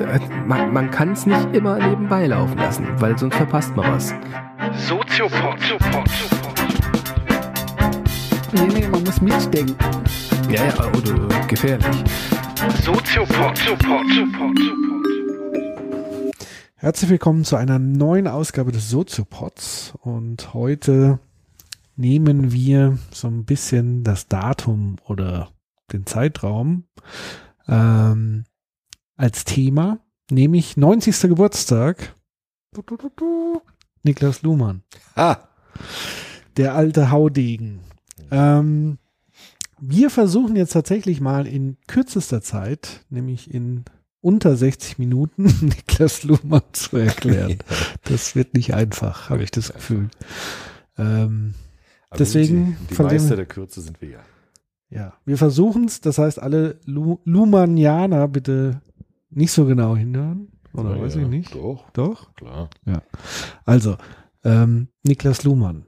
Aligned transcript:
äh, 0.00 0.20
man, 0.46 0.72
man 0.72 0.90
kann 0.90 1.12
es 1.12 1.26
nicht 1.26 1.54
immer 1.54 1.78
nebenbei 1.78 2.26
laufen 2.26 2.58
lassen, 2.58 2.86
weil 2.98 3.18
sonst 3.18 3.36
verpasst 3.36 3.74
man 3.76 3.92
was. 3.92 4.14
Soziopod. 4.88 5.58
Nee, 8.52 8.66
nee, 8.66 8.88
man 8.88 9.04
muss 9.04 9.20
mitdenken. 9.20 9.76
Ja, 10.50 10.64
ja, 10.64 10.88
oder 10.88 11.46
gefährlich. 11.46 12.04
Soziopod. 12.82 13.58
Herzlich 16.76 17.10
willkommen 17.10 17.44
zu 17.44 17.56
einer 17.56 17.78
neuen 17.78 18.28
Ausgabe 18.28 18.72
des 18.72 18.90
Soziopods 18.90 19.94
und 20.02 20.54
heute 20.54 21.18
nehmen 21.96 22.52
wir 22.52 22.98
so 23.10 23.28
ein 23.28 23.44
bisschen 23.44 24.04
das 24.04 24.28
Datum 24.28 24.96
oder 25.06 25.48
den 25.92 26.06
Zeitraum 26.06 26.84
ähm, 27.68 28.44
als 29.16 29.44
Thema, 29.44 29.98
nämlich 30.30 30.76
90. 30.76 31.20
Geburtstag. 31.22 32.14
Du, 32.74 32.82
du, 32.82 32.96
du, 32.96 33.10
du. 33.16 33.62
Niklas 34.02 34.42
Luhmann. 34.42 34.82
Ah, 35.14 35.38
Der 36.56 36.74
alte 36.74 37.10
Haudegen. 37.10 37.80
Ähm, 38.30 38.98
wir 39.80 40.10
versuchen 40.10 40.56
jetzt 40.56 40.72
tatsächlich 40.72 41.20
mal 41.20 41.46
in 41.46 41.76
kürzester 41.86 42.40
Zeit, 42.42 43.04
nämlich 43.10 43.52
in 43.52 43.84
unter 44.20 44.56
60 44.56 44.98
Minuten, 44.98 45.44
Niklas 45.60 46.22
Luhmann 46.24 46.62
zu 46.72 46.96
erklären. 46.96 47.58
Das 48.04 48.36
wird 48.36 48.54
nicht 48.54 48.72
einfach, 48.74 49.30
habe 49.30 49.42
ich 49.42 49.50
das 49.50 49.72
Gefühl. 49.72 50.08
Ähm, 50.96 51.54
Deswegen 52.18 52.76
die, 52.82 52.86
die 52.88 52.94
von 52.94 53.08
dem- 53.08 53.16
Meister 53.18 53.36
der 53.36 53.46
Kürze 53.46 53.80
sind 53.80 54.00
wir 54.00 54.08
ja. 54.10 54.20
ja, 54.90 55.12
wir 55.24 55.36
versuchen 55.38 55.84
es. 55.86 56.00
Das 56.00 56.18
heißt, 56.18 56.40
alle 56.40 56.78
Lu 56.84 57.18
Luhmannianer 57.24 58.28
bitte 58.28 58.80
nicht 59.30 59.52
so 59.52 59.64
genau 59.66 59.96
hinhören. 59.96 60.52
Oder 60.72 60.96
Ja, 60.96 61.02
weiß 61.02 61.14
ja, 61.14 61.22
ich 61.22 61.28
nicht. 61.28 61.54
Doch, 61.54 61.90
Doch? 61.92 62.34
klar. 62.34 62.68
Also, 63.64 63.96
ähm, 64.44 64.88
Niklas 65.02 65.44
Luhmann. 65.44 65.86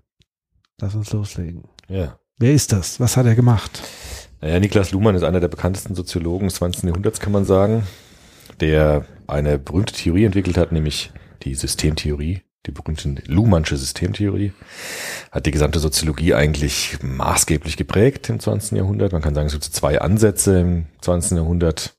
Lass 0.81 0.95
uns 0.95 1.13
loslegen. 1.13 1.65
Ja. 1.89 2.19
Wer 2.39 2.53
ist 2.53 2.73
das? 2.73 3.01
Was 3.01 3.17
hat 3.17 3.27
er 3.27 3.35
gemacht? 3.35 3.83
Naja, 4.41 4.61
Niklas 4.61 4.93
Luhmann 4.93 5.17
ist 5.17 5.25
einer 5.25 5.41
der 5.41 5.49
bekanntesten 5.49 5.95
Soziologen 5.95 6.49
des 6.49 6.57
20. 6.57 6.85
Jahrhunderts, 6.85 7.19
kann 7.21 7.33
man 7.33 7.45
sagen, 7.45 7.83
der 8.61 9.05
eine 9.27 9.59
berühmte 9.59 9.93
Theorie 9.95 10.25
entwickelt 10.25 10.57
hat, 10.57 10.71
nämlich 10.71 11.13
die 11.43 11.55
Systemtheorie, 11.55 12.43
die 12.67 12.71
berühmte 12.71 13.17
Luhmannsche 13.27 13.77
Systemtheorie, 13.77 14.53
hat 15.33 15.47
die 15.47 15.51
gesamte 15.51 15.81
Soziologie 15.81 16.35
eigentlich 16.35 16.99
maßgeblich 17.03 17.77
geprägt 17.77 18.29
im 18.29 18.39
20. 18.39 18.79
Jahrhundert. 18.79 19.13
Man 19.13 19.23
kann 19.23 19.35
sagen, 19.35 19.49
es 19.49 19.53
gibt 19.53 19.65
so 19.65 19.73
zwei 19.73 20.01
Ansätze 20.01 20.61
im 20.61 20.87
20. 21.01 21.33
Jahrhundert, 21.39 21.98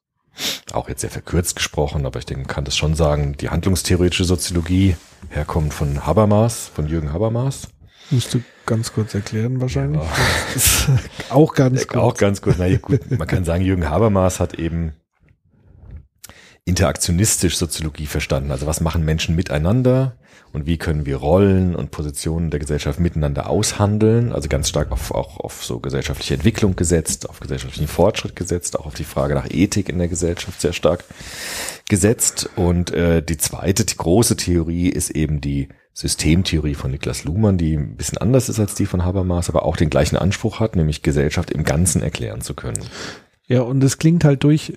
auch 0.72 0.90
jetzt 0.90 1.02
sehr 1.02 1.10
verkürzt 1.10 1.56
gesprochen, 1.56 2.06
aber 2.06 2.20
ich 2.20 2.26
denke, 2.26 2.42
man 2.42 2.48
kann 2.48 2.66
das 2.66 2.78
schon 2.78 2.96
sagen, 2.96 3.36
die 3.38 3.50
handlungstheoretische 3.50 4.26
Soziologie 4.26 4.96
herkommt 5.30 5.74
von 5.74 6.06
Habermas, 6.06 6.72
von 6.74 6.88
Jürgen 6.88 7.14
Habermas. 7.14 7.68
Musst 8.12 8.34
du 8.34 8.42
ganz 8.66 8.94
kurz 8.94 9.14
erklären 9.14 9.62
wahrscheinlich. 9.62 10.02
Ja. 10.02 11.00
Auch 11.36 11.54
ganz 11.54 11.88
kurz. 11.88 12.02
Auch 12.02 12.16
ganz 12.16 12.42
kurz. 12.42 12.58
Na 12.58 12.76
gut, 12.78 13.12
man 13.12 13.28
kann 13.28 13.44
sagen, 13.44 13.64
Jürgen 13.64 13.90
Habermas 13.90 14.40
hat 14.40 14.56
eben 14.56 14.94
interaktionistisch 16.70 17.58
Soziologie 17.58 18.06
verstanden. 18.06 18.52
Also 18.52 18.66
was 18.66 18.80
machen 18.80 19.04
Menschen 19.04 19.36
miteinander 19.36 20.16
und 20.52 20.66
wie 20.66 20.78
können 20.78 21.06
wir 21.06 21.18
Rollen 21.18 21.76
und 21.76 21.92
Positionen 21.92 22.50
der 22.50 22.60
Gesellschaft 22.60 23.00
miteinander 23.00 23.50
aushandeln? 23.50 24.32
Also 24.32 24.50
ganz 24.50 24.70
stark 24.70 24.92
auf, 24.92 25.12
auch 25.12 25.40
auf 25.40 25.64
so 25.64 25.80
gesellschaftliche 25.80 26.34
Entwicklung 26.34 26.76
gesetzt, 26.76 27.30
auf 27.30 27.40
gesellschaftlichen 27.40 27.88
Fortschritt 27.88 28.36
gesetzt, 28.36 28.80
auch 28.80 28.88
auf 28.88 28.96
die 28.96 29.04
Frage 29.04 29.36
nach 29.36 29.48
Ethik 29.50 29.90
in 29.90 30.00
der 30.00 30.08
Gesellschaft 30.08 30.60
sehr 30.60 30.74
stark 30.74 31.04
gesetzt. 31.88 32.50
Und 32.56 32.92
äh, 32.92 33.22
die 33.22 33.38
zweite 33.38 33.86
die 33.86 33.98
große 33.98 34.38
Theorie 34.38 34.90
ist 34.90 35.12
eben 35.12 35.40
die 35.40 35.70
Systemtheorie 35.94 36.76
von 36.76 36.92
Niklas 36.92 37.26
Luhmann, 37.26 37.58
die 37.58 37.76
ein 37.76 37.96
bisschen 37.96 38.18
anders 38.18 38.50
ist 38.50 38.60
als 38.60 38.74
die 38.74 38.86
von 38.86 39.04
Habermas, 39.04 39.50
aber 39.50 39.64
auch 39.64 39.76
den 39.76 39.90
gleichen 39.90 40.16
Anspruch 40.16 40.60
hat, 40.60 40.76
nämlich 40.76 41.04
Gesellschaft 41.04 41.52
im 41.52 41.64
Ganzen 41.64 42.02
erklären 42.02 42.42
zu 42.42 42.54
können. 42.54 42.80
Ja, 43.48 43.62
und 43.62 43.84
es 43.84 43.98
klingt 43.98 44.24
halt 44.24 44.44
durch, 44.44 44.74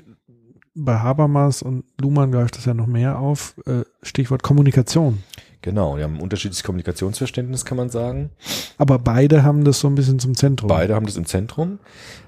bei 0.74 0.98
Habermas 0.98 1.62
und 1.62 1.84
Luhmann 2.00 2.32
greift 2.32 2.56
das 2.56 2.64
ja 2.64 2.74
noch 2.74 2.86
mehr 2.86 3.18
auf, 3.18 3.54
äh, 3.66 3.82
Stichwort 4.02 4.42
Kommunikation. 4.42 5.22
Genau, 5.62 5.96
die 5.96 6.02
haben 6.02 6.16
ein 6.16 6.20
unterschiedliches 6.20 6.64
Kommunikationsverständnis, 6.64 7.64
kann 7.64 7.76
man 7.76 7.88
sagen. 7.88 8.30
Aber 8.78 8.98
beide 8.98 9.44
haben 9.44 9.62
das 9.64 9.78
so 9.78 9.86
ein 9.86 9.94
bisschen 9.94 10.18
zum 10.18 10.34
Zentrum. 10.34 10.68
Beide 10.68 10.94
haben 10.96 11.06
das 11.06 11.16
im 11.16 11.24
Zentrum, 11.24 11.78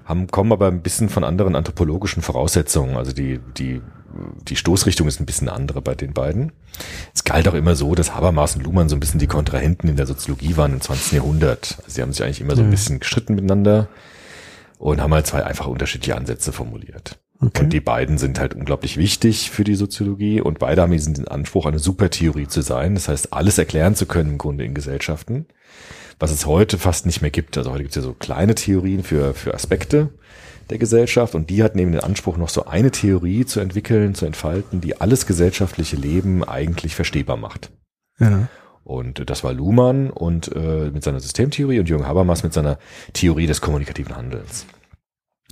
haben, 0.05 0.27
kommen 0.27 0.53
aber 0.53 0.67
ein 0.67 0.81
bisschen 0.81 1.09
von 1.09 1.25
anderen 1.25 1.55
anthropologischen 1.55 2.23
Voraussetzungen. 2.23 2.95
Also 2.95 3.11
die, 3.11 3.41
die, 3.57 3.81
die 4.47 4.55
Stoßrichtung 4.55 5.05
ist 5.09 5.19
ein 5.19 5.25
bisschen 5.25 5.49
andere 5.49 5.81
bei 5.81 5.95
den 5.95 6.13
beiden. 6.13 6.53
Es 7.13 7.25
galt 7.25 7.45
auch 7.49 7.55
immer 7.55 7.75
so, 7.75 7.93
dass 7.93 8.15
Habermas 8.15 8.55
und 8.55 8.63
Luhmann 8.63 8.87
so 8.87 8.95
ein 8.95 9.01
bisschen 9.01 9.19
die 9.19 9.27
Kontrahenten 9.27 9.89
in 9.89 9.97
der 9.97 10.07
Soziologie 10.07 10.55
waren 10.55 10.71
im 10.71 10.79
20. 10.79 11.11
Jahrhundert. 11.13 11.75
Also 11.79 11.95
sie 11.95 12.01
haben 12.01 12.13
sich 12.13 12.23
eigentlich 12.23 12.39
immer 12.39 12.55
so 12.55 12.61
ein 12.61 12.69
bisschen 12.69 13.01
gestritten 13.01 13.35
miteinander 13.35 13.89
und 14.77 15.01
haben 15.01 15.13
halt 15.13 15.27
zwei 15.27 15.43
einfach 15.43 15.67
unterschiedliche 15.67 16.15
Ansätze 16.15 16.53
formuliert. 16.53 17.19
Okay. 17.41 17.63
Und 17.63 17.73
die 17.73 17.81
beiden 17.81 18.17
sind 18.17 18.39
halt 18.39 18.53
unglaublich 18.53 18.97
wichtig 18.97 19.51
für 19.51 19.63
die 19.63 19.75
Soziologie 19.75 20.39
und 20.39 20.59
beide 20.59 20.81
haben 20.81 20.91
diesen 20.91 21.27
Anspruch, 21.27 21.65
eine 21.65 21.79
Supertheorie 21.79 22.47
zu 22.47 22.61
sein. 22.61 22.95
Das 22.95 23.09
heißt, 23.09 23.33
alles 23.33 23.57
erklären 23.57 23.95
zu 23.95 24.05
können 24.05 24.31
im 24.31 24.37
Grunde 24.37 24.63
in 24.63 24.73
Gesellschaften, 24.73 25.45
was 26.17 26.31
es 26.31 26.45
heute 26.45 26.77
fast 26.77 27.05
nicht 27.05 27.21
mehr 27.21 27.31
gibt. 27.31 27.57
Also 27.57 27.71
heute 27.71 27.83
gibt 27.83 27.91
es 27.91 27.97
ja 27.97 28.01
so 28.01 28.13
kleine 28.13 28.55
Theorien 28.55 29.03
für, 29.03 29.33
für 29.33 29.53
Aspekte 29.53 30.09
der 30.69 30.77
Gesellschaft 30.77 31.35
und 31.35 31.49
die 31.49 31.61
hat 31.61 31.75
neben 31.75 31.91
den 31.91 32.01
Anspruch, 32.01 32.37
noch 32.37 32.49
so 32.49 32.65
eine 32.65 32.91
Theorie 32.91 33.45
zu 33.45 33.59
entwickeln, 33.59 34.15
zu 34.15 34.25
entfalten, 34.25 34.81
die 34.81 34.99
alles 34.99 35.25
gesellschaftliche 35.25 35.97
Leben 35.97 36.43
eigentlich 36.43 36.95
verstehbar 36.95 37.37
macht. 37.37 37.71
ja. 38.19 38.47
Und 38.85 39.31
das 39.31 39.43
war 39.43 39.51
Luhmann 39.51 40.11
und 40.11 40.55
äh, 40.55 40.91
mit 40.91 41.03
seiner 41.03 41.19
Systemtheorie 41.19 41.79
und 41.79 41.89
Jürgen 41.89 42.05
Habermas 42.05 42.43
mit 42.43 42.53
seiner 42.53 42.77
Theorie 43.13 43.47
des 43.47 43.59
kommunikativen 43.59 44.15
Handelns. 44.15 44.67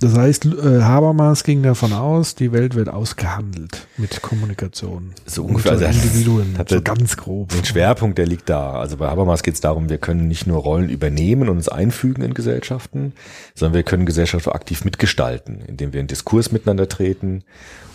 Das 0.00 0.16
heißt, 0.16 0.46
äh, 0.46 0.82
Habermas 0.82 1.44
ging 1.44 1.62
davon 1.62 1.92
aus, 1.92 2.34
die 2.34 2.50
Welt 2.50 2.74
wird 2.74 2.88
ausgehandelt 2.88 3.86
mit 3.96 4.22
Kommunikation. 4.22 5.12
So 5.24 5.44
ungefähr, 5.44 5.72
also 5.72 5.84
Individuen, 5.84 6.58
hatte 6.58 6.76
so 6.76 6.82
ganz 6.82 7.16
grob. 7.16 7.50
Den 7.50 7.64
Schwerpunkt, 7.64 8.18
der 8.18 8.26
liegt 8.26 8.50
da. 8.50 8.72
Also 8.72 8.96
bei 8.96 9.06
Habermas 9.06 9.44
geht 9.44 9.54
es 9.54 9.60
darum, 9.60 9.88
wir 9.88 9.98
können 9.98 10.26
nicht 10.26 10.48
nur 10.48 10.58
Rollen 10.58 10.88
übernehmen 10.88 11.48
und 11.48 11.56
uns 11.56 11.68
einfügen 11.68 12.22
in 12.22 12.34
Gesellschaften, 12.34 13.12
sondern 13.54 13.74
wir 13.74 13.82
können 13.84 14.04
Gesellschaft 14.04 14.48
aktiv 14.48 14.84
mitgestalten, 14.84 15.62
indem 15.64 15.92
wir 15.92 16.00
in 16.00 16.08
Diskurs 16.08 16.50
miteinander 16.50 16.88
treten. 16.88 17.44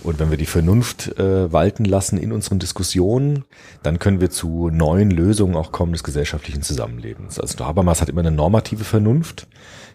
Und 0.02 0.20
wenn 0.20 0.30
wir 0.30 0.38
die 0.38 0.46
Vernunft 0.46 1.20
äh, 1.20 1.52
walten 1.52 1.84
lassen 1.84 2.18
in 2.18 2.32
unseren 2.32 2.60
Diskussionen, 2.60 3.44
dann 3.84 4.00
können 4.00 4.22
wir 4.22 4.30
zu 4.30 4.70
neuen 4.70 5.12
Lösungen 5.12 5.58
auch 5.58 5.74
kommen 5.74 5.92
des 5.92 6.06
gesellschaftlichen 6.06 6.62
Zusammenlebens. 6.62 7.42
Also 7.42 7.66
Habermas 7.66 8.00
hat 8.00 8.08
immer 8.08 8.22
eine 8.22 8.32
normative 8.32 8.86
Vernunft. 8.86 9.48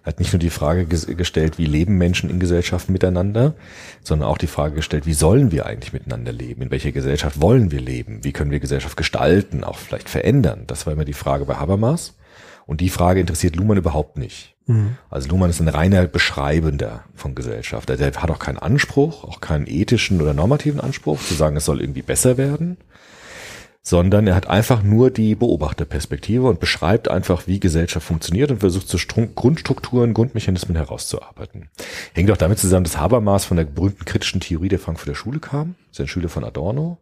Hat 0.04 0.18
nicht 0.18 0.32
nur 0.32 0.38
die 0.38 0.50
Frage 0.50 0.82
ges- 0.82 1.12
gestellt, 1.14 1.56
wie 1.58 1.64
leben 1.64 1.96
Menschen 1.96 2.28
in 2.28 2.38
Gesellschaften 2.38 2.92
miteinander, 2.92 3.54
sondern 4.02 4.28
auch 4.28 4.38
die 4.38 4.46
Frage 4.46 4.74
gestellt, 4.76 5.06
wie 5.06 5.14
sollen 5.14 5.50
wir 5.50 5.66
eigentlich 5.66 5.92
miteinander 5.94 6.30
leben? 6.30 6.62
In 6.62 6.70
welcher 6.70 6.92
Gesellschaft 6.92 7.40
wollen 7.40 7.70
wir 7.70 7.80
leben? 7.80 8.22
Wie 8.22 8.32
können 8.32 8.50
wir 8.50 8.60
Gesellschaft 8.60 8.96
gestalten, 8.96 9.64
auch 9.64 9.78
vielleicht 9.78 10.10
verändern? 10.10 10.64
Das 10.66 10.86
war 10.86 10.92
immer 10.92 11.06
die 11.06 11.14
Frage 11.14 11.46
bei 11.46 11.54
Habermas. 11.54 12.14
Und 12.66 12.80
die 12.80 12.90
Frage 12.90 13.20
interessiert 13.20 13.56
Luhmann 13.56 13.76
überhaupt 13.76 14.16
nicht. 14.16 14.54
Mhm. 14.66 14.96
Also 15.10 15.28
Luhmann 15.28 15.50
ist 15.50 15.60
ein 15.60 15.68
reiner 15.68 16.06
Beschreibender 16.06 17.04
von 17.14 17.34
Gesellschaft. 17.34 17.90
Also 17.90 18.04
er 18.04 18.12
hat 18.14 18.30
auch 18.30 18.38
keinen 18.38 18.58
Anspruch, 18.58 19.24
auch 19.24 19.40
keinen 19.40 19.66
ethischen 19.66 20.20
oder 20.20 20.32
normativen 20.34 20.80
Anspruch, 20.80 21.20
zu 21.20 21.34
sagen, 21.34 21.56
es 21.56 21.64
soll 21.66 21.80
irgendwie 21.80 22.02
besser 22.02 22.38
werden, 22.38 22.78
sondern 23.86 24.26
er 24.26 24.34
hat 24.34 24.48
einfach 24.48 24.82
nur 24.82 25.10
die 25.10 25.34
Beobachterperspektive 25.34 26.48
und 26.48 26.58
beschreibt 26.58 27.08
einfach, 27.08 27.46
wie 27.46 27.60
Gesellschaft 27.60 28.06
funktioniert 28.06 28.50
und 28.50 28.60
versucht 28.60 28.88
so 28.88 28.96
Stru- 28.96 29.32
Grundstrukturen, 29.34 30.14
Grundmechanismen 30.14 30.74
herauszuarbeiten. 30.74 31.68
Hängt 32.14 32.30
auch 32.30 32.38
damit 32.38 32.58
zusammen, 32.58 32.84
dass 32.84 32.98
Habermas 32.98 33.44
von 33.44 33.58
der 33.58 33.64
berühmten 33.64 34.06
kritischen 34.06 34.40
Theorie 34.40 34.68
der 34.68 34.78
Frankfurter 34.78 35.14
Schule 35.14 35.38
kam, 35.38 35.74
ist 35.92 36.00
ein 36.00 36.08
Schüler 36.08 36.30
von 36.30 36.44
Adorno. 36.44 36.98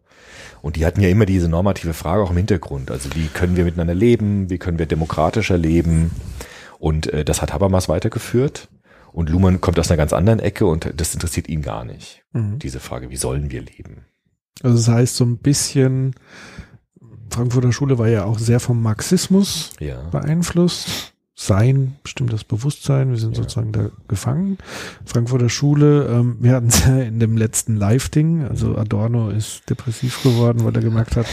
Und 0.61 0.75
die 0.75 0.85
hatten 0.85 1.01
ja 1.01 1.07
immer 1.07 1.25
diese 1.25 1.47
normative 1.47 1.93
Frage 1.93 2.21
auch 2.21 2.31
im 2.31 2.37
Hintergrund. 2.37 2.91
Also 2.91 3.09
wie 3.15 3.27
können 3.27 3.55
wir 3.55 3.63
miteinander 3.63 3.95
leben? 3.95 4.49
Wie 4.49 4.57
können 4.57 4.77
wir 4.77 4.85
demokratischer 4.85 5.57
leben? 5.57 6.11
Und 6.79 7.07
äh, 7.13 7.23
das 7.23 7.41
hat 7.41 7.53
Habermas 7.53 7.87
weitergeführt. 7.87 8.67
Und 9.13 9.29
Luhmann 9.29 9.61
kommt 9.61 9.79
aus 9.79 9.89
einer 9.89 9.97
ganz 9.97 10.11
anderen 10.11 10.39
Ecke 10.39 10.65
und 10.65 10.91
das 10.97 11.13
interessiert 11.13 11.47
ihn 11.47 11.61
gar 11.61 11.85
nicht. 11.85 12.23
Mhm. 12.33 12.59
Diese 12.59 12.81
Frage, 12.81 13.09
wie 13.09 13.15
sollen 13.15 13.51
wir 13.51 13.61
leben? 13.61 14.05
Also 14.61 14.75
das 14.77 14.87
heißt 14.87 15.15
so 15.15 15.23
ein 15.25 15.37
bisschen, 15.37 16.15
Frankfurter 17.29 17.71
Schule 17.71 17.97
war 17.97 18.07
ja 18.07 18.25
auch 18.25 18.39
sehr 18.39 18.59
vom 18.59 18.81
Marxismus 18.81 19.71
Ja. 19.79 20.01
beeinflusst. 20.11 21.13
Sein, 21.35 21.95
bestimmtes 22.03 22.43
Bewusstsein, 22.43 23.09
wir 23.09 23.17
sind 23.17 23.35
Ja. 23.35 23.41
sozusagen 23.43 23.71
da 23.71 23.89
gefangen. 24.07 24.59
Frankfurter 25.03 25.49
Schule, 25.49 26.05
ähm, 26.07 26.37
wir 26.39 26.53
hatten 26.53 26.67
es 26.67 26.85
ja 26.85 26.97
in 27.01 27.19
dem 27.19 27.37
letzten 27.37 27.75
Live-Ding, 27.75 28.43
also 28.47 28.77
Adorno 28.77 29.29
ist 29.31 29.67
depressiv 29.69 30.21
geworden, 30.21 30.63
weil 30.63 30.75
er 30.75 30.81
gemerkt 30.83 31.15
hat, 31.15 31.25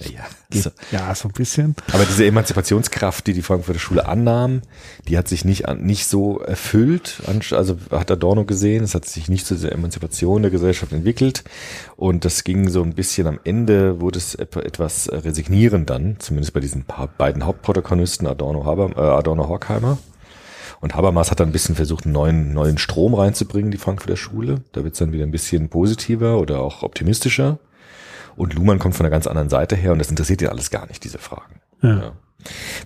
Ja, 0.00 0.24
so. 0.52 0.70
ja, 0.92 1.12
so 1.14 1.26
ein 1.28 1.32
bisschen. 1.32 1.74
Aber 1.92 2.04
diese 2.04 2.24
Emanzipationskraft, 2.24 3.26
die 3.26 3.32
die 3.32 3.42
Frankfurter 3.42 3.80
Schule 3.80 4.06
annahm, 4.06 4.62
die 5.08 5.18
hat 5.18 5.26
sich 5.26 5.44
nicht, 5.44 5.66
nicht 5.78 6.06
so 6.06 6.38
erfüllt. 6.38 7.20
Also 7.26 7.78
hat 7.90 8.10
Adorno 8.10 8.44
gesehen, 8.44 8.84
es 8.84 8.94
hat 8.94 9.04
sich 9.06 9.28
nicht 9.28 9.44
zu 9.44 9.54
dieser 9.54 9.72
Emanzipation 9.72 10.42
der 10.42 10.52
Gesellschaft 10.52 10.92
entwickelt. 10.92 11.42
Und 11.96 12.24
das 12.24 12.44
ging 12.44 12.68
so 12.68 12.82
ein 12.82 12.94
bisschen 12.94 13.26
am 13.26 13.40
Ende, 13.42 14.00
wurde 14.00 14.18
es 14.18 14.36
etwa- 14.36 14.60
etwas 14.60 15.10
resignierend 15.12 15.90
dann, 15.90 16.16
zumindest 16.20 16.52
bei 16.54 16.60
diesen 16.60 16.84
beiden 17.18 17.44
Hauptprotagonisten, 17.44 18.26
Adorno, 18.28 18.64
Haber, 18.64 18.90
äh, 18.96 19.00
Adorno 19.00 19.48
Horkheimer. 19.48 19.98
Und 20.80 20.94
Habermas 20.94 21.32
hat 21.32 21.40
dann 21.40 21.48
ein 21.48 21.52
bisschen 21.52 21.74
versucht, 21.74 22.04
einen 22.04 22.12
neuen, 22.12 22.52
neuen 22.54 22.78
Strom 22.78 23.14
reinzubringen, 23.14 23.72
die 23.72 23.78
Frankfurter 23.78 24.16
Schule. 24.16 24.62
Da 24.70 24.84
wird 24.84 24.92
es 24.92 25.00
dann 25.00 25.10
wieder 25.10 25.24
ein 25.24 25.32
bisschen 25.32 25.68
positiver 25.70 26.38
oder 26.38 26.60
auch 26.60 26.84
optimistischer. 26.84 27.58
Und 28.38 28.54
Luhmann 28.54 28.78
kommt 28.78 28.94
von 28.94 29.04
einer 29.04 29.10
ganz 29.10 29.26
anderen 29.26 29.50
Seite 29.50 29.76
her 29.76 29.92
und 29.92 29.98
das 29.98 30.10
interessiert 30.10 30.40
ihn 30.40 30.48
alles 30.48 30.70
gar 30.70 30.86
nicht, 30.86 31.02
diese 31.04 31.18
Fragen. 31.18 31.60
Ja. 31.82 31.98
Ja. 31.98 32.12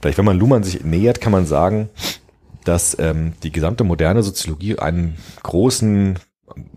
Vielleicht, 0.00 0.18
wenn 0.18 0.24
man 0.24 0.38
Luhmann 0.38 0.64
sich 0.64 0.82
nähert, 0.82 1.20
kann 1.20 1.30
man 1.30 1.46
sagen, 1.46 1.90
dass 2.64 2.96
ähm, 2.98 3.34
die 3.42 3.52
gesamte 3.52 3.84
moderne 3.84 4.22
Soziologie 4.22 4.78
einen 4.78 5.16
großen 5.42 6.18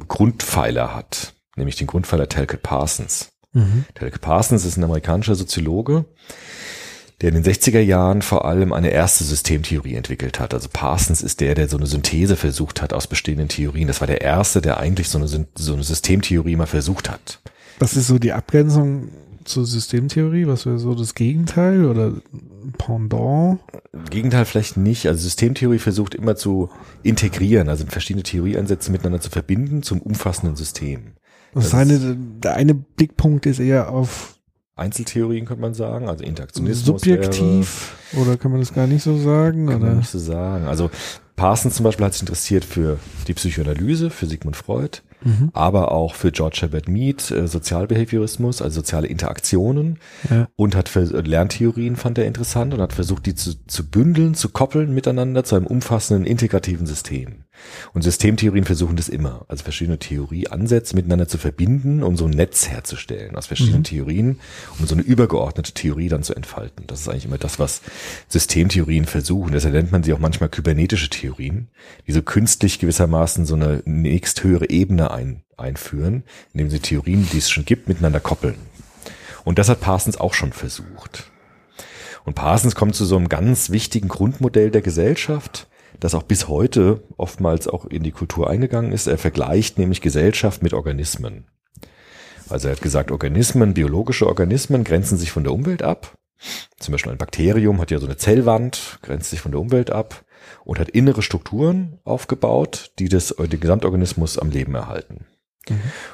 Grundpfeiler 0.07 0.93
hat, 0.93 1.33
nämlich 1.55 1.75
den 1.75 1.87
Grundpfeiler 1.87 2.27
Talcott 2.27 2.63
Parsons. 2.63 3.29
Mhm. 3.53 3.85
Talcott 3.93 4.21
Parsons 4.21 4.65
ist 4.65 4.77
ein 4.77 4.83
amerikanischer 4.83 5.35
Soziologe, 5.35 6.05
der 7.21 7.29
in 7.29 7.41
den 7.41 7.45
60er 7.45 7.79
Jahren 7.79 8.21
vor 8.21 8.45
allem 8.45 8.73
eine 8.73 8.89
erste 8.89 9.23
Systemtheorie 9.23 9.95
entwickelt 9.95 10.39
hat. 10.39 10.53
Also 10.53 10.67
Parsons 10.71 11.21
ist 11.21 11.39
der, 11.39 11.55
der 11.55 11.69
so 11.69 11.77
eine 11.77 11.87
Synthese 11.87 12.35
versucht 12.35 12.81
hat 12.81 12.91
aus 12.91 13.07
bestehenden 13.07 13.47
Theorien. 13.47 13.87
Das 13.87 14.01
war 14.01 14.07
der 14.07 14.21
erste, 14.21 14.61
der 14.61 14.77
eigentlich 14.79 15.07
so 15.07 15.17
eine, 15.17 15.27
so 15.27 15.73
eine 15.73 15.83
Systemtheorie 15.83 16.57
mal 16.57 16.65
versucht 16.65 17.09
hat. 17.09 17.39
Was 17.79 17.95
ist 17.95 18.07
so 18.07 18.19
die 18.19 18.33
Abgrenzung 18.33 19.09
zur 19.43 19.65
Systemtheorie? 19.65 20.47
Was 20.47 20.65
wäre 20.65 20.79
so 20.79 20.95
das 20.95 21.13
Gegenteil 21.13 21.85
oder 21.85 22.13
Pendant? 22.77 23.59
Gegenteil 24.09 24.45
vielleicht 24.45 24.77
nicht. 24.77 25.07
Also 25.07 25.21
Systemtheorie 25.21 25.79
versucht 25.79 26.15
immer 26.15 26.35
zu 26.35 26.69
integrieren, 27.03 27.69
also 27.69 27.85
verschiedene 27.85 28.23
Theorieansätze 28.23 28.91
miteinander 28.91 29.21
zu 29.21 29.29
verbinden 29.29 29.83
zum 29.83 30.01
umfassenden 30.01 30.55
System. 30.55 31.13
Das 31.53 31.65
Das 31.65 31.73
eine, 31.75 32.17
der 32.17 32.55
eine 32.55 32.73
Blickpunkt 32.73 33.45
ist 33.45 33.59
eher 33.59 33.89
auf 33.89 34.35
Einzeltheorien 34.77 35.45
könnte 35.45 35.61
man 35.61 35.73
sagen, 35.73 36.09
also 36.09 36.25
Interaktionismus. 36.25 36.85
subjektiv 36.85 37.95
oder 38.17 38.35
kann 38.35 38.51
man 38.51 38.59
das 38.59 38.73
gar 38.73 38.87
nicht 38.87 39.03
so 39.03 39.17
sagen? 39.17 39.67
Wäre, 39.67 39.71
kann 39.73 39.81
man 39.81 39.89
Oder? 39.91 39.99
nicht 39.99 40.09
so 40.09 40.19
sagen. 40.19 40.65
Also 40.65 40.91
Parsons 41.37 41.75
zum 41.75 41.85
Beispiel 41.85 42.05
hat 42.05 42.13
sich 42.13 42.23
interessiert 42.23 42.65
für 42.65 42.99
die 43.27 43.33
Psychoanalyse, 43.33 44.09
für 44.09 44.25
Sigmund 44.25 44.57
Freud, 44.57 44.99
Mhm. 45.23 45.49
aber 45.53 45.91
auch 45.91 46.13
für 46.13 46.31
George 46.31 46.57
Herbert 46.61 46.87
Mead, 46.87 47.31
äh, 47.31 47.47
Sozialbehaviorismus, 47.47 48.61
also 48.61 48.75
soziale 48.81 49.07
Interaktionen 49.07 49.99
Ja. 50.29 50.47
und 50.55 50.75
hat 50.75 50.89
für 50.89 51.01
äh, 51.01 51.21
Lerntheorien 51.21 51.95
fand 51.95 52.17
er 52.17 52.25
interessant 52.25 52.73
und 52.73 52.81
hat 52.81 52.93
versucht, 52.93 53.25
die 53.25 53.35
zu, 53.35 53.53
zu 53.65 53.89
bündeln, 53.89 54.35
zu 54.35 54.49
koppeln 54.49 54.93
miteinander 54.93 55.43
zu 55.43 55.55
einem 55.55 55.67
umfassenden 55.67 56.25
integrativen 56.25 56.85
System. 56.85 57.44
Und 57.93 58.01
Systemtheorien 58.01 58.65
versuchen 58.65 58.95
das 58.95 59.09
immer, 59.09 59.45
also 59.47 59.63
verschiedene 59.63 59.99
Theorieansätze 59.99 60.95
miteinander 60.95 61.27
zu 61.27 61.37
verbinden, 61.37 62.03
um 62.03 62.17
so 62.17 62.25
ein 62.25 62.31
Netz 62.31 62.67
herzustellen 62.67 63.35
aus 63.35 63.47
verschiedenen 63.47 63.83
Theorien, 63.83 64.39
um 64.79 64.85
so 64.85 64.95
eine 64.95 65.03
übergeordnete 65.03 65.73
Theorie 65.73 66.09
dann 66.09 66.23
zu 66.23 66.35
entfalten. 66.35 66.85
Das 66.87 67.01
ist 67.01 67.09
eigentlich 67.09 67.25
immer 67.25 67.37
das, 67.37 67.59
was 67.59 67.81
Systemtheorien 68.27 69.05
versuchen. 69.05 69.51
Deshalb 69.53 69.73
nennt 69.73 69.91
man 69.91 70.03
sie 70.03 70.13
auch 70.13 70.19
manchmal 70.19 70.49
kybernetische 70.49 71.09
Theorien, 71.09 71.69
die 72.07 72.11
so 72.11 72.21
künstlich 72.21 72.79
gewissermaßen 72.79 73.45
so 73.45 73.55
eine 73.55 73.81
nächsthöhere 73.85 74.69
Ebene 74.69 75.11
ein, 75.11 75.43
einführen, 75.57 76.23
indem 76.53 76.69
sie 76.69 76.79
Theorien, 76.79 77.27
die 77.31 77.37
es 77.37 77.49
schon 77.49 77.65
gibt, 77.65 77.87
miteinander 77.87 78.19
koppeln. 78.19 78.55
Und 79.43 79.59
das 79.59 79.69
hat 79.69 79.79
Parsons 79.79 80.17
auch 80.17 80.33
schon 80.33 80.51
versucht. 80.53 81.31
Und 82.25 82.33
Parsons 82.33 82.75
kommt 82.75 82.95
zu 82.95 83.05
so 83.05 83.15
einem 83.15 83.29
ganz 83.29 83.69
wichtigen 83.69 84.07
Grundmodell 84.07 84.71
der 84.71 84.81
Gesellschaft, 84.81 85.67
das 85.99 86.15
auch 86.15 86.23
bis 86.23 86.47
heute 86.47 87.03
oftmals 87.17 87.67
auch 87.67 87.85
in 87.85 88.03
die 88.03 88.11
Kultur 88.11 88.49
eingegangen 88.49 88.91
ist. 88.91 89.07
Er 89.07 89.17
vergleicht 89.17 89.77
nämlich 89.77 90.01
Gesellschaft 90.01 90.63
mit 90.63 90.73
Organismen. 90.73 91.45
Also 92.49 92.67
er 92.67 92.75
hat 92.75 92.81
gesagt, 92.81 93.11
Organismen, 93.11 93.73
biologische 93.73 94.27
Organismen 94.27 94.83
grenzen 94.83 95.17
sich 95.17 95.31
von 95.31 95.43
der 95.43 95.53
Umwelt 95.53 95.81
ab. 95.81 96.17
Zum 96.79 96.91
Beispiel 96.91 97.11
ein 97.11 97.17
Bakterium 97.17 97.81
hat 97.81 97.91
ja 97.91 97.99
so 97.99 98.05
eine 98.05 98.17
Zellwand, 98.17 98.99
grenzt 99.01 99.29
sich 99.29 99.41
von 99.41 99.51
der 99.51 99.61
Umwelt 99.61 99.89
ab 99.89 100.25
und 100.63 100.79
hat 100.79 100.89
innere 100.89 101.21
Strukturen 101.21 101.99
aufgebaut, 102.03 102.91
die 102.99 103.09
das, 103.09 103.35
den 103.37 103.59
Gesamtorganismus 103.59 104.37
am 104.37 104.51
Leben 104.51 104.75
erhalten. 104.75 105.25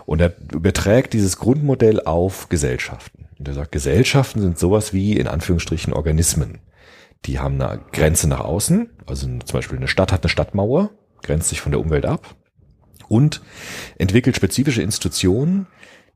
Und 0.06 0.22
er 0.22 0.33
überträgt 0.54 1.13
dieses 1.13 1.38
Grundmodell 1.38 2.01
auf 2.01 2.48
Gesellschaften. 2.48 3.28
Und 3.38 3.48
er 3.48 3.54
sagt, 3.54 3.72
Gesellschaften 3.72 4.39
sind 4.39 4.57
sowas 4.57 4.94
wie 4.94 5.18
in 5.18 5.28
Anführungsstrichen 5.28 5.94
Organismen. 5.94 6.60
Die 7.25 7.39
haben 7.39 7.62
eine 7.62 7.81
Grenze 7.91 8.27
nach 8.27 8.39
außen, 8.39 8.89
also 9.06 9.27
zum 9.27 9.53
Beispiel 9.53 9.77
eine 9.77 9.88
Stadt 9.88 10.12
hat 10.12 10.23
eine 10.23 10.29
Stadtmauer, 10.29 10.91
grenzt 11.21 11.50
sich 11.50 11.62
von 11.62 11.71
der 11.71 11.79
Umwelt 11.79 12.06
ab 12.06 12.35
und 13.07 13.41
entwickelt 13.97 14.35
spezifische 14.35 14.81
Institutionen, 14.81 15.68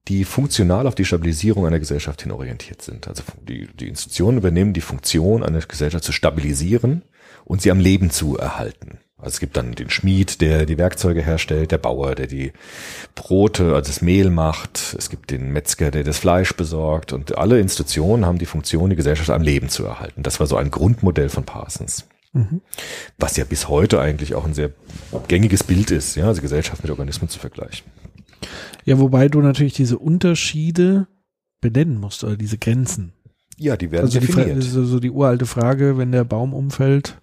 die 0.08 0.24
funktional 0.24 0.88
auf 0.88 0.96
die 0.96 1.06
Stabilisierung 1.06 1.66
einer 1.66 1.80
Gesellschaft 1.80 2.22
hin 2.22 2.32
orientiert 2.32 2.82
sind. 2.82 3.08
Also 3.08 3.24
die, 3.48 3.68
die 3.68 3.88
Institutionen 3.88 4.38
übernehmen 4.38 4.74
die 4.74 4.82
Funktion, 4.82 5.44
eine 5.44 5.60
Gesellschaft 5.60 6.04
zu 6.04 6.12
stabilisieren 6.12 7.04
und 7.44 7.62
sie 7.62 7.72
am 7.72 7.80
Leben 7.80 8.12
zu 8.12 8.38
erhalten. 8.38 9.00
Also 9.18 9.30
es 9.30 9.40
gibt 9.40 9.56
dann 9.56 9.74
den 9.74 9.90
Schmied, 9.90 10.42
der 10.42 10.66
die 10.66 10.78
Werkzeuge 10.78 11.22
herstellt, 11.22 11.72
der 11.72 11.78
Bauer, 11.78 12.16
der 12.16 12.28
die 12.28 12.52
Brote, 13.16 13.74
also 13.74 13.88
das 13.88 14.02
Mehl 14.02 14.30
macht. 14.30 14.96
Es 14.98 15.10
gibt 15.10 15.32
den 15.32 15.52
Metzger, 15.54 15.90
der 15.90 16.04
das 16.04 16.18
Fleisch 16.18 16.54
besorgt. 16.54 17.14
Und 17.14 17.38
alle 17.38 17.60
Institutionen 17.60 18.26
haben 18.26 18.40
die 18.40 18.46
Funktion, 18.46 18.90
die 18.90 18.96
Gesellschaft 18.98 19.30
am 19.30 19.42
Leben 19.42 19.70
zu 19.70 19.86
erhalten. 19.86 20.22
Das 20.22 20.40
war 20.40 20.48
so 20.48 20.58
ein 20.58 20.70
Grundmodell 20.70 21.30
von 21.30 21.46
Parsons. 21.46 22.06
Was 23.18 23.38
ja 23.38 23.46
bis 23.46 23.70
heute 23.70 24.02
eigentlich 24.02 24.36
auch 24.36 24.44
ein 24.44 24.54
sehr 24.54 24.72
gängiges 25.30 25.64
Bild 25.64 25.90
ist, 25.92 26.18
ja, 26.18 26.28
also 26.28 26.42
Gesellschaft 26.42 26.84
mit 26.84 26.92
Organismen 26.92 27.30
zu 27.30 27.40
vergleichen. 27.40 27.90
Ja, 28.84 29.00
wobei 29.00 29.30
du 29.30 29.40
natürlich 29.40 29.72
diese 29.74 29.98
Unterschiede 29.98 31.08
benennen 31.62 31.98
musst 31.98 32.26
oder 32.26 32.36
diese 32.36 32.58
Grenzen. 32.58 33.14
Ja, 33.58 33.78
die 33.78 33.90
werden 33.90 34.04
Also 34.08 34.20
die, 34.20 34.28
definiert. 34.28 34.62
so, 34.64 34.84
so 34.84 35.00
die 35.00 35.12
uralte 35.12 35.46
Frage, 35.46 35.98
wenn 35.98 36.12
der 36.12 36.26
Baum 36.26 36.54
umfällt, 36.54 37.18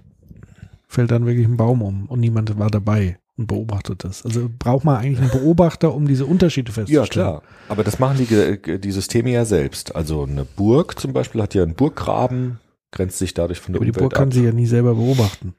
fällt 0.93 1.11
dann 1.11 1.27
wirklich 1.27 1.47
ein 1.47 1.57
Baum 1.57 1.83
um 1.83 2.07
und 2.07 2.21
niemand 2.21 2.59
war 2.59 2.71
dabei 2.71 3.19
und 3.37 3.47
beobachtet 3.47 4.05
das. 4.05 4.25
Also 4.25 4.49
braucht 4.59 4.85
man 4.85 4.97
eigentlich 4.99 5.21
einen 5.21 5.31
Beobachter, 5.31 5.95
um 5.95 6.07
diese 6.07 6.27
Unterschiede 6.27 6.71
Ja, 6.71 6.75
festzustellen. 6.75 7.09
klar. 7.09 7.43
Aber 7.69 7.83
das 7.83 7.99
machen 7.99 8.19
die, 8.19 8.79
die 8.79 8.91
Systeme 8.93 9.31
ja 9.31 9.45
selbst. 9.45 9.97
Also 9.97 10.25
eine 10.25 10.45
Burg 10.45 11.01
zum 11.01 11.13
Beispiel 11.13 11.41
hat 11.43 11.55
ja 11.55 11.63
einen 11.63 11.75
Burggraben, 11.75 12.59
grenzt 12.91 13.19
sich 13.19 13.33
dadurch 13.33 13.59
von 13.61 13.73
der 13.73 13.79
Aber 13.81 13.87
die 13.87 13.91
Umwelt 13.93 14.03
Burg 14.11 14.15
kann 14.15 14.29
ab. 14.29 14.35
sie 14.35 14.45
ja 14.45 14.53
nie 14.53 14.67
selber 14.67 14.95
beobachten. 14.95 15.55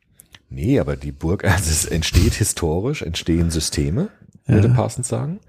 Nee, 0.49 0.79
aber 0.79 0.95
die 0.95 1.11
Burg, 1.11 1.43
also 1.45 1.69
es 1.69 1.85
entsteht 1.85 2.33
historisch, 2.35 3.01
entstehen 3.01 3.49
Systeme, 3.49 4.09
Ja. 4.47 4.53
würde 4.55 4.69
Parsons 4.69 5.07
sagen. 5.07 5.39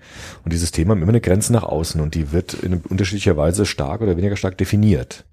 Und 0.45 0.53
die 0.55 0.57
Systeme 0.57 0.93
haben 0.93 1.03
immer 1.03 1.11
eine 1.11 1.21
Grenze 1.21 1.53
nach 1.53 1.63
außen 1.65 2.01
und 2.01 2.15
die 2.15 2.33
wird 2.33 2.55
in 2.55 2.81
unterschiedlicher 2.89 3.37
Weise 3.37 3.67
stark 3.67 4.01
oder 4.01 4.17
weniger 4.17 4.37
stark 4.37 4.57
definiert. 4.57 5.27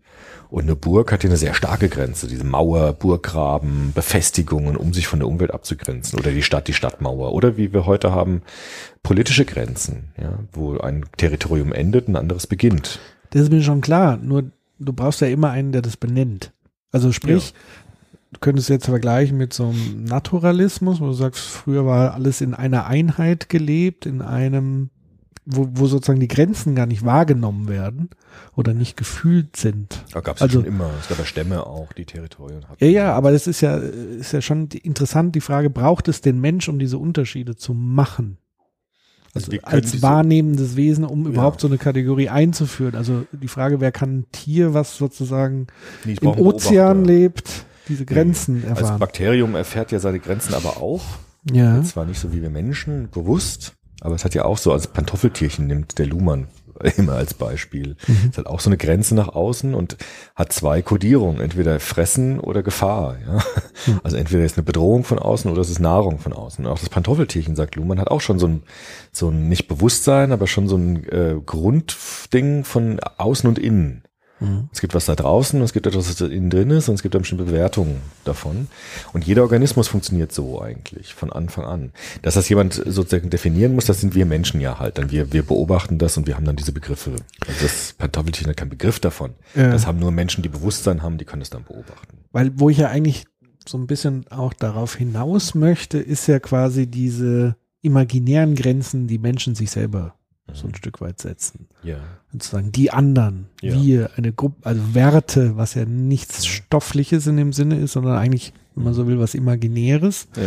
Und 0.51 0.63
eine 0.63 0.75
Burg 0.75 1.13
hat 1.13 1.21
hier 1.21 1.29
eine 1.29 1.37
sehr 1.37 1.53
starke 1.53 1.87
Grenze, 1.87 2.27
diese 2.27 2.43
Mauer, 2.43 2.91
Burggraben, 2.91 3.93
Befestigungen, 3.95 4.75
um 4.75 4.93
sich 4.93 5.07
von 5.07 5.19
der 5.19 5.29
Umwelt 5.29 5.53
abzugrenzen. 5.53 6.19
Oder 6.19 6.31
die 6.31 6.43
Stadt, 6.43 6.67
die 6.67 6.73
Stadtmauer. 6.73 7.31
Oder 7.31 7.55
wie 7.55 7.71
wir 7.71 7.85
heute 7.85 8.11
haben, 8.11 8.41
politische 9.01 9.45
Grenzen, 9.45 10.11
ja, 10.21 10.39
wo 10.51 10.77
ein 10.77 11.05
Territorium 11.15 11.71
endet, 11.71 12.09
ein 12.09 12.17
anderes 12.17 12.47
beginnt. 12.47 12.99
Das 13.29 13.43
ist 13.43 13.51
mir 13.51 13.63
schon 13.63 13.79
klar, 13.79 14.17
nur 14.17 14.51
du 14.77 14.91
brauchst 14.91 15.21
ja 15.21 15.27
immer 15.27 15.51
einen, 15.51 15.71
der 15.71 15.81
das 15.81 15.95
benennt. 15.95 16.51
Also 16.91 17.13
sprich, 17.13 17.53
du 18.33 18.39
könntest 18.41 18.67
jetzt 18.67 18.87
vergleichen 18.87 19.37
mit 19.37 19.53
so 19.53 19.69
einem 19.69 20.03
Naturalismus, 20.03 20.99
wo 20.99 21.05
du 21.05 21.13
sagst, 21.13 21.39
früher 21.39 21.85
war 21.85 22.13
alles 22.13 22.41
in 22.41 22.53
einer 22.53 22.87
Einheit 22.87 23.47
gelebt, 23.47 24.05
in 24.05 24.21
einem, 24.21 24.89
wo, 25.45 25.67
wo 25.73 25.87
sozusagen 25.87 26.19
die 26.19 26.27
Grenzen 26.27 26.75
gar 26.75 26.85
nicht 26.85 27.03
wahrgenommen 27.03 27.67
werden 27.67 28.09
oder 28.55 28.73
nicht 28.73 28.95
gefühlt 28.95 29.55
sind. 29.57 30.03
Da 30.13 30.19
gab 30.21 30.35
es 30.35 30.41
Also- 30.41 30.59
schon 30.59 30.65
immer. 30.67 30.91
Es 30.99 31.07
gab 31.09 31.17
ja 31.19 31.25
Stämme 31.25 31.65
auch, 31.65 31.91
die 31.93 32.05
Territorien 32.05 32.67
hatten. 32.69 32.83
Ja, 32.83 32.89
ja, 32.89 33.13
aber 33.13 33.31
das 33.31 33.47
ist 33.47 33.61
ja, 33.61 33.77
ist 33.77 34.33
ja 34.33 34.41
schon 34.41 34.69
die- 34.69 34.77
interessant, 34.79 35.33
die 35.35 35.41
Frage, 35.41 35.69
braucht 35.69 36.07
es 36.07 36.21
den 36.21 36.39
Mensch, 36.39 36.69
um 36.69 36.77
diese 36.79 36.97
Unterschiede 36.99 37.55
zu 37.55 37.73
machen? 37.73 38.37
Also 39.33 39.51
Also 39.53 39.63
als 39.63 40.01
wahrnehmendes 40.01 40.75
Wesen, 40.75 41.05
um 41.05 41.25
überhaupt 41.25 41.57
Ja. 41.57 41.61
so 41.61 41.67
eine 41.69 41.77
Kategorie 41.77 42.27
einzuführen. 42.29 42.95
Also 42.95 43.25
die 43.31 43.47
Frage, 43.47 43.79
wer 43.79 43.91
kann 43.93 44.19
ein 44.19 44.25
Tier, 44.33 44.73
was 44.73 44.97
sozusagen 44.97 45.67
Nee, 46.03 46.17
im 46.19 46.27
Ozean 46.27 47.05
lebt, 47.05 47.65
diese 47.87 48.05
Grenzen 48.05 48.57
Als 48.69 48.81
erfahren. 48.81 48.99
Bakterium 48.99 49.55
erfährt 49.55 49.91
ja 49.93 49.99
seine 49.99 50.19
Grenzen 50.19 50.53
aber 50.53 50.77
auch. 50.81 51.01
ja. 51.51 51.81
Zwar 51.81 52.05
nicht 52.05 52.19
so 52.19 52.33
wie 52.33 52.41
wir 52.41 52.49
Menschen, 52.49 53.09
bewusst, 53.09 53.73
aber 54.01 54.15
es 54.15 54.25
hat 54.25 54.35
ja 54.35 54.43
auch 54.43 54.57
so, 54.57 54.73
als 54.73 54.87
Pantoffeltierchen 54.87 55.67
nimmt 55.67 55.97
der 55.97 56.07
Luhmann 56.07 56.47
immer 56.97 57.13
als 57.13 57.33
Beispiel. 57.33 57.95
Es 58.31 58.37
hat 58.37 58.47
auch 58.47 58.59
so 58.59 58.69
eine 58.69 58.77
Grenze 58.77 59.15
nach 59.15 59.29
außen 59.29 59.73
und 59.73 59.97
hat 60.35 60.51
zwei 60.51 60.81
Kodierungen, 60.81 61.39
entweder 61.39 61.79
Fressen 61.79 62.39
oder 62.39 62.63
Gefahr. 62.63 63.17
Ja? 63.25 63.39
Also 64.03 64.17
entweder 64.17 64.43
ist 64.43 64.57
eine 64.57 64.63
Bedrohung 64.63 65.03
von 65.03 65.19
außen 65.19 65.49
oder 65.51 65.61
es 65.61 65.69
ist 65.69 65.79
Nahrung 65.79 66.19
von 66.19 66.33
außen. 66.33 66.65
Und 66.65 66.71
auch 66.71 66.79
das 66.79 66.89
Pantoffeltierchen, 66.89 67.55
sagt 67.55 67.75
Luhmann, 67.75 67.99
hat 67.99 68.09
auch 68.09 68.21
schon 68.21 68.39
so 68.39 68.47
ein, 68.47 68.63
so 69.11 69.29
ein 69.29 69.47
nicht 69.47 69.67
Bewusstsein, 69.67 70.31
aber 70.31 70.47
schon 70.47 70.67
so 70.67 70.75
ein 70.77 71.07
äh, 71.09 71.35
Grundding 71.45 72.63
von 72.63 72.99
außen 72.99 73.47
und 73.47 73.59
innen. 73.59 74.03
Mhm. 74.41 74.69
Es 74.73 74.81
gibt 74.81 74.93
was 74.93 75.05
da 75.05 75.15
draußen 75.15 75.59
und 75.59 75.63
es 75.63 75.71
gibt 75.71 75.87
etwas, 75.87 76.09
was 76.09 76.15
da 76.15 76.25
innen 76.25 76.49
drin 76.49 76.71
ist 76.71 76.89
und 76.89 76.95
es 76.95 77.03
gibt 77.03 77.15
eine 77.15 77.21
bestimmte 77.21 77.45
Bewertung 77.45 77.97
davon. 78.25 78.67
Und 79.13 79.25
jeder 79.25 79.43
Organismus 79.43 79.87
funktioniert 79.87 80.33
so 80.33 80.61
eigentlich, 80.61 81.13
von 81.13 81.31
Anfang 81.31 81.63
an. 81.65 81.91
Dass 82.23 82.33
das 82.33 82.49
jemand 82.49 82.73
sozusagen 82.73 83.29
definieren 83.29 83.75
muss, 83.75 83.85
das 83.85 84.01
sind 84.01 84.15
wir 84.15 84.25
Menschen 84.25 84.59
ja 84.59 84.79
halt. 84.79 84.97
Dann 84.97 85.11
wir, 85.11 85.31
wir 85.31 85.43
beobachten 85.43 85.99
das 85.99 86.17
und 86.17 86.27
wir 86.27 86.35
haben 86.35 86.45
dann 86.45 86.55
diese 86.55 86.73
Begriffe. 86.73 87.15
Also 87.47 87.61
das 87.61 87.93
Pantoffelchen 87.97 88.47
hat 88.47 88.57
keinen 88.57 88.69
Begriff 88.69 88.99
davon. 88.99 89.35
Ja. 89.55 89.71
Das 89.71 89.85
haben 89.85 89.99
nur 89.99 90.11
Menschen, 90.11 90.41
die 90.41 90.49
Bewusstsein 90.49 91.03
haben, 91.03 91.17
die 91.17 91.25
können 91.25 91.41
das 91.41 91.51
dann 91.51 91.63
beobachten. 91.63 92.17
Weil, 92.31 92.51
wo 92.59 92.69
ich 92.69 92.77
ja 92.77 92.87
eigentlich 92.87 93.25
so 93.67 93.77
ein 93.77 93.85
bisschen 93.85 94.27
auch 94.29 94.53
darauf 94.53 94.95
hinaus 94.95 95.53
möchte, 95.53 95.99
ist 95.99 96.27
ja 96.27 96.39
quasi 96.39 96.87
diese 96.87 97.55
imaginären 97.81 98.55
Grenzen, 98.55 99.07
die 99.07 99.19
Menschen 99.19 99.53
sich 99.53 99.69
selber 99.69 100.15
so 100.53 100.67
ein 100.67 100.75
Stück 100.75 101.01
weit 101.01 101.19
setzen. 101.19 101.67
Ja. 101.83 101.97
Sozusagen 102.31 102.71
die 102.71 102.91
anderen, 102.91 103.47
Ja. 103.61 103.73
wir, 103.81 104.09
eine 104.17 104.31
Gruppe, 104.33 104.65
also 104.67 104.81
Werte, 104.93 105.57
was 105.57 105.73
ja 105.75 105.85
nichts 105.85 106.45
Stoffliches 106.45 107.27
in 107.27 107.37
dem 107.37 107.53
Sinne 107.53 107.77
ist, 107.79 107.93
sondern 107.93 108.17
eigentlich, 108.17 108.53
wenn 108.75 108.83
man 108.85 108.93
so 108.93 109.07
will, 109.07 109.19
was 109.19 109.35
Imaginäres. 109.35 110.27
Ja. 110.35 110.43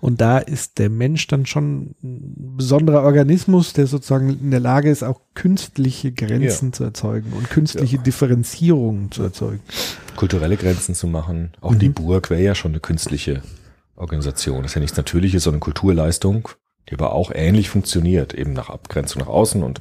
Und 0.00 0.20
da 0.20 0.38
ist 0.38 0.78
der 0.78 0.90
Mensch 0.90 1.26
dann 1.26 1.46
schon 1.46 1.94
ein 2.02 2.54
besonderer 2.56 3.02
Organismus, 3.02 3.72
der 3.72 3.86
sozusagen 3.86 4.38
in 4.40 4.50
der 4.50 4.60
Lage 4.60 4.90
ist, 4.90 5.02
auch 5.02 5.20
künstliche 5.34 6.12
Grenzen 6.12 6.72
zu 6.72 6.84
erzeugen 6.84 7.32
und 7.32 7.48
künstliche 7.50 7.98
Differenzierungen 7.98 9.10
zu 9.10 9.22
erzeugen. 9.22 9.60
kulturelle 10.16 10.56
Grenzen 10.56 10.94
zu 10.94 11.06
machen. 11.06 11.50
Auch 11.60 11.72
Mhm. 11.72 11.78
die 11.78 11.88
Burg 11.90 12.30
wäre 12.30 12.42
ja 12.42 12.54
schon 12.54 12.72
eine 12.72 12.80
künstliche 12.80 13.42
Organisation. 13.96 14.62
Das 14.62 14.70
ist 14.72 14.74
ja 14.76 14.80
nichts 14.80 14.96
Natürliches, 14.96 15.44
sondern 15.44 15.60
Kulturleistung, 15.60 16.48
die 16.88 16.94
aber 16.94 17.12
auch 17.12 17.30
ähnlich 17.34 17.68
funktioniert, 17.68 18.32
eben 18.34 18.52
nach 18.52 18.70
Abgrenzung 18.70 19.20
nach 19.22 19.28
außen 19.28 19.62
und 19.62 19.80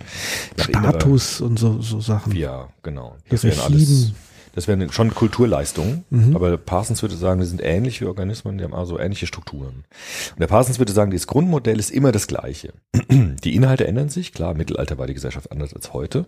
nach 0.57 0.65
Status 0.69 1.41
und 1.41 1.59
so, 1.59 1.81
so 1.81 1.99
Sachen. 1.99 2.31
innerer- 2.33 2.39
Ja, 2.41 2.69
genau. 2.83 3.15
Das 3.29 3.43
wären 3.43 3.59
alles, 3.59 4.11
das 4.53 4.67
wären 4.67 4.89
schon 4.91 5.13
Kulturleistungen, 5.13 6.05
Mhm. 6.09 6.35
aber 6.35 6.57
Parsons 6.57 7.01
würde 7.01 7.15
sagen, 7.15 7.41
die 7.41 7.45
sind 7.45 7.61
ähnlich 7.61 7.99
wie 8.01 8.05
Organismen, 8.05 8.57
die 8.57 8.63
haben 8.63 8.73
also 8.73 8.97
ähnliche 8.97 9.27
Strukturen. 9.27 9.83
Und 10.31 10.39
der 10.39 10.47
Parsons 10.47 10.79
würde 10.79 10.93
sagen, 10.93 11.11
das 11.11 11.27
Grundmodell 11.27 11.77
ist 11.77 11.91
immer 11.91 12.11
das 12.11 12.27
gleiche. 12.27 12.73
Die 13.43 13.53
Inhalte 13.55 13.85
ändern 13.85 14.09
sich, 14.09 14.31
klar, 14.33 14.51
im 14.51 14.57
Mittelalter 14.57 14.97
war 14.97 15.07
die 15.07 15.13
Gesellschaft 15.13 15.51
anders 15.51 15.73
als 15.73 15.93
heute, 15.93 16.25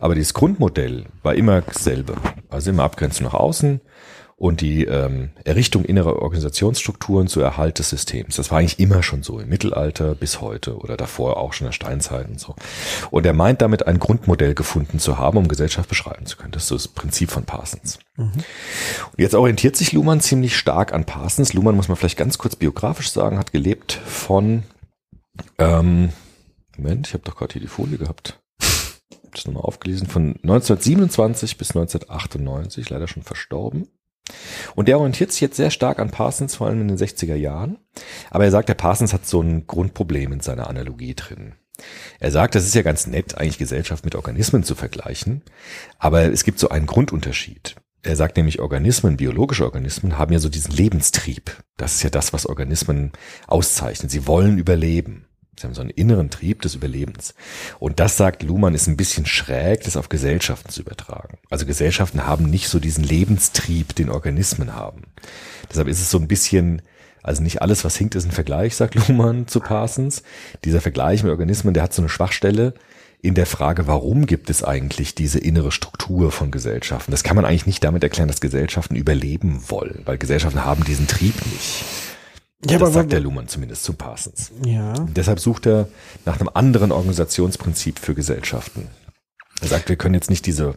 aber 0.00 0.14
dieses 0.14 0.34
Grundmodell 0.34 1.04
war 1.22 1.34
immer 1.34 1.60
dasselbe. 1.62 2.14
Also 2.48 2.70
immer 2.70 2.82
Abgrenzung 2.84 3.26
nach 3.26 3.34
außen 3.34 3.80
und 4.38 4.60
die 4.60 4.84
ähm, 4.84 5.30
Errichtung 5.44 5.84
innerer 5.86 6.20
Organisationsstrukturen 6.20 7.26
zu 7.26 7.40
Erhalt 7.40 7.78
des 7.78 7.88
Systems. 7.88 8.36
Das 8.36 8.50
war 8.50 8.58
eigentlich 8.58 8.78
immer 8.78 9.02
schon 9.02 9.22
so, 9.22 9.38
im 9.40 9.48
Mittelalter 9.48 10.14
bis 10.14 10.42
heute 10.42 10.76
oder 10.76 10.98
davor 10.98 11.38
auch 11.38 11.54
schon 11.54 11.66
in 11.66 11.68
der 11.70 11.72
Steinzeit 11.72 12.28
und 12.28 12.38
so. 12.38 12.54
Und 13.10 13.24
er 13.24 13.32
meint 13.32 13.62
damit 13.62 13.86
ein 13.86 13.98
Grundmodell 13.98 14.54
gefunden 14.54 14.98
zu 14.98 15.16
haben, 15.16 15.38
um 15.38 15.48
Gesellschaft 15.48 15.88
beschreiben 15.88 16.26
zu 16.26 16.36
können. 16.36 16.52
Das 16.52 16.64
ist 16.64 16.68
so 16.68 16.74
das 16.74 16.88
Prinzip 16.88 17.30
von 17.30 17.44
Parsons. 17.44 17.98
Und 19.12 19.18
jetzt 19.18 19.34
orientiert 19.34 19.74
sich 19.74 19.92
Luhmann 19.92 20.20
ziemlich 20.20 20.54
stark 20.54 20.92
an 20.92 21.06
Parsons. 21.06 21.54
Luhmann 21.54 21.74
muss 21.74 21.88
man 21.88 21.96
vielleicht 21.96 22.18
ganz 22.18 22.36
kurz 22.36 22.56
biografisch 22.56 23.10
sagen, 23.10 23.38
hat 23.38 23.52
gelebt 23.52 23.94
von, 24.04 24.64
ähm, 25.58 26.10
Moment, 26.76 27.06
ich 27.06 27.14
habe 27.14 27.24
doch 27.24 27.36
gerade 27.36 27.54
hier 27.54 27.62
die 27.62 27.68
Folie 27.68 27.96
gehabt. 27.96 28.38
Hab 28.60 29.34
Das 29.34 29.46
nochmal 29.46 29.62
aufgelesen. 29.62 30.08
Von 30.08 30.36
1927 30.42 31.56
bis 31.56 31.70
1998, 31.70 32.90
leider 32.90 33.08
schon 33.08 33.22
verstorben. 33.22 33.88
Und 34.74 34.88
der 34.88 34.98
orientiert 34.98 35.32
sich 35.32 35.40
jetzt 35.40 35.56
sehr 35.56 35.70
stark 35.70 35.98
an 35.98 36.10
Parsons, 36.10 36.56
vor 36.56 36.66
allem 36.66 36.80
in 36.80 36.88
den 36.88 36.98
60er 36.98 37.34
Jahren. 37.34 37.78
Aber 38.30 38.44
er 38.44 38.50
sagt, 38.50 38.68
der 38.68 38.74
Parsons 38.74 39.12
hat 39.12 39.26
so 39.26 39.40
ein 39.40 39.66
Grundproblem 39.66 40.32
in 40.32 40.40
seiner 40.40 40.68
Analogie 40.68 41.14
drin. 41.14 41.54
Er 42.20 42.30
sagt, 42.30 42.54
das 42.54 42.64
ist 42.64 42.74
ja 42.74 42.82
ganz 42.82 43.06
nett, 43.06 43.36
eigentlich 43.36 43.58
Gesellschaft 43.58 44.04
mit 44.04 44.14
Organismen 44.14 44.64
zu 44.64 44.74
vergleichen. 44.74 45.42
Aber 45.98 46.22
es 46.32 46.44
gibt 46.44 46.58
so 46.58 46.68
einen 46.68 46.86
Grundunterschied. 46.86 47.76
Er 48.02 48.16
sagt 48.16 48.36
nämlich, 48.36 48.60
Organismen, 48.60 49.16
biologische 49.16 49.64
Organismen 49.64 50.16
haben 50.16 50.32
ja 50.32 50.38
so 50.38 50.48
diesen 50.48 50.72
Lebenstrieb. 50.72 51.50
Das 51.76 51.94
ist 51.94 52.02
ja 52.02 52.10
das, 52.10 52.32
was 52.32 52.46
Organismen 52.46 53.12
auszeichnet. 53.48 54.10
Sie 54.10 54.26
wollen 54.26 54.58
überleben. 54.58 55.26
Sie 55.58 55.66
haben 55.66 55.74
so 55.74 55.80
einen 55.80 55.90
inneren 55.90 56.30
Trieb 56.30 56.62
des 56.62 56.74
Überlebens. 56.74 57.34
Und 57.78 57.98
das, 57.98 58.16
sagt 58.16 58.42
Luhmann, 58.42 58.74
ist 58.74 58.86
ein 58.86 58.96
bisschen 58.96 59.26
schräg, 59.26 59.82
das 59.84 59.96
auf 59.96 60.08
Gesellschaften 60.08 60.68
zu 60.70 60.82
übertragen. 60.82 61.38
Also 61.50 61.64
Gesellschaften 61.64 62.26
haben 62.26 62.44
nicht 62.44 62.68
so 62.68 62.78
diesen 62.78 63.04
Lebenstrieb, 63.04 63.94
den 63.94 64.10
Organismen 64.10 64.74
haben. 64.74 65.04
Deshalb 65.70 65.88
ist 65.88 66.00
es 66.00 66.10
so 66.10 66.18
ein 66.18 66.28
bisschen, 66.28 66.82
also 67.22 67.42
nicht 67.42 67.62
alles, 67.62 67.84
was 67.84 67.96
hinkt, 67.96 68.14
ist 68.14 68.26
ein 68.26 68.32
Vergleich, 68.32 68.76
sagt 68.76 68.94
Luhmann 68.94 69.48
zu 69.48 69.60
Parsons. 69.60 70.22
Dieser 70.64 70.80
Vergleich 70.80 71.22
mit 71.22 71.32
Organismen, 71.32 71.74
der 71.74 71.84
hat 71.84 71.94
so 71.94 72.02
eine 72.02 72.08
Schwachstelle 72.08 72.74
in 73.22 73.34
der 73.34 73.46
Frage, 73.46 73.86
warum 73.86 74.26
gibt 74.26 74.50
es 74.50 74.62
eigentlich 74.62 75.14
diese 75.14 75.38
innere 75.38 75.72
Struktur 75.72 76.30
von 76.30 76.50
Gesellschaften? 76.50 77.10
Das 77.10 77.24
kann 77.24 77.34
man 77.34 77.44
eigentlich 77.44 77.66
nicht 77.66 77.82
damit 77.82 78.02
erklären, 78.02 78.28
dass 78.28 78.40
Gesellschaften 78.40 78.94
überleben 78.94 79.62
wollen, 79.68 80.02
weil 80.04 80.18
Gesellschaften 80.18 80.64
haben 80.64 80.84
diesen 80.84 81.08
Trieb 81.08 81.34
nicht. 81.46 81.84
Ja, 82.68 82.78
das 82.78 82.92
sagt 82.92 83.12
der 83.12 83.20
Luhmann 83.20 83.48
zumindest 83.48 83.84
zu 83.84 83.92
Parsons. 83.92 84.52
Ja. 84.64 84.94
Und 84.94 85.16
deshalb 85.16 85.40
sucht 85.40 85.66
er 85.66 85.88
nach 86.24 86.40
einem 86.40 86.50
anderen 86.52 86.92
Organisationsprinzip 86.92 87.98
für 87.98 88.14
Gesellschaften. 88.14 88.88
Er 89.62 89.68
sagt, 89.68 89.88
wir 89.88 89.96
können 89.96 90.14
jetzt 90.14 90.28
nicht 90.28 90.44
diese 90.44 90.74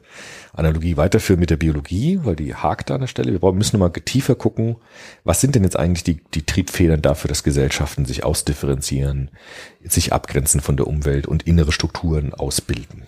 Analogie 0.53 0.95
weiterführen 0.95 1.39
mit 1.39 1.49
der 1.49 1.57
Biologie, 1.57 2.19
weil 2.23 2.37
die 2.37 2.55
hakt 2.55 2.89
da 2.89 2.95
an 2.95 3.01
der 3.01 3.07
Stelle. 3.07 3.41
Wir 3.41 3.51
müssen 3.51 3.77
nochmal 3.77 3.91
tiefer 3.91 4.35
gucken, 4.35 4.77
was 5.25 5.41
sind 5.41 5.55
denn 5.55 5.63
jetzt 5.63 5.77
eigentlich 5.77 6.05
die, 6.05 6.21
die 6.33 6.45
Triebfedern 6.45 7.01
dafür, 7.01 7.27
dass 7.27 7.43
Gesellschaften 7.43 8.05
sich 8.05 8.23
ausdifferenzieren, 8.23 9.31
sich 9.83 10.13
abgrenzen 10.13 10.61
von 10.61 10.77
der 10.77 10.87
Umwelt 10.87 11.27
und 11.27 11.43
innere 11.43 11.73
Strukturen 11.73 12.33
ausbilden. 12.33 13.03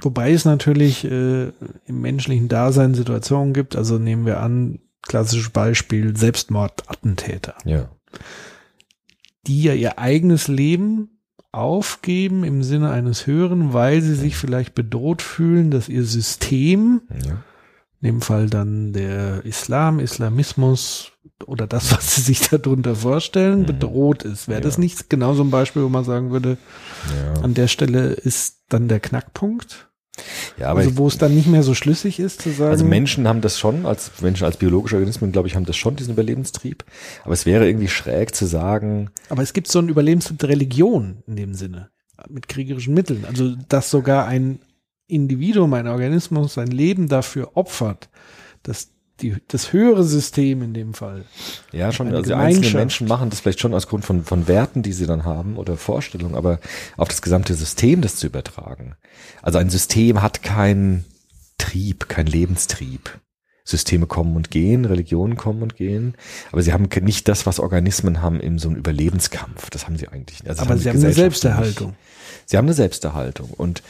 Wobei 0.00 0.32
es 0.32 0.44
natürlich 0.44 1.04
äh, 1.04 1.48
im 1.86 2.00
menschlichen 2.00 2.48
Dasein 2.48 2.94
Situationen 2.94 3.54
gibt, 3.54 3.76
also 3.76 3.98
nehmen 3.98 4.26
wir 4.26 4.40
an, 4.40 4.80
klassisches 5.02 5.50
Beispiel 5.50 6.16
Selbstmordattentäter, 6.16 7.54
Ja. 7.64 7.88
Die 9.46 9.62
ja 9.62 9.74
ihr 9.74 9.98
eigenes 9.98 10.48
Leben 10.48 11.20
aufgeben 11.52 12.44
im 12.44 12.62
Sinne 12.62 12.90
eines 12.90 13.26
Höheren, 13.26 13.72
weil 13.72 14.02
sie 14.02 14.14
sich 14.14 14.36
vielleicht 14.36 14.74
bedroht 14.74 15.22
fühlen, 15.22 15.70
dass 15.70 15.88
ihr 15.88 16.04
System, 16.04 17.02
ja. 17.24 17.42
in 18.00 18.06
dem 18.06 18.20
Fall 18.20 18.48
dann 18.48 18.92
der 18.92 19.44
Islam, 19.46 19.98
Islamismus 19.98 21.12
oder 21.46 21.66
das, 21.66 21.90
was 21.96 22.14
sie 22.16 22.20
sich 22.20 22.40
darunter 22.48 22.94
vorstellen, 22.94 23.60
Mhm. 23.60 23.66
bedroht 23.66 24.24
ist. 24.24 24.48
Wäre 24.48 24.60
das 24.60 24.74
Ja. 24.76 24.80
nicht 24.80 25.08
genau 25.08 25.34
so 25.34 25.42
ein 25.42 25.50
Beispiel, 25.50 25.82
wo 25.82 25.88
man 25.88 26.04
sagen 26.04 26.30
würde, 26.30 26.58
Ja. 27.34 27.40
an 27.42 27.54
der 27.54 27.68
Stelle 27.68 28.08
ist 28.12 28.58
dann 28.68 28.88
der 28.88 29.00
Knackpunkt? 29.00 29.87
Ja, 30.58 30.68
aber 30.68 30.80
also 30.80 30.90
ich, 30.90 30.96
wo 30.96 31.06
es 31.06 31.18
dann 31.18 31.34
nicht 31.34 31.46
mehr 31.46 31.62
so 31.62 31.74
schlüssig 31.74 32.18
ist 32.18 32.42
zu 32.42 32.50
sagen. 32.50 32.70
Also 32.70 32.84
Menschen 32.84 33.28
haben 33.28 33.40
das 33.40 33.58
schon, 33.58 33.86
als 33.86 34.10
Menschen 34.20 34.44
als 34.44 34.56
biologische 34.56 34.96
Organismen, 34.96 35.32
glaube 35.32 35.48
ich, 35.48 35.56
haben 35.56 35.64
das 35.64 35.76
schon, 35.76 35.96
diesen 35.96 36.12
Überlebenstrieb. 36.12 36.84
Aber 37.24 37.32
es 37.32 37.46
wäre 37.46 37.66
irgendwie 37.66 37.88
schräg 37.88 38.34
zu 38.34 38.46
sagen, 38.46 39.10
Aber 39.28 39.42
es 39.42 39.52
gibt 39.52 39.68
so 39.68 39.78
ein 39.78 39.88
Überlebenstrieb 39.88 40.38
der 40.38 40.48
Religion 40.48 41.22
in 41.26 41.36
dem 41.36 41.54
Sinne. 41.54 41.90
Mit 42.28 42.48
kriegerischen 42.48 42.94
Mitteln. 42.94 43.24
Also, 43.26 43.54
dass 43.68 43.90
sogar 43.90 44.26
ein 44.26 44.58
Individuum, 45.06 45.72
ein 45.74 45.86
Organismus 45.86 46.54
sein 46.54 46.68
Leben 46.68 47.08
dafür 47.08 47.56
opfert, 47.56 48.08
dass 48.62 48.88
die, 49.20 49.36
das 49.48 49.72
höhere 49.72 50.04
System 50.04 50.62
in 50.62 50.74
dem 50.74 50.94
Fall. 50.94 51.24
ja 51.72 51.92
schon, 51.92 52.08
Eine 52.08 52.18
also 52.18 52.34
einzelne. 52.34 52.78
Menschen 52.78 53.08
machen 53.08 53.30
das 53.30 53.40
vielleicht 53.40 53.60
schon 53.60 53.74
aus 53.74 53.88
Grund 53.88 54.04
von, 54.04 54.24
von 54.24 54.48
Werten, 54.48 54.82
die 54.82 54.92
sie 54.92 55.06
dann 55.06 55.24
haben 55.24 55.56
oder 55.56 55.76
Vorstellungen, 55.76 56.34
aber 56.34 56.60
auf 56.96 57.08
das 57.08 57.22
gesamte 57.22 57.54
System 57.54 58.00
das 58.00 58.16
zu 58.16 58.26
übertragen. 58.26 58.94
Also 59.42 59.58
ein 59.58 59.70
System 59.70 60.22
hat 60.22 60.42
keinen 60.42 61.04
Trieb, 61.58 62.08
keinen 62.08 62.28
Lebenstrieb. 62.28 63.18
Systeme 63.64 64.06
kommen 64.06 64.34
und 64.34 64.50
gehen, 64.50 64.86
Religionen 64.86 65.36
kommen 65.36 65.62
und 65.62 65.76
gehen, 65.76 66.14
aber 66.52 66.62
sie 66.62 66.72
haben 66.72 66.88
nicht 67.02 67.28
das, 67.28 67.44
was 67.44 67.60
Organismen 67.60 68.22
haben 68.22 68.40
in 68.40 68.58
so 68.58 68.70
einem 68.70 68.78
Überlebenskampf. 68.78 69.68
Das 69.68 69.84
haben 69.84 69.98
sie 69.98 70.08
eigentlich 70.08 70.42
nicht. 70.42 70.48
Also 70.48 70.62
Aber 70.62 70.74
die 70.74 70.80
sie 70.80 70.88
haben 70.88 71.02
eine 71.04 71.12
Selbsterhaltung. 71.12 71.88
Nicht. 71.88 71.98
Sie 72.46 72.56
haben 72.56 72.64
eine 72.64 72.74
Selbsterhaltung 72.74 73.50
und 73.50 73.82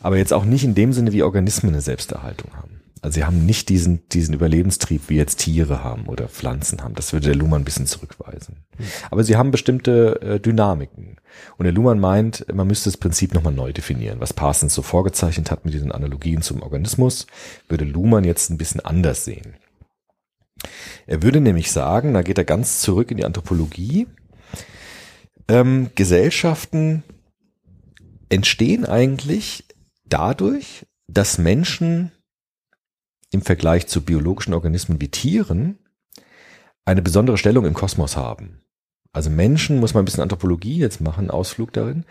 aber 0.00 0.16
jetzt 0.16 0.32
auch 0.32 0.44
nicht 0.44 0.64
in 0.64 0.74
dem 0.74 0.92
Sinne, 0.92 1.12
wie 1.12 1.22
Organismen 1.22 1.72
eine 1.72 1.82
Selbsterhaltung 1.82 2.54
haben. 2.54 2.80
Also 3.02 3.14
sie 3.14 3.24
haben 3.24 3.46
nicht 3.46 3.70
diesen, 3.70 4.06
diesen 4.10 4.34
Überlebenstrieb, 4.34 5.08
wie 5.08 5.16
jetzt 5.16 5.38
Tiere 5.38 5.82
haben 5.82 6.06
oder 6.06 6.28
Pflanzen 6.28 6.82
haben. 6.82 6.94
Das 6.94 7.14
würde 7.14 7.28
der 7.28 7.36
Luhmann 7.36 7.62
ein 7.62 7.64
bisschen 7.64 7.86
zurückweisen. 7.86 8.56
Aber 9.10 9.24
sie 9.24 9.36
haben 9.36 9.50
bestimmte 9.50 10.20
äh, 10.20 10.40
Dynamiken. 10.40 11.16
Und 11.56 11.64
der 11.64 11.72
Luhmann 11.72 11.98
meint, 11.98 12.44
man 12.52 12.66
müsste 12.66 12.90
das 12.90 12.98
Prinzip 12.98 13.32
nochmal 13.32 13.54
neu 13.54 13.72
definieren. 13.72 14.20
Was 14.20 14.34
Parsons 14.34 14.74
so 14.74 14.82
vorgezeichnet 14.82 15.50
hat 15.50 15.64
mit 15.64 15.72
diesen 15.72 15.92
Analogien 15.92 16.42
zum 16.42 16.62
Organismus, 16.62 17.26
würde 17.68 17.86
Luhmann 17.86 18.24
jetzt 18.24 18.50
ein 18.50 18.58
bisschen 18.58 18.84
anders 18.84 19.24
sehen. 19.24 19.54
Er 21.06 21.22
würde 21.22 21.40
nämlich 21.40 21.72
sagen, 21.72 22.12
da 22.12 22.20
geht 22.20 22.36
er 22.36 22.44
ganz 22.44 22.82
zurück 22.82 23.10
in 23.10 23.16
die 23.16 23.24
Anthropologie, 23.24 24.08
ähm, 25.48 25.90
Gesellschaften 25.94 27.02
entstehen 28.28 28.84
eigentlich 28.84 29.64
dadurch, 30.12 30.86
dass 31.08 31.38
Menschen 31.38 32.12
im 33.30 33.42
Vergleich 33.42 33.86
zu 33.86 34.02
biologischen 34.02 34.54
Organismen 34.54 35.00
wie 35.00 35.08
Tieren 35.08 35.78
eine 36.84 37.02
besondere 37.02 37.38
Stellung 37.38 37.64
im 37.64 37.74
Kosmos 37.74 38.16
haben. 38.16 38.60
Also 39.12 39.28
Menschen, 39.28 39.80
muss 39.80 39.92
man 39.92 40.02
ein 40.02 40.04
bisschen 40.04 40.22
Anthropologie 40.22 40.76
jetzt 40.76 41.00
machen, 41.00 41.30
Ausflug 41.30 41.72
darin. 41.72 42.04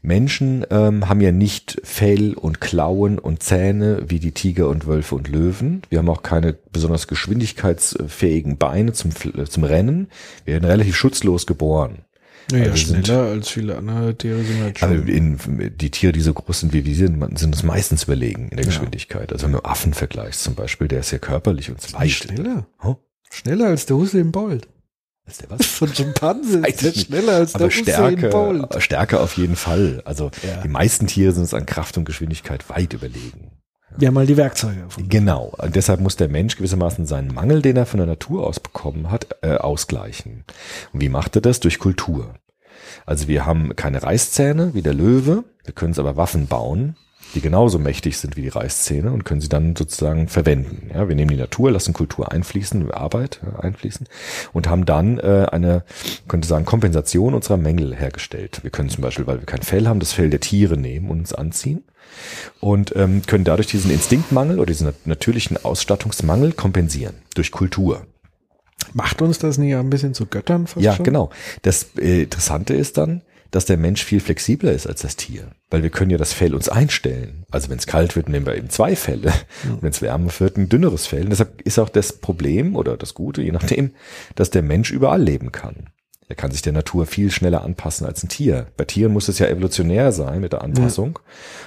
Menschen 0.00 0.64
ähm, 0.70 1.06
haben 1.06 1.20
ja 1.20 1.30
nicht 1.30 1.78
Fell 1.84 2.32
und 2.32 2.62
Klauen 2.62 3.18
und 3.18 3.42
Zähne 3.42 4.04
wie 4.08 4.20
die 4.20 4.32
Tiger 4.32 4.68
und 4.68 4.86
Wölfe 4.86 5.16
und 5.16 5.28
Löwen. 5.28 5.82
Wir 5.90 5.98
haben 5.98 6.08
auch 6.08 6.22
keine 6.22 6.54
besonders 6.72 7.08
geschwindigkeitsfähigen 7.08 8.56
Beine 8.56 8.94
zum, 8.94 9.10
zum 9.14 9.64
Rennen. 9.64 10.08
Wir 10.46 10.54
werden 10.54 10.64
relativ 10.64 10.96
schutzlos 10.96 11.46
geboren. 11.46 12.05
Naja, 12.52 12.70
Also 12.70 12.76
schneller 12.76 13.18
als 13.22 13.48
viele 13.48 13.76
andere 13.76 14.16
Tiere 14.16 14.42
sind 14.42 14.60
halt 14.62 14.82
Aber 14.82 14.94
schon. 14.96 15.08
in, 15.08 15.72
die 15.78 15.90
Tiere, 15.90 16.12
die 16.12 16.20
so 16.20 16.32
groß 16.32 16.60
sind 16.60 16.72
wie 16.72 16.84
wir 16.84 16.94
sind, 16.94 17.20
sind 17.38 17.54
uns 17.54 17.62
meistens 17.64 18.04
überlegen 18.04 18.48
in 18.50 18.56
der 18.56 18.64
Ja. 18.64 18.70
Geschwindigkeit. 18.70 19.32
Also 19.32 19.46
wenn 19.46 19.52
du 19.52 19.64
Affen 19.64 19.94
vergleichst 19.94 20.42
zum 20.44 20.54
Beispiel, 20.54 20.86
der 20.88 21.00
ist 21.00 21.10
ja 21.10 21.18
körperlich 21.18 21.70
und 21.70 21.92
weit. 21.94 22.10
schneller. 22.10 22.66
Oh, 22.82 22.96
Schneller 23.30 23.66
als 23.66 23.86
der 23.86 23.96
Usain 23.96 24.30
Bolt. 24.30 24.68
ist 25.26 25.42
der 25.42 25.50
was? 25.50 25.66
Von 25.66 25.92
Schimpanse 25.92 26.62
Weiß 26.62 26.82
ist 26.82 26.82
der 26.84 26.92
schneller 27.00 27.32
als 27.34 27.52
der 27.52 27.62
Aber 27.62 27.66
Usain 27.68 27.82
Stärke, 27.82 28.28
Bolt. 28.28 28.82
Stärke 28.82 29.20
auf 29.20 29.36
jeden 29.36 29.56
Fall. 29.56 30.02
Also 30.04 30.30
Ja. 30.46 30.62
die 30.62 30.68
meisten 30.68 31.08
Tiere 31.08 31.32
sind 31.32 31.42
uns 31.42 31.54
an 31.54 31.66
Kraft 31.66 31.98
und 31.98 32.04
Geschwindigkeit 32.04 32.68
weit 32.70 32.92
überlegen. 32.92 33.50
Wir 33.98 34.08
haben 34.08 34.14
mal 34.14 34.26
die 34.26 34.36
Werkzeuge 34.36 34.80
erfunden. 34.80 35.08
Genau. 35.08 35.52
Deshalb 35.74 36.00
muss 36.00 36.16
der 36.16 36.28
Mensch 36.28 36.56
gewissermaßen 36.56 37.06
seinen 37.06 37.32
Mangel, 37.32 37.62
den 37.62 37.76
er 37.76 37.86
von 37.86 37.98
der 37.98 38.06
Natur 38.06 38.46
aus 38.46 38.60
bekommen 38.60 39.10
hat, 39.10 39.36
äh, 39.42 39.54
ausgleichen. 39.54 40.44
Und 40.92 41.00
wie 41.00 41.08
macht 41.08 41.36
er 41.36 41.42
das? 41.42 41.60
Durch 41.60 41.78
Kultur. 41.78 42.34
Also 43.06 43.28
wir 43.28 43.46
haben 43.46 43.74
keine 43.76 44.02
Reißzähne 44.02 44.74
wie 44.74 44.82
der 44.82 44.94
Löwe, 44.94 45.44
wir 45.64 45.74
können 45.74 45.92
uns 45.92 45.98
aber 45.98 46.16
Waffen 46.16 46.46
bauen, 46.46 46.96
die 47.34 47.40
genauso 47.40 47.78
mächtig 47.78 48.18
sind 48.18 48.36
wie 48.36 48.42
die 48.42 48.48
Reißzähne 48.48 49.10
und 49.10 49.24
können 49.24 49.40
sie 49.40 49.48
dann 49.48 49.74
sozusagen 49.74 50.28
verwenden. 50.28 50.90
Ja, 50.92 51.08
wir 51.08 51.16
nehmen 51.16 51.30
die 51.30 51.36
Natur, 51.36 51.70
lassen 51.70 51.92
Kultur 51.92 52.30
einfließen, 52.30 52.90
Arbeit 52.92 53.40
einfließen 53.58 54.06
und 54.52 54.68
haben 54.68 54.84
dann 54.84 55.18
äh, 55.18 55.46
eine, 55.50 55.84
könnte 56.28 56.46
sagen, 56.46 56.64
Kompensation 56.64 57.34
unserer 57.34 57.56
Mängel 57.56 57.94
hergestellt. 57.94 58.60
Wir 58.62 58.70
können 58.70 58.88
zum 58.88 59.02
Beispiel, 59.02 59.26
weil 59.26 59.40
wir 59.40 59.46
kein 59.46 59.62
Fell 59.62 59.88
haben, 59.88 60.00
das 60.00 60.12
Fell 60.12 60.30
der 60.30 60.40
Tiere 60.40 60.76
nehmen 60.76 61.10
und 61.10 61.20
uns 61.20 61.32
anziehen 61.32 61.84
und 62.60 62.94
ähm, 62.96 63.22
können 63.26 63.44
dadurch 63.44 63.66
diesen 63.68 63.90
Instinktmangel 63.90 64.58
oder 64.58 64.66
diesen 64.66 64.86
nat- 64.86 65.06
natürlichen 65.06 65.62
Ausstattungsmangel 65.64 66.52
kompensieren 66.52 67.14
durch 67.34 67.50
Kultur. 67.52 68.06
Macht 68.92 69.22
uns 69.22 69.38
das 69.38 69.58
nicht 69.58 69.74
ein 69.74 69.90
bisschen 69.90 70.14
zu 70.14 70.26
Göttern 70.26 70.66
Ja, 70.76 70.94
schon? 70.94 71.04
genau. 71.04 71.30
Das 71.62 71.86
äh, 71.98 72.22
Interessante 72.22 72.74
ist 72.74 72.96
dann, 72.98 73.22
dass 73.50 73.64
der 73.64 73.76
Mensch 73.76 74.04
viel 74.04 74.20
flexibler 74.20 74.72
ist 74.72 74.86
als 74.86 75.02
das 75.02 75.16
Tier, 75.16 75.52
weil 75.70 75.82
wir 75.82 75.90
können 75.90 76.10
ja 76.10 76.18
das 76.18 76.32
Fell 76.32 76.54
uns 76.54 76.68
einstellen. 76.68 77.44
Also 77.50 77.70
wenn 77.70 77.78
es 77.78 77.86
kalt 77.86 78.16
wird, 78.16 78.28
nehmen 78.28 78.44
wir 78.44 78.56
eben 78.56 78.70
zwei 78.70 78.96
Felle. 78.96 79.32
Und 79.64 79.82
wenn 79.82 79.90
es 79.90 80.02
wärmer 80.02 80.30
wird, 80.38 80.56
ein 80.56 80.68
dünneres 80.68 81.06
Fell. 81.06 81.22
Und 81.24 81.30
deshalb 81.30 81.62
ist 81.62 81.78
auch 81.78 81.88
das 81.88 82.12
Problem 82.14 82.74
oder 82.76 82.96
das 82.96 83.14
Gute, 83.14 83.42
je 83.42 83.52
nachdem, 83.52 83.92
dass 84.34 84.50
der 84.50 84.62
Mensch 84.62 84.90
überall 84.90 85.22
leben 85.22 85.52
kann. 85.52 85.86
Er 86.28 86.34
kann 86.34 86.50
sich 86.50 86.62
der 86.62 86.72
Natur 86.72 87.06
viel 87.06 87.30
schneller 87.30 87.62
anpassen 87.62 88.06
als 88.06 88.24
ein 88.24 88.28
Tier. 88.28 88.66
Bei 88.76 88.84
Tieren 88.84 89.12
muss 89.12 89.28
es 89.28 89.38
ja 89.38 89.46
evolutionär 89.46 90.10
sein 90.10 90.40
mit 90.40 90.52
der 90.52 90.62
Anpassung. 90.62 91.20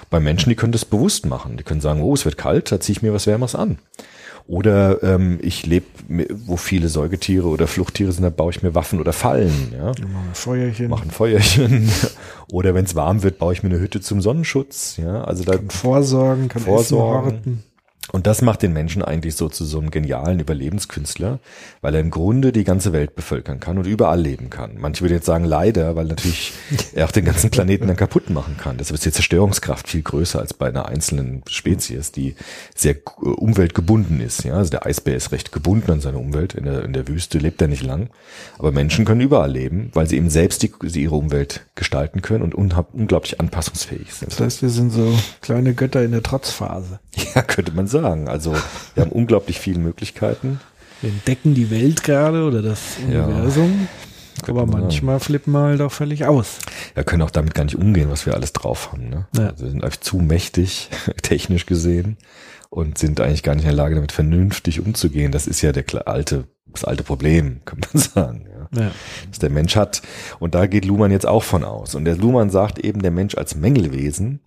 Bei 0.10 0.20
Menschen, 0.20 0.50
die 0.50 0.56
können 0.56 0.74
das 0.74 0.84
bewusst 0.84 1.26
machen. 1.26 1.56
Die 1.56 1.64
können 1.64 1.80
sagen, 1.80 2.02
oh, 2.02 2.14
es 2.14 2.26
wird 2.26 2.38
kalt, 2.38 2.72
da 2.72 2.80
ziehe 2.80 2.98
ich 2.98 3.02
mir 3.02 3.14
was 3.14 3.26
Wärmeres 3.26 3.56
an. 3.56 3.80
Oder 4.48 5.04
ähm, 5.04 5.38
ich 5.44 5.68
lebe, 5.68 5.86
wo 6.46 6.58
viele 6.58 6.90
Säugetiere 6.90 7.48
oder 7.48 7.68
Fluchttiere 7.68 8.12
sind, 8.12 8.24
da 8.24 8.32
baue 8.32 8.50
ich 8.50 8.64
mir 8.64 8.74
Waffen 8.74 9.00
oder 9.00 9.14
Fallen. 9.14 9.72
Ja? 9.72 9.86
Machen 9.90 10.02
wir 10.02 10.20
ein 10.20 10.34
Feuerchen. 10.34 10.90
Mache 10.90 11.04
ein 11.04 11.12
Feuerchen. 11.12 11.92
Oder 12.52 12.74
wenn 12.74 12.84
es 12.84 12.96
warm 12.96 13.22
wird, 13.22 13.38
baue 13.38 13.54
ich 13.54 13.62
mir 13.62 13.70
eine 13.70 13.80
Hütte 13.80 14.02
zum 14.02 14.22
Sonnenschutz. 14.22 14.98
Ja, 14.98 15.24
also 15.24 15.44
da, 15.44 15.56
Kann 15.56 15.70
vorsorgen, 15.70 16.48
kann 16.48 16.64
Vorsorgen. 16.64 17.28
Essen 17.28 17.38
horten. 17.38 17.64
Und 18.12 18.28
das 18.28 18.42
macht 18.42 18.62
den 18.62 18.74
Menschen 18.74 19.04
eigentlich 19.04 19.36
so 19.36 19.50
zu 19.50 19.66
so 19.66 19.80
einem 19.80 19.92
genialen 19.92 20.40
Überlebenskünstler, 20.40 21.40
weil 21.82 21.94
er 21.94 22.02
im 22.02 22.10
Grunde 22.10 22.52
die 22.52 22.64
ganze 22.64 22.94
Welt 22.94 23.16
bevölkern 23.16 23.60
kann 23.60 23.78
und 23.78 23.86
überall 23.86 24.20
leben 24.20 24.50
kann. 24.50 24.78
Manche 24.78 25.02
würden 25.02 25.14
jetzt 25.14 25.26
sagen 25.26 25.46
leider, 25.46 25.96
weil 25.96 26.06
natürlich 26.06 26.54
er 26.94 27.06
auch 27.06 27.12
den 27.12 27.26
ganzen 27.26 27.50
Planeten 27.50 27.88
dann 27.88 27.96
kaputt 27.96 28.30
machen 28.30 28.58
kann. 28.58 28.78
Deshalb 28.78 28.96
ist 28.96 29.06
die 29.06 29.12
Zerstörungskraft 29.12 29.88
viel 29.88 30.02
größer 30.02 30.40
als 30.40 30.54
bei 30.54 30.70
einer 30.70 30.88
einzelnen 30.88 31.44
Spezies, 31.48 32.12
die 32.12 32.36
sehr 32.76 32.96
äh, 32.96 33.26
umweltgebunden 33.26 34.22
ist. 34.22 34.44
Ja, 34.44 34.56
also 34.56 34.72
der 34.72 34.86
Eisbär 34.86 35.16
ist 35.16 35.32
recht 35.32 35.52
gebunden 35.52 35.92
an 35.92 36.02
seine 36.02 36.18
Umwelt. 36.18 36.56
In 36.56 36.66
der, 36.66 36.84
in 36.84 36.94
der 36.94 37.08
Wüste 37.08 37.38
lebt 37.38 37.62
er 37.62 37.68
nicht 37.68 37.84
lang. 37.84 38.10
Aber 38.58 38.72
Menschen 38.72 39.06
können 39.06 39.22
überall 39.22 39.52
leben, 39.52 39.92
weil 39.94 40.08
sie 40.08 40.18
eben 40.18 40.30
selbst 40.30 40.64
die, 40.64 40.72
sie 40.84 41.04
ihre 41.04 41.16
Umwelt 41.16 41.66
gestalten 41.76 42.22
können 42.22 42.44
und 42.44 42.56
unglaublich 42.56 43.40
anpassungsfähig 43.40 44.14
sind. 44.14 44.32
Das 44.32 44.40
heißt, 44.40 44.62
wir 44.62 44.70
sind 44.70 44.92
so 44.92 45.14
kleine 45.42 45.74
Götter 45.74 46.04
in 46.04 46.12
der 46.12 46.24
Trotzphase. 46.24 47.00
Ja, 47.36 47.42
könnte 47.42 47.72
man 47.72 47.88
sagen. 47.88 48.28
Also 48.28 48.56
wir 48.96 49.04
haben 49.04 49.12
unglaublich 49.12 49.60
viele 49.60 49.80
Möglichkeiten. 49.80 50.60
Wir 51.02 51.10
entdecken 51.12 51.56
die 51.56 51.72
Welt 51.72 52.04
gerade 52.04 52.44
oder 52.44 52.62
das 52.62 52.98
Ja. 53.12 53.26
Universum. 53.26 53.88
Könnte 54.44 54.52
Aber 54.52 54.62
man 54.62 54.72
sagen. 54.72 54.84
manchmal 54.84 55.20
flippen 55.20 55.52
wir 55.54 55.60
halt 55.62 55.82
auch 55.82 55.92
völlig 55.92 56.26
aus. 56.26 56.60
Wir 56.94 57.04
können 57.04 57.22
auch 57.22 57.32
damit 57.32 57.54
gar 57.56 57.66
nicht 57.66 57.76
umgehen, 57.76 58.10
was 58.10 58.26
wir 58.26 58.34
alles 58.36 58.54
drauf 58.54 58.92
haben. 58.92 59.10
Ne? 59.10 59.28
Ja. 59.36 59.48
Also 59.50 59.66
wir 59.66 59.72
sind 59.72 59.84
einfach 59.84 60.00
zu 60.00 60.18
mächtig, 60.18 60.90
technisch 61.22 61.66
gesehen, 61.66 62.18
und 62.70 62.98
sind 63.00 63.20
eigentlich 63.20 63.44
gar 63.44 63.56
nicht 63.56 63.64
in 63.64 63.70
der 63.70 63.76
Lage, 63.78 63.96
damit 63.96 64.12
vernünftig 64.12 64.80
umzugehen. 64.80 65.32
Das 65.32 65.48
ist 65.48 65.62
ja 65.62 65.72
der 65.72 65.84
alte, 66.08 66.46
das 66.68 66.86
alte 66.86 67.04
Problem, 67.04 67.62
kann 67.66 67.80
man 67.92 68.02
sagen. 68.02 68.46
Ja. 68.74 68.82
Ja. 68.84 68.92
Das 69.30 69.40
der 69.40 69.50
Mensch 69.50 69.76
hat. 69.76 70.02
Und 70.40 70.54
da 70.54 70.68
geht 70.68 70.86
Luhmann 70.86 71.12
jetzt 71.12 71.26
auch 71.26 71.44
von 71.44 71.64
aus. 71.64 71.96
Und 71.96 72.06
der 72.06 72.16
Luhmann 72.16 72.50
sagt 72.52 72.78
eben, 72.80 73.02
der 73.02 73.12
Mensch 73.12 73.36
als 73.36 73.56
Mängelwesen 73.56 74.42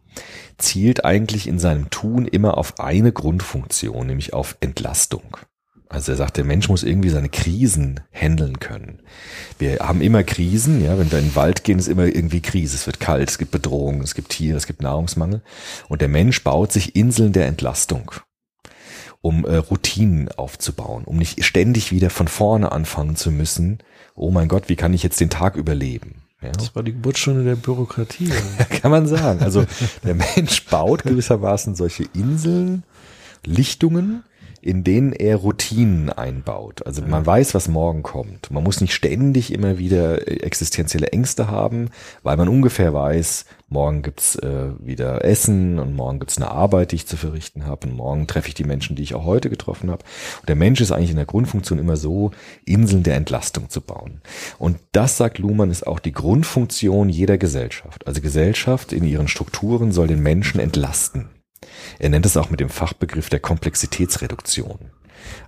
zielt 0.63 1.05
eigentlich 1.05 1.47
in 1.47 1.59
seinem 1.59 1.91
Tun 1.91 2.27
immer 2.27 2.57
auf 2.57 2.79
eine 2.81 3.13
Grundfunktion, 3.13 4.07
nämlich 4.07 4.33
auf 4.33 4.57
Entlastung. 4.61 5.37
Also 5.93 6.13
er 6.13 6.17
sagt, 6.17 6.39
der 6.39 6.45
Mensch 6.45 6.71
muss 6.71 6.85
irgendwie 6.85 7.11
seine 7.11 7.29
Krisen 7.29 8.01
handeln 8.13 8.61
können. 8.61 9.03
Wir 9.59 9.81
haben 9.81 10.01
immer 10.01 10.25
Krisen, 10.25 10.83
ja, 10.83 10.99
wenn 10.99 11.13
wir 11.13 11.19
in 11.19 11.27
den 11.27 11.37
Wald 11.37 11.65
gehen, 11.65 11.79
ist 11.79 11.89
immer 11.89 12.07
irgendwie 12.07 12.41
Krise. 12.41 12.77
Es 12.77 12.87
wird 12.87 12.99
kalt, 12.99 13.29
es 13.29 13.37
gibt 13.37 13.51
Bedrohungen, 13.51 14.01
es 14.01 14.15
gibt 14.15 14.31
Tiere, 14.31 14.57
es 14.57 14.67
gibt 14.67 14.81
Nahrungsmangel. 14.81 15.43
Und 15.89 16.01
der 16.01 16.09
Mensch 16.09 16.43
baut 16.43 16.73
sich 16.73 16.97
Inseln 16.97 17.35
der 17.35 17.47
Entlastung, 17.47 18.11
um 19.21 19.45
äh, 19.45 19.57
Routinen 19.57 20.31
aufzubauen, 20.31 21.05
um 21.05 21.19
nicht 21.19 21.45
ständig 21.45 21.93
wieder 21.93 22.09
von 22.09 22.27
vorne 22.27 22.73
anfangen 22.73 23.17
zu 23.17 23.31
müssen. 23.31 23.81
Oh 24.15 24.31
mein 24.31 24.49
Gott, 24.49 24.71
wie 24.71 24.77
kann 24.77 24.95
ich 24.95 25.03
jetzt 25.03 25.21
den 25.21 25.31
Tag 25.31 25.57
überleben? 25.57 26.23
Ja. 26.43 26.51
Das 26.51 26.75
war 26.75 26.83
die 26.83 26.93
Geburtsstunde 26.93 27.45
der 27.45 27.57
Bürokratie. 27.57 28.31
Kann 28.83 28.91
man 28.91 29.07
sagen. 29.07 29.41
Also 29.41 29.65
der 30.05 30.15
Mensch 30.15 30.65
baut 30.67 31.05
gewissermaßen 31.05 31.75
solche 31.75 32.05
Inseln, 32.15 32.83
Lichtungen, 33.45 34.25
in 34.63 34.85
denen 34.85 35.13
er 35.13 35.37
Routinen 35.37 36.09
einbaut. 36.09 36.87
Also 36.87 37.03
man 37.03 37.27
weiß, 37.27 37.53
was 37.55 37.67
morgen 37.67 38.05
kommt. 38.05 38.53
Man 38.53 38.63
muss 38.63 38.81
nicht 38.81 38.95
ständig 38.95 39.53
immer 39.53 39.77
wieder 39.77 40.29
äh, 40.29 40.37
existenzielle 40.37 41.09
Ängste 41.09 41.51
haben, 41.51 41.91
weil 42.23 42.37
man 42.37 42.49
ungefähr 42.49 42.95
weiß, 42.95 43.45
morgen 43.69 44.03
gibt's 44.03 44.37
äh, 44.37 44.69
wieder 44.79 45.25
Essen 45.25 45.81
und 45.81 45.97
morgen 45.97 46.21
gibt's 46.21 46.37
eine 46.37 46.53
Arbeit, 46.53 46.93
die 46.93 46.97
ich 46.97 47.09
zu 47.09 47.17
verrichten 47.17 47.67
habe 47.67 47.89
und 47.89 47.97
morgen 47.97 48.29
treffe 48.29 48.49
ich 48.49 48.55
die 48.55 48.63
Menschen, 48.63 48.95
die 48.95 49.03
ich 49.03 49.17
auch 49.17 49.25
heute 49.25 49.51
getroffen 49.51 49.91
habe. 49.91 50.05
Und 50.41 50.49
der 50.49 50.57
Mensch 50.57 50.81
ist 50.81 50.93
eigentlich 50.93 51.11
in 51.11 51.17
der 51.17 51.27
Grundfunktion 51.27 51.81
immer 51.81 51.97
so, 51.97 52.31
Inseln 52.65 53.03
der 53.03 53.17
Entlastung 53.17 53.69
zu 53.69 53.81
bauen. 53.81 54.21
Und 54.59 54.79
das, 54.93 55.17
sagt 55.17 55.39
Luhmann, 55.39 55.71
ist 55.73 55.89
auch 55.89 55.99
die 55.99 56.13
Grundfunktion 56.13 57.09
jeder 57.09 57.37
Gesellschaft. 57.37 58.07
Also 58.07 58.21
Gesellschaft 58.21 58.93
in 58.93 59.03
ihren 59.03 59.27
Strukturen 59.27 59.91
soll 59.91 60.07
den 60.07 60.23
Menschen 60.23 60.61
entlasten. 60.61 61.31
Er 61.99 62.09
nennt 62.09 62.27
es 62.27 62.37
auch 62.37 62.51
mit 62.51 62.61
dem 62.61 62.69
Fachbegriff 62.69 63.29
der 63.29 63.41
Komplexitätsreduktion. 63.41 64.79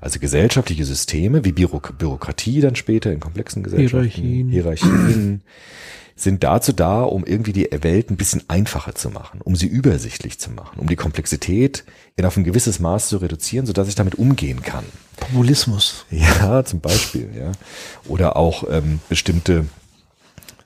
Also 0.01 0.19
gesellschaftliche 0.19 0.85
Systeme 0.85 1.45
wie 1.45 1.53
Büro 1.53 1.81
Bürokratie 1.81 2.61
dann 2.61 2.77
später 2.77 3.13
in 3.13 3.21
komplexen 3.21 3.63
Gesellschaften, 3.63 4.09
Hierarchien. 4.09 4.49
Hierarchien 4.49 5.43
sind 6.17 6.45
dazu 6.45 6.73
da, 6.73 7.03
um 7.03 7.25
irgendwie 7.25 7.53
die 7.53 7.69
Welt 7.81 8.11
ein 8.11 8.17
bisschen 8.17 8.45
einfacher 8.49 8.95
zu 8.95 9.11
machen, 9.11 9.41
um 9.43 9.57
sie 9.57 9.67
übersichtlich 9.67 10.39
zu 10.39 10.51
machen, 10.51 10.79
um 10.79 10.87
die 10.87 10.97
Komplexität 10.97 11.85
in 12.17 12.25
auf 12.25 12.37
ein 12.37 12.45
gewisses 12.45 12.79
Maß 12.79 13.09
zu 13.09 13.17
reduzieren, 13.17 13.67
sodass 13.67 13.89
ich 13.89 13.97
damit 13.97 14.15
umgehen 14.15 14.63
kann. 14.63 14.85
Populismus. 15.17 16.07
Ja, 16.11 16.65
zum 16.65 16.81
Beispiel, 16.81 17.31
ja. 17.37 17.53
Oder 18.07 18.37
auch 18.37 18.65
ähm, 18.71 19.01
bestimmte 19.09 19.67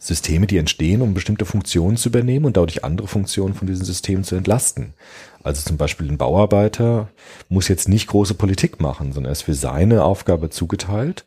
Systeme, 0.08 0.46
die 0.46 0.56
entstehen, 0.56 1.02
um 1.02 1.12
bestimmte 1.12 1.44
Funktionen 1.44 1.98
zu 1.98 2.08
übernehmen 2.08 2.46
und 2.46 2.56
dadurch 2.56 2.82
andere 2.82 3.06
Funktionen 3.06 3.54
von 3.54 3.68
diesen 3.68 3.84
Systemen 3.84 4.24
zu 4.24 4.36
entlasten. 4.36 4.94
Also 5.42 5.62
zum 5.62 5.76
Beispiel 5.76 6.10
ein 6.10 6.16
Bauarbeiter 6.16 7.08
muss 7.50 7.68
jetzt 7.68 7.88
nicht 7.90 8.06
große 8.06 8.32
Politik 8.32 8.80
machen, 8.80 9.12
sondern 9.12 9.30
er 9.30 9.32
ist 9.32 9.42
für 9.42 9.54
seine 9.54 10.04
Aufgabe 10.04 10.48
zugeteilt, 10.48 11.26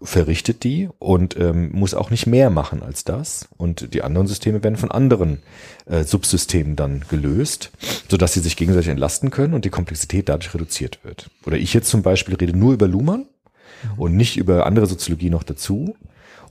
verrichtet 0.00 0.62
die 0.62 0.88
und 1.00 1.36
ähm, 1.36 1.72
muss 1.72 1.94
auch 1.94 2.10
nicht 2.10 2.26
mehr 2.28 2.48
machen 2.50 2.84
als 2.84 3.02
das. 3.02 3.48
Und 3.56 3.92
die 3.92 4.02
anderen 4.02 4.28
Systeme 4.28 4.62
werden 4.62 4.76
von 4.76 4.92
anderen 4.92 5.42
äh, 5.86 6.04
Subsystemen 6.04 6.76
dann 6.76 7.04
gelöst, 7.08 7.72
sodass 8.08 8.34
sie 8.34 8.40
sich 8.40 8.56
gegenseitig 8.56 8.88
entlasten 8.88 9.30
können 9.30 9.52
und 9.52 9.64
die 9.64 9.70
Komplexität 9.70 10.28
dadurch 10.28 10.54
reduziert 10.54 11.00
wird. 11.02 11.28
Oder 11.44 11.56
ich 11.56 11.74
jetzt 11.74 11.90
zum 11.90 12.02
Beispiel 12.02 12.36
rede 12.36 12.56
nur 12.56 12.72
über 12.72 12.86
Luhmann 12.86 13.26
und 13.96 14.16
nicht 14.16 14.36
über 14.36 14.64
andere 14.66 14.86
Soziologie 14.86 15.30
noch 15.30 15.42
dazu 15.42 15.96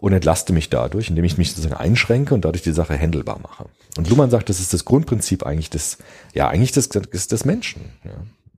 und 0.01 0.13
entlaste 0.13 0.51
mich 0.51 0.69
dadurch, 0.69 1.09
indem 1.09 1.23
ich 1.23 1.37
mich 1.37 1.49
sozusagen 1.51 1.75
einschränke 1.75 2.33
und 2.33 2.43
dadurch 2.43 2.63
die 2.63 2.73
Sache 2.73 2.97
handelbar 2.97 3.39
mache. 3.39 3.65
Und 3.97 4.09
Luhmann 4.09 4.31
sagt, 4.31 4.49
das 4.49 4.59
ist 4.59 4.73
das 4.73 4.83
Grundprinzip 4.83 5.45
eigentlich 5.45 5.69
des, 5.69 5.99
ja, 6.33 6.49
eigentlich 6.49 6.71
des, 6.71 6.89
des, 6.89 7.27
des 7.27 7.45
Menschen. 7.45 7.83
Ja. 8.03 8.11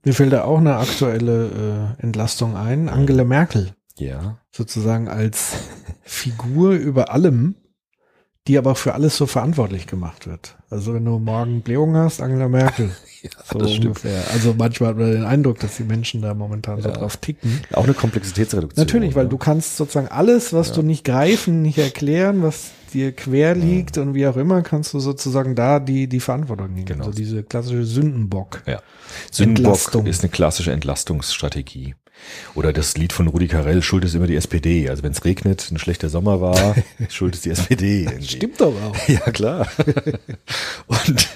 Mir 0.04 0.14
fällt 0.14 0.32
da 0.32 0.44
auch 0.44 0.58
eine 0.58 0.76
aktuelle 0.76 1.96
äh, 2.00 2.02
Entlastung 2.02 2.56
ein. 2.56 2.88
Angela 2.88 3.24
Merkel. 3.24 3.74
ja. 3.96 4.38
sozusagen 4.50 5.08
als 5.08 5.52
Figur 6.02 6.72
über 6.72 7.12
allem, 7.12 7.56
die 8.46 8.58
aber 8.58 8.74
für 8.74 8.92
alles 8.94 9.16
so 9.16 9.26
verantwortlich 9.26 9.86
gemacht 9.86 10.26
wird. 10.26 10.56
Also 10.68 10.92
wenn 10.94 11.04
du 11.04 11.18
morgen 11.18 11.62
Blähung 11.62 11.96
hast, 11.96 12.20
Angela 12.20 12.48
Merkel. 12.48 12.90
so 13.50 13.58
das 13.58 13.70
stimmt. 13.70 13.86
ungefähr. 13.86 14.22
Also 14.32 14.54
manchmal 14.56 14.90
hat 14.90 14.98
man 14.98 15.12
den 15.12 15.24
Eindruck, 15.24 15.60
dass 15.60 15.76
die 15.78 15.84
Menschen 15.84 16.20
da 16.20 16.34
momentan 16.34 16.82
so 16.82 16.88
Ja. 16.90 16.94
drauf 16.94 17.16
ticken. 17.16 17.60
Auch 17.72 17.84
eine 17.84 17.94
Komplexitätsreduktion. 17.94 18.84
Natürlich, 18.84 19.14
weil 19.14 19.24
ne? 19.24 19.30
du 19.30 19.38
kannst 19.38 19.78
sozusagen 19.78 20.08
alles, 20.08 20.52
was 20.52 20.68
Ja. 20.68 20.74
du 20.74 20.82
nicht 20.82 21.04
greifen, 21.04 21.62
nicht 21.62 21.78
erklären, 21.78 22.42
was 22.42 22.72
dir 22.92 23.12
quer 23.12 23.54
liegt 23.54 23.96
und 23.98 24.14
wie 24.14 24.26
auch 24.26 24.36
immer, 24.36 24.60
kannst 24.62 24.92
du 24.92 25.00
sozusagen 25.00 25.54
da 25.54 25.80
die, 25.80 26.06
die 26.06 26.20
Verantwortung 26.20 26.72
nehmen. 26.74 26.86
Genau. 26.86 27.06
Also 27.06 27.16
diese 27.16 27.42
klassische 27.42 27.84
Sündenbock. 27.84 28.62
Ja. 28.66 28.80
Sündenbock 29.32 29.72
Entlastung. 29.72 30.06
ist 30.06 30.22
eine 30.22 30.30
klassische 30.30 30.70
Entlastungsstrategie. 30.72 31.94
Oder 32.54 32.72
das 32.72 32.96
Lied 32.96 33.12
von 33.12 33.26
Rudi 33.28 33.48
Carell, 33.48 33.82
Schuld 33.82 34.04
ist 34.04 34.14
immer 34.14 34.26
die 34.26 34.36
SPD. 34.36 34.88
Also 34.88 35.02
wenn 35.02 35.12
es 35.12 35.24
regnet, 35.24 35.70
ein 35.70 35.78
schlechter 35.78 36.08
Sommer 36.08 36.40
war, 36.40 36.74
Schuld 37.08 37.34
ist 37.34 37.44
die 37.44 37.50
SPD. 37.50 38.04
irgendwie. 38.04 38.26
Stimmt 38.28 38.60
doch 38.60 38.74
auch. 38.82 38.94
Ja, 39.08 39.20
klar. 39.30 39.68
Und 40.86 41.28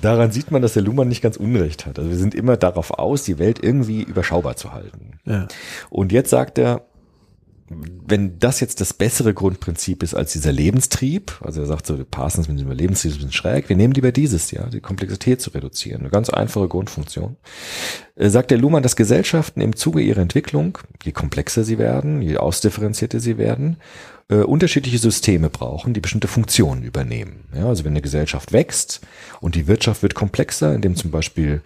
daran 0.00 0.30
sieht 0.30 0.50
man, 0.50 0.62
dass 0.62 0.74
der 0.74 0.82
Luhmann 0.82 1.08
nicht 1.08 1.22
ganz 1.22 1.36
unrecht 1.36 1.86
hat. 1.86 1.98
Also 1.98 2.10
wir 2.10 2.18
sind 2.18 2.34
immer 2.34 2.56
darauf 2.56 2.92
aus, 2.92 3.24
die 3.24 3.38
Welt 3.38 3.58
irgendwie 3.62 4.02
überschaubar 4.02 4.56
zu 4.56 4.72
halten. 4.72 5.18
Ja. 5.24 5.48
Und 5.90 6.12
jetzt 6.12 6.30
sagt 6.30 6.58
er, 6.58 6.82
wenn 7.68 8.38
das 8.38 8.60
jetzt 8.60 8.80
das 8.80 8.94
bessere 8.94 9.34
Grundprinzip 9.34 10.02
ist 10.02 10.14
als 10.14 10.32
dieser 10.32 10.52
Lebenstrieb, 10.52 11.40
also 11.42 11.60
er 11.60 11.66
sagt 11.66 11.86
so, 11.86 11.96
Parsons 12.08 12.48
mit 12.48 12.60
dem 12.60 12.70
Lebenstrieb 12.70 13.12
ein 13.12 13.16
bisschen 13.16 13.32
schräg, 13.32 13.68
wir 13.68 13.76
nehmen 13.76 13.94
lieber 13.94 14.12
dieses, 14.12 14.52
ja, 14.52 14.66
die 14.66 14.80
Komplexität 14.80 15.40
zu 15.40 15.50
reduzieren, 15.50 16.02
eine 16.02 16.10
ganz 16.10 16.30
einfache 16.30 16.68
Grundfunktion. 16.68 17.36
Äh, 18.14 18.28
sagt 18.30 18.52
der 18.52 18.58
Luhmann, 18.58 18.84
dass 18.84 18.94
Gesellschaften 18.94 19.60
im 19.60 19.74
Zuge 19.74 20.00
ihrer 20.00 20.20
Entwicklung, 20.20 20.78
je 21.02 21.12
komplexer 21.12 21.64
sie 21.64 21.78
werden, 21.78 22.22
je 22.22 22.36
ausdifferenzierter 22.36 23.18
sie 23.18 23.36
werden, 23.36 23.78
äh, 24.28 24.36
unterschiedliche 24.36 24.98
Systeme 24.98 25.50
brauchen, 25.50 25.92
die 25.92 26.00
bestimmte 26.00 26.28
Funktionen 26.28 26.82
übernehmen. 26.82 27.44
Ja, 27.54 27.66
also 27.66 27.84
wenn 27.84 27.92
eine 27.92 28.02
Gesellschaft 28.02 28.52
wächst 28.52 29.00
und 29.40 29.54
die 29.54 29.66
Wirtschaft 29.66 30.02
wird 30.02 30.14
komplexer, 30.14 30.74
indem 30.74 30.96
zum 30.96 31.10
Beispiel 31.10 31.62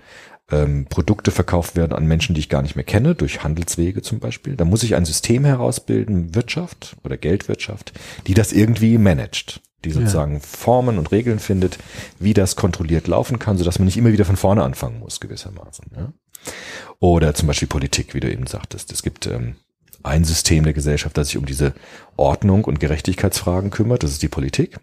ähm, 0.50 0.86
Produkte 0.86 1.30
verkauft 1.30 1.76
werden 1.76 1.92
an 1.92 2.06
Menschen, 2.06 2.34
die 2.34 2.40
ich 2.40 2.48
gar 2.48 2.62
nicht 2.62 2.76
mehr 2.76 2.84
kenne, 2.84 3.14
durch 3.14 3.42
Handelswege 3.42 4.02
zum 4.02 4.18
Beispiel, 4.18 4.56
dann 4.56 4.68
muss 4.68 4.82
ich 4.82 4.94
ein 4.94 5.04
System 5.04 5.44
herausbilden, 5.44 6.34
Wirtschaft 6.34 6.96
oder 7.04 7.16
Geldwirtschaft, 7.16 7.92
die 8.26 8.34
das 8.34 8.52
irgendwie 8.52 8.98
managt, 8.98 9.60
die 9.84 9.90
sozusagen 9.90 10.40
Formen 10.40 10.98
und 10.98 11.12
Regeln 11.12 11.38
findet, 11.38 11.78
wie 12.18 12.34
das 12.34 12.56
kontrolliert 12.56 13.06
laufen 13.06 13.38
kann, 13.38 13.58
sodass 13.58 13.78
man 13.78 13.86
nicht 13.86 13.96
immer 13.96 14.12
wieder 14.12 14.24
von 14.24 14.36
vorne 14.36 14.62
anfangen 14.62 14.98
muss, 14.98 15.20
gewissermaßen. 15.20 15.86
Ja? 15.96 16.12
Oder 16.98 17.34
zum 17.34 17.46
Beispiel 17.46 17.68
Politik, 17.68 18.14
wie 18.14 18.20
du 18.20 18.30
eben 18.30 18.46
sagtest. 18.46 18.92
Es 18.92 19.02
gibt 19.02 19.26
ähm, 19.26 19.56
ein 20.02 20.24
System 20.24 20.64
der 20.64 20.72
Gesellschaft, 20.72 21.16
das 21.16 21.28
sich 21.28 21.38
um 21.38 21.46
diese 21.46 21.74
Ordnung 22.16 22.64
und 22.64 22.80
Gerechtigkeitsfragen 22.80 23.70
kümmert, 23.70 24.02
das 24.02 24.12
ist 24.12 24.22
die 24.22 24.28
Politik. 24.28 24.78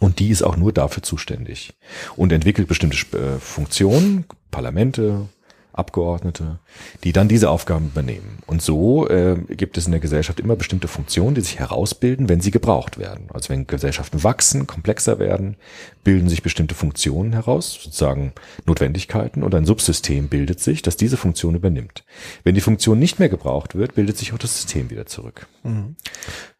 Und 0.00 0.18
die 0.18 0.30
ist 0.30 0.42
auch 0.42 0.56
nur 0.56 0.72
dafür 0.72 1.02
zuständig 1.02 1.74
und 2.16 2.32
entwickelt 2.32 2.68
bestimmte 2.68 2.96
äh, 3.16 3.38
Funktionen, 3.38 4.24
Parlamente, 4.54 5.28
Abgeordnete, 5.72 6.60
die 7.02 7.12
dann 7.12 7.26
diese 7.26 7.50
Aufgaben 7.50 7.86
übernehmen. 7.86 8.38
Und 8.46 8.62
so 8.62 9.08
äh, 9.08 9.34
gibt 9.48 9.76
es 9.76 9.86
in 9.86 9.90
der 9.90 10.00
Gesellschaft 10.00 10.38
immer 10.38 10.54
bestimmte 10.54 10.86
Funktionen, 10.86 11.34
die 11.34 11.40
sich 11.40 11.58
herausbilden, 11.58 12.28
wenn 12.28 12.40
sie 12.40 12.52
gebraucht 12.52 12.96
werden. 12.96 13.24
Also 13.34 13.48
wenn 13.48 13.66
Gesellschaften 13.66 14.22
wachsen, 14.22 14.68
komplexer 14.68 15.18
werden, 15.18 15.56
bilden 16.04 16.28
sich 16.28 16.44
bestimmte 16.44 16.76
Funktionen 16.76 17.32
heraus, 17.32 17.76
sozusagen 17.82 18.32
Notwendigkeiten, 18.66 19.42
und 19.42 19.52
ein 19.52 19.66
Subsystem 19.66 20.28
bildet 20.28 20.60
sich, 20.60 20.80
das 20.82 20.96
diese 20.96 21.16
Funktion 21.16 21.56
übernimmt. 21.56 22.04
Wenn 22.44 22.54
die 22.54 22.60
Funktion 22.60 23.00
nicht 23.00 23.18
mehr 23.18 23.28
gebraucht 23.28 23.74
wird, 23.74 23.96
bildet 23.96 24.16
sich 24.16 24.32
auch 24.32 24.38
das 24.38 24.54
System 24.54 24.90
wieder 24.90 25.06
zurück. 25.06 25.48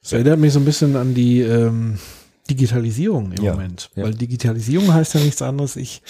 Das 0.02 0.12
erinnert 0.12 0.40
mich 0.40 0.52
so 0.52 0.59
ein 0.59 0.64
bisschen 0.64 0.96
an 0.96 1.14
die 1.14 1.40
ähm, 1.42 2.00
Digitalisierung 2.50 3.30
im 3.30 3.44
Ja, 3.44 3.52
Moment. 3.52 3.90
ja. 3.94 4.02
Weil 4.02 4.14
Digitalisierung 4.14 4.92
heißt 4.92 5.14
ja 5.14 5.20
nichts 5.20 5.40
anderes. 5.40 5.76
Ich 5.76 6.02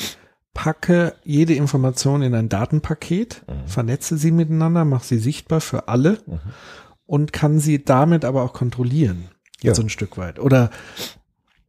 packe 0.55 1.15
jede 1.25 1.55
Information 1.55 2.23
in 2.23 2.35
ein 2.35 2.49
Datenpaket, 2.49 3.43
Mhm. 3.47 3.69
vernetze 3.69 4.17
sie 4.17 4.31
miteinander, 4.31 4.85
mache 4.85 5.05
sie 5.05 5.19
sichtbar 5.19 5.61
für 5.61 5.89
alle 5.89 6.19
und 7.07 7.33
kann 7.33 7.59
sie 7.59 7.85
damit 7.85 8.25
aber 8.25 8.43
auch 8.43 8.53
kontrollieren. 8.53 9.29
Ja. 9.61 9.75
So 9.75 9.83
ein 9.83 9.89
Stück 9.89 10.17
weit. 10.17 10.39
Oder 10.39 10.71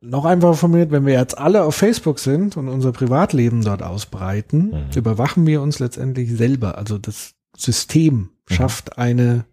noch 0.02 0.26
einfacher 0.26 0.54
formuliert, 0.54 0.92
wenn 0.92 1.06
wir 1.06 1.14
jetzt 1.14 1.38
alle 1.38 1.64
auf 1.64 1.76
Facebook 1.76 2.20
sind 2.20 2.58
und 2.58 2.68
unser 2.70 2.92
Privatleben 2.92 3.64
dort 3.64 3.82
ausbreiten, 3.82 4.68
Mhm. 4.68 4.76
überwachen 4.96 5.48
wir 5.48 5.62
uns 5.62 5.80
letztendlich 5.80 6.32
selber. 6.32 6.78
Also 6.78 6.98
das 7.00 7.34
System 7.58 8.30
Mhm. 8.50 8.54
schafft 8.54 8.98
eine 9.00 9.46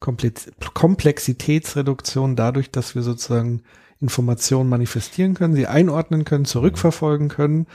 Komplex 0.00 0.48
Komplexitätsreduktion 0.74 2.36
dadurch, 2.36 2.70
dass 2.70 2.94
wir 2.94 3.02
sozusagen 3.02 3.62
Informationen 4.00 4.68
manifestieren 4.70 5.34
können, 5.34 5.54
sie 5.54 5.66
einordnen 5.66 6.24
können, 6.24 6.44
zurückverfolgen 6.44 7.28
können. 7.28 7.66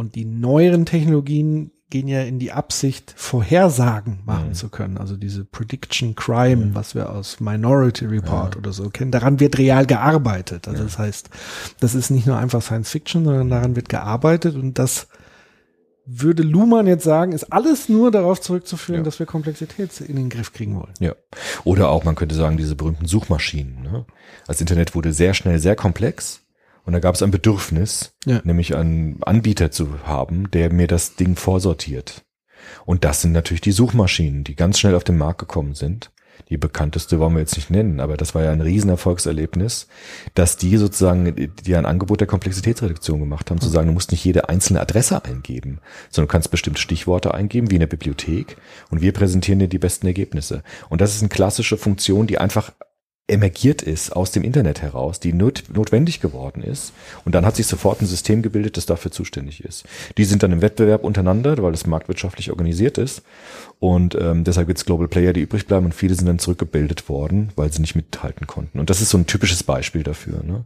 Und 0.00 0.14
die 0.14 0.24
neueren 0.24 0.86
Technologien 0.86 1.72
gehen 1.90 2.08
ja 2.08 2.22
in 2.22 2.38
die 2.38 2.52
Absicht, 2.52 3.12
Vorhersagen 3.18 4.20
machen 4.24 4.48
Mhm. 4.48 4.54
zu 4.54 4.70
können. 4.70 4.96
Also 4.96 5.14
diese 5.18 5.44
Prediction 5.44 6.14
Crime, 6.14 6.70
was 6.72 6.94
wir 6.94 7.10
aus 7.10 7.38
Minority 7.40 8.06
Report 8.06 8.56
oder 8.56 8.72
so 8.72 8.88
kennen, 8.88 9.10
daran 9.10 9.40
wird 9.40 9.58
real 9.58 9.84
gearbeitet. 9.84 10.68
Also 10.68 10.84
das 10.84 10.98
heißt, 10.98 11.28
das 11.80 11.94
ist 11.94 12.08
nicht 12.08 12.26
nur 12.26 12.38
einfach 12.38 12.62
Science 12.62 12.88
Fiction, 12.88 13.24
sondern 13.26 13.50
daran 13.50 13.76
wird 13.76 13.90
gearbeitet 13.90 14.54
und 14.54 14.78
das 14.78 15.08
würde 16.06 16.44
Luhmann 16.44 16.86
jetzt 16.86 17.04
sagen, 17.04 17.32
ist 17.32 17.52
alles 17.52 17.90
nur 17.90 18.10
darauf 18.10 18.40
zurückzuführen, 18.40 19.00
Ja. 19.00 19.04
dass 19.04 19.18
wir 19.18 19.26
Komplexität 19.26 20.00
in 20.00 20.16
den 20.16 20.30
Griff 20.30 20.54
kriegen 20.54 20.76
wollen. 20.76 20.94
Ja. 20.98 21.12
Oder 21.64 21.90
auch, 21.90 22.04
man 22.04 22.14
könnte 22.14 22.34
sagen, 22.36 22.56
diese 22.56 22.74
berühmten 22.74 23.06
Suchmaschinen. 23.06 23.82
Ne? 23.82 24.06
Das 24.46 24.62
Internet 24.62 24.94
wurde 24.94 25.12
sehr 25.12 25.34
schnell 25.34 25.58
sehr 25.58 25.76
komplex 25.76 26.40
und 26.84 26.92
da 26.92 26.98
gab 27.00 27.14
es 27.14 27.22
ein 27.22 27.30
Bedürfnis, 27.30 28.14
Ja. 28.24 28.40
nämlich 28.44 28.74
einen 28.76 29.22
Anbieter 29.22 29.70
zu 29.70 29.88
haben, 30.04 30.50
der 30.50 30.72
mir 30.72 30.86
das 30.86 31.16
Ding 31.16 31.36
vorsortiert. 31.36 32.22
Und 32.84 33.04
das 33.04 33.22
sind 33.22 33.32
natürlich 33.32 33.60
die 33.62 33.72
Suchmaschinen, 33.72 34.44
die 34.44 34.54
ganz 34.54 34.78
schnell 34.78 34.94
auf 34.94 35.04
den 35.04 35.16
Markt 35.18 35.38
gekommen 35.40 35.74
sind. 35.74 36.10
Die 36.48 36.56
bekannteste 36.56 37.18
wollen 37.20 37.34
wir 37.34 37.40
jetzt 37.40 37.56
nicht 37.56 37.70
nennen, 37.70 38.00
aber 38.00 38.16
das 38.16 38.34
war 38.34 38.42
ja 38.42 38.50
ein 38.50 38.60
Riesenerfolgserlebnis, 38.62 39.86
dass 40.34 40.56
die 40.56 40.76
sozusagen 40.78 41.52
die 41.64 41.76
ein 41.76 41.86
Angebot 41.86 42.20
der 42.20 42.26
Komplexitätsreduktion 42.26 43.20
gemacht 43.20 43.50
haben, 43.50 43.60
zu 43.60 43.68
sagen, 43.68 43.88
du 43.88 43.92
musst 43.92 44.10
nicht 44.10 44.24
jede 44.24 44.48
einzelne 44.48 44.80
Adresse 44.80 45.24
eingeben, 45.24 45.80
sondern 46.10 46.28
du 46.28 46.32
kannst 46.32 46.50
bestimmte 46.50 46.80
Stichworte 46.80 47.34
eingeben, 47.34 47.70
wie 47.70 47.76
in 47.76 47.80
der 47.80 47.86
Bibliothek, 47.86 48.56
und 48.90 49.00
wir 49.00 49.12
präsentieren 49.12 49.58
dir 49.58 49.68
die 49.68 49.78
besten 49.78 50.06
Ergebnisse. 50.06 50.62
Und 50.88 51.00
das 51.00 51.14
ist 51.14 51.20
eine 51.22 51.28
klassische 51.28 51.76
Funktion, 51.76 52.26
die 52.26 52.38
einfach 52.38 52.72
emergiert 53.30 53.82
ist 53.82 54.14
aus 54.14 54.30
dem 54.32 54.42
Internet 54.42 54.82
heraus, 54.82 55.20
die 55.20 55.32
not, 55.32 55.64
notwendig 55.72 56.20
geworden 56.20 56.62
ist. 56.62 56.92
Und 57.24 57.34
dann 57.34 57.46
hat 57.46 57.56
sich 57.56 57.66
sofort 57.66 58.02
ein 58.02 58.06
System 58.06 58.42
gebildet, 58.42 58.76
das 58.76 58.86
dafür 58.86 59.10
zuständig 59.10 59.64
ist. 59.64 59.84
Die 60.18 60.24
sind 60.24 60.42
dann 60.42 60.52
im 60.52 60.60
Wettbewerb 60.62 61.04
untereinander, 61.04 61.56
weil 61.62 61.72
das 61.72 61.86
marktwirtschaftlich 61.86 62.50
organisiert 62.50 62.98
ist. 62.98 63.22
Und 63.78 64.14
ähm, 64.14 64.44
deshalb 64.44 64.66
gibt 64.66 64.78
es 64.78 64.84
Global 64.84 65.08
Player, 65.08 65.32
die 65.32 65.40
übrig 65.40 65.66
bleiben 65.66 65.86
und 65.86 65.94
viele 65.94 66.14
sind 66.14 66.26
dann 66.26 66.38
zurückgebildet 66.38 67.08
worden, 67.08 67.50
weil 67.56 67.72
sie 67.72 67.80
nicht 67.80 67.96
mithalten 67.96 68.46
konnten. 68.46 68.78
Und 68.78 68.90
das 68.90 69.00
ist 69.00 69.08
so 69.10 69.16
ein 69.16 69.26
typisches 69.26 69.62
Beispiel 69.62 70.02
dafür. 70.02 70.42
Ne? 70.44 70.64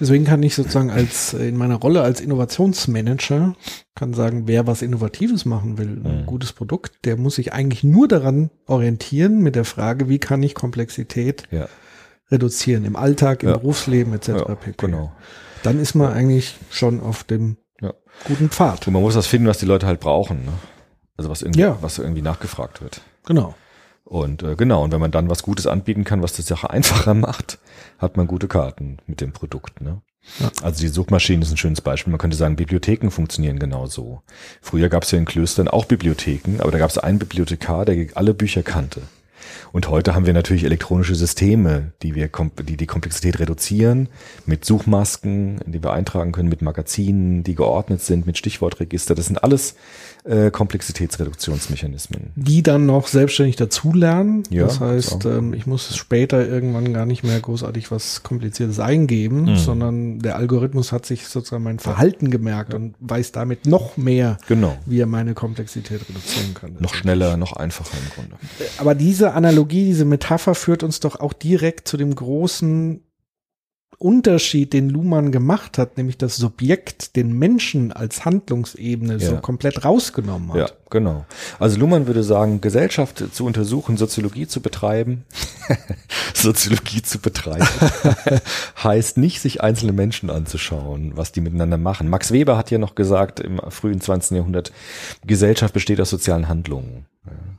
Deswegen 0.00 0.24
kann 0.24 0.42
ich 0.42 0.54
sozusagen 0.54 0.90
als 0.90 1.34
äh, 1.34 1.48
in 1.48 1.56
meiner 1.58 1.76
Rolle 1.76 2.00
als 2.02 2.20
Innovationsmanager 2.22 3.54
kann 3.94 4.14
sagen, 4.14 4.44
wer 4.46 4.66
was 4.66 4.82
Innovatives 4.82 5.44
machen 5.44 5.78
will, 5.78 6.00
ein 6.04 6.22
Mhm. 6.22 6.26
gutes 6.26 6.52
Produkt, 6.52 6.92
der 7.04 7.16
muss 7.16 7.36
sich 7.36 7.52
eigentlich 7.52 7.84
nur 7.84 8.08
daran 8.08 8.50
orientieren 8.66 9.40
mit 9.40 9.54
der 9.54 9.64
Frage, 9.64 10.08
wie 10.08 10.18
kann 10.18 10.42
ich 10.42 10.54
Komplexität 10.54 11.44
Ja, 11.52 11.68
reduzieren 12.30 12.84
im 12.84 12.96
Alltag, 12.96 13.42
im 13.42 13.50
Ja. 13.50 13.56
Berufsleben 13.56 14.12
etc. 14.14 14.28
ja 14.28 14.54
pp. 14.54 14.74
genau. 14.76 15.12
Dann 15.62 15.80
ist 15.80 15.94
man 15.94 16.12
eigentlich 16.12 16.56
schon 16.70 17.00
auf 17.00 17.24
dem 17.24 17.56
Ja. 17.80 17.92
guten 18.26 18.50
Pfad. 18.50 18.86
Und 18.86 18.92
man 18.92 19.02
muss 19.02 19.14
was 19.16 19.26
finden, 19.26 19.48
was 19.48 19.58
die 19.58 19.66
Leute 19.66 19.86
halt 19.86 20.00
brauchen. 20.00 20.44
Ne? 20.44 20.52
Also 21.16 21.30
was 21.30 21.42
irgendwie, 21.42 21.60
Ja. 21.60 21.78
was 21.80 21.98
irgendwie 21.98 22.22
nachgefragt 22.22 22.82
wird. 22.82 23.00
Genau. 23.26 23.54
Und 24.04 24.42
äh, 24.42 24.54
genau, 24.56 24.84
und 24.84 24.92
wenn 24.92 25.00
man 25.00 25.10
dann 25.12 25.30
was 25.30 25.42
Gutes 25.42 25.66
anbieten 25.66 26.04
kann, 26.04 26.20
was 26.22 26.34
die 26.34 26.42
Sache 26.42 26.68
einfacher 26.70 27.14
macht, 27.14 27.58
hat 27.98 28.16
man 28.16 28.26
gute 28.26 28.48
Karten 28.48 28.98
mit 29.06 29.20
dem 29.22 29.32
Produkt. 29.32 29.80
Ne? 29.80 30.02
Ja. 30.40 30.50
Also 30.62 30.80
die 30.80 30.88
Suchmaschinen 30.88 31.42
ist 31.42 31.50
ein 31.50 31.56
schönes 31.56 31.80
Beispiel. 31.80 32.10
Man 32.10 32.18
könnte 32.18 32.36
sagen, 32.36 32.56
Bibliotheken 32.56 33.10
funktionieren 33.10 33.58
genauso. 33.58 34.22
Früher 34.60 34.88
gab 34.90 35.04
es 35.04 35.10
ja 35.10 35.18
in 35.18 35.24
Klöstern 35.24 35.68
auch 35.68 35.84
Bibliotheken, 35.86 36.60
aber 36.60 36.70
da 36.70 36.78
gab 36.78 36.90
es 36.90 36.98
einen 36.98 37.18
Bibliothekar, 37.18 37.84
der 37.86 38.06
alle 38.14 38.34
Bücher 38.34 38.62
kannte. 38.62 39.02
Und 39.72 39.88
heute 39.88 40.14
haben 40.14 40.26
wir 40.26 40.32
natürlich 40.32 40.64
elektronische 40.64 41.14
Systeme, 41.14 41.92
die 42.02 42.14
wir 42.14 42.28
die 42.66 42.76
die 42.76 42.86
Komplexität 42.86 43.38
reduzieren, 43.38 44.08
mit 44.46 44.64
Suchmasken, 44.64 45.60
die 45.66 45.82
wir 45.82 45.92
eintragen 45.92 46.32
können, 46.32 46.48
mit 46.48 46.62
Magazinen, 46.62 47.42
die 47.42 47.54
geordnet 47.54 48.00
sind, 48.02 48.26
mit 48.26 48.38
Stichwortregister. 48.38 49.14
Das 49.14 49.26
sind 49.26 49.42
alles 49.42 49.76
äh, 50.24 50.50
Komplexitätsreduktionsmechanismen. 50.50 52.32
Die 52.36 52.62
dann 52.62 52.86
noch 52.86 53.06
selbstständig 53.06 53.56
dazulernen. 53.56 54.42
Ja, 54.50 54.64
das 54.64 54.80
heißt, 54.80 55.24
ähm, 55.26 55.54
ich 55.54 55.66
muss 55.66 55.96
später 55.96 56.46
irgendwann 56.46 56.92
gar 56.92 57.06
nicht 57.06 57.22
mehr 57.24 57.38
großartig 57.40 57.90
was 57.90 58.22
Kompliziertes 58.22 58.80
eingeben, 58.80 59.42
Mhm. 59.44 59.56
sondern 59.56 60.18
der 60.20 60.36
Algorithmus 60.36 60.92
hat 60.92 61.06
sich 61.06 61.26
sozusagen 61.28 61.62
mein 61.64 61.78
Verhalten 61.78 62.30
gemerkt 62.30 62.74
und 62.74 62.94
weiß 63.00 63.32
damit 63.32 63.66
noch 63.66 63.96
mehr, 63.96 64.38
Genau. 64.48 64.76
wie 64.86 65.00
er 65.00 65.06
meine 65.06 65.34
Komplexität 65.34 66.00
reduzieren 66.08 66.54
kann. 66.54 66.76
Noch 66.80 66.94
schneller, 66.94 67.36
noch 67.36 67.52
einfacher 67.54 67.96
im 67.98 68.10
Grunde. 68.14 68.36
Aber 68.78 68.94
diese 68.94 69.34
Analogie, 69.34 69.84
diese 69.86 70.04
Metapher 70.04 70.54
führt 70.54 70.82
uns 70.82 71.00
doch 71.00 71.20
auch 71.20 71.32
direkt 71.32 71.86
zu 71.88 71.96
dem 71.96 72.14
großen 72.14 73.00
Unterschied, 73.98 74.72
den 74.72 74.88
Luhmann 74.90 75.32
gemacht 75.32 75.78
hat, 75.78 75.96
nämlich 75.96 76.18
das 76.18 76.36
Subjekt, 76.36 77.16
den 77.16 77.32
Menschen 77.38 77.92
als 77.92 78.24
Handlungsebene 78.24 79.20
so 79.20 79.34
Ja. 79.34 79.40
komplett 79.40 79.84
rausgenommen 79.84 80.52
hat. 80.52 80.70
Ja, 80.70 80.76
genau. 80.94 81.26
Also 81.58 81.78
Luhmann 81.78 82.06
würde 82.06 82.22
sagen, 82.22 82.60
Gesellschaft 82.60 83.22
zu 83.32 83.44
untersuchen, 83.44 83.96
Soziologie 83.98 84.46
zu 84.46 84.62
betreiben, 84.62 85.24
Soziologie 86.34 87.02
zu 87.02 87.18
betreiben, 87.18 87.66
heißt 88.82 89.18
nicht, 89.18 89.40
sich 89.40 89.60
einzelne 89.60 89.92
Menschen 89.92 90.30
anzuschauen, 90.30 91.12
was 91.16 91.32
die 91.32 91.40
miteinander 91.42 91.78
machen. 91.78 92.08
Max 92.08 92.32
Weber 92.32 92.56
hat 92.56 92.70
ja 92.70 92.78
noch 92.78 92.94
gesagt 92.94 93.40
im 93.40 93.60
frühen 93.68 94.00
20. 94.00 94.36
Jahrhundert, 94.36 94.72
Gesellschaft 95.26 95.74
besteht 95.74 96.00
aus 96.00 96.10
sozialen 96.10 96.48
Handlungen. 96.48 97.06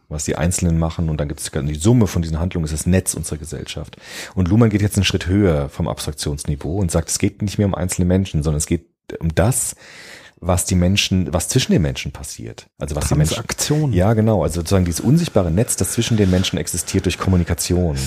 Was 0.07 0.23
die 0.23 0.35
Einzelnen 0.35 0.77
machen 0.77 1.09
und 1.09 1.19
dann 1.19 1.27
gibt 1.27 1.41
es 1.41 1.51
die 1.51 1.75
Summe 1.75 2.07
von 2.07 2.21
diesen 2.21 2.39
Handlungen 2.39 2.65
ist 2.65 2.73
das 2.73 2.85
Netz 2.85 3.15
unserer 3.15 3.39
Gesellschaft. 3.39 3.97
Und 4.35 4.47
Luhmann 4.47 4.69
geht 4.69 4.83
jetzt 4.83 4.97
einen 4.97 5.03
Schritt 5.03 5.27
höher 5.27 5.67
vom 5.67 5.87
Abstraktionsniveau 5.87 6.77
und 6.77 6.91
sagt, 6.91 7.09
es 7.09 7.17
geht 7.17 7.41
nicht 7.41 7.57
mehr 7.57 7.67
um 7.67 7.75
einzelne 7.75 8.05
Menschen, 8.05 8.43
sondern 8.43 8.59
es 8.59 8.67
geht 8.67 8.87
um 9.19 9.33
das, 9.33 9.75
was 10.47 10.65
die 10.65 10.75
Menschen, 10.75 11.33
was 11.33 11.47
zwischen 11.47 11.71
den 11.71 11.81
Menschen 11.81 12.11
passiert. 12.11 12.67
Also 12.77 12.95
was 12.95 13.07
die 13.07 13.15
Menschen, 13.15 13.35
Transaktion. 13.35 13.93
ja, 13.93 14.13
genau. 14.13 14.43
Also 14.43 14.61
sozusagen 14.61 14.85
dieses 14.85 14.99
unsichtbare 14.99 15.51
Netz, 15.51 15.75
das 15.75 15.93
zwischen 15.93 16.17
den 16.17 16.29
Menschen 16.29 16.57
existiert 16.57 17.05
durch 17.05 17.17
Kommunikation, 17.17 17.97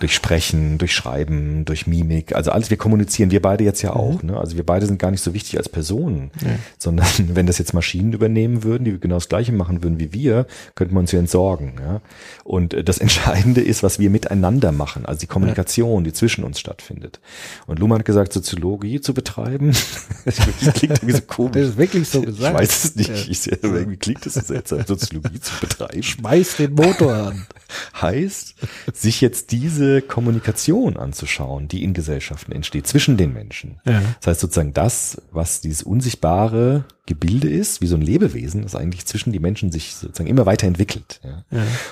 durch 0.00 0.14
Sprechen, 0.14 0.78
durch 0.78 0.94
Schreiben, 0.94 1.64
durch 1.64 1.86
Mimik. 1.86 2.34
Also 2.34 2.50
alles, 2.50 2.70
wir 2.70 2.76
kommunizieren, 2.76 3.30
wir 3.30 3.40
beide 3.40 3.64
jetzt 3.64 3.82
ja 3.82 3.94
auch. 3.94 4.22
Ne? 4.22 4.36
Also 4.36 4.56
wir 4.56 4.66
beide 4.66 4.86
sind 4.86 4.98
gar 4.98 5.10
nicht 5.10 5.22
so 5.22 5.34
wichtig 5.34 5.56
als 5.56 5.68
Personen, 5.68 6.30
sondern 6.78 7.06
wenn 7.34 7.46
das 7.46 7.58
jetzt 7.58 7.74
Maschinen 7.74 8.12
übernehmen 8.12 8.64
würden, 8.64 8.84
die 8.84 8.98
genau 8.98 9.16
das 9.16 9.28
Gleiche 9.28 9.52
machen 9.52 9.82
würden 9.82 9.98
wie 9.98 10.12
wir, 10.12 10.46
könnten 10.74 10.94
wir 10.94 11.00
uns 11.00 11.12
ja 11.12 11.18
entsorgen. 11.18 11.74
Ja? 11.80 12.00
Und 12.44 12.74
äh, 12.74 12.84
das 12.84 12.98
Entscheidende 13.08 13.62
ist, 13.62 13.82
was 13.82 13.98
wir 13.98 14.10
miteinander 14.10 14.72
machen, 14.72 15.06
also 15.06 15.20
die 15.20 15.26
Kommunikation, 15.26 16.04
die 16.04 16.12
zwischen 16.12 16.44
uns 16.44 16.60
stattfindet. 16.60 17.20
Und 17.66 17.78
Luhmann 17.78 18.00
hat 18.00 18.06
gesagt, 18.06 18.32
Soziologie 18.32 19.00
zu 19.00 19.14
betreiben, 19.14 19.72
das 20.24 20.36
klingt 20.74 20.98
irgendwie 20.98 21.12
so 21.12 21.22
komisch. 21.22 21.77
Wirklich 21.78 22.08
so 22.08 22.22
gesagt. 22.22 22.54
Ich 22.54 22.60
weiß 22.60 22.84
es 22.84 22.96
nicht. 22.96 23.08
Ja. 23.08 23.14
Ich, 23.28 23.40
sehe, 23.40 23.58
irgendwie 23.62 23.96
klingt 23.96 24.26
es 24.26 24.34
so 24.34 24.40
seltsam, 24.40 24.84
Soziologie 24.86 25.40
zu 25.40 25.52
betreiben. 25.60 26.02
Schmeiß 26.02 26.56
den 26.56 26.74
Motor 26.74 27.14
an. 27.14 27.46
Heißt, 28.00 28.54
sich 28.92 29.20
jetzt 29.20 29.52
diese 29.52 30.02
Kommunikation 30.02 30.96
anzuschauen, 30.96 31.68
die 31.68 31.84
in 31.84 31.94
Gesellschaften 31.94 32.52
entsteht, 32.52 32.86
zwischen 32.86 33.16
den 33.16 33.32
Menschen. 33.32 33.80
Ja. 33.84 34.02
Das 34.20 34.28
heißt 34.28 34.40
sozusagen 34.40 34.72
das, 34.72 35.20
was 35.32 35.60
dieses 35.60 35.82
unsichtbare 35.82 36.84
Gebilde 37.04 37.50
ist, 37.50 37.82
wie 37.82 37.86
so 37.86 37.96
ein 37.96 38.02
Lebewesen, 38.02 38.62
das 38.62 38.74
eigentlich 38.74 39.04
zwischen 39.04 39.32
die 39.32 39.38
Menschen 39.38 39.70
sich 39.70 39.94
sozusagen 39.94 40.30
immer 40.30 40.46
weiter 40.46 40.66
entwickelt. 40.66 41.20
Ja. 41.22 41.44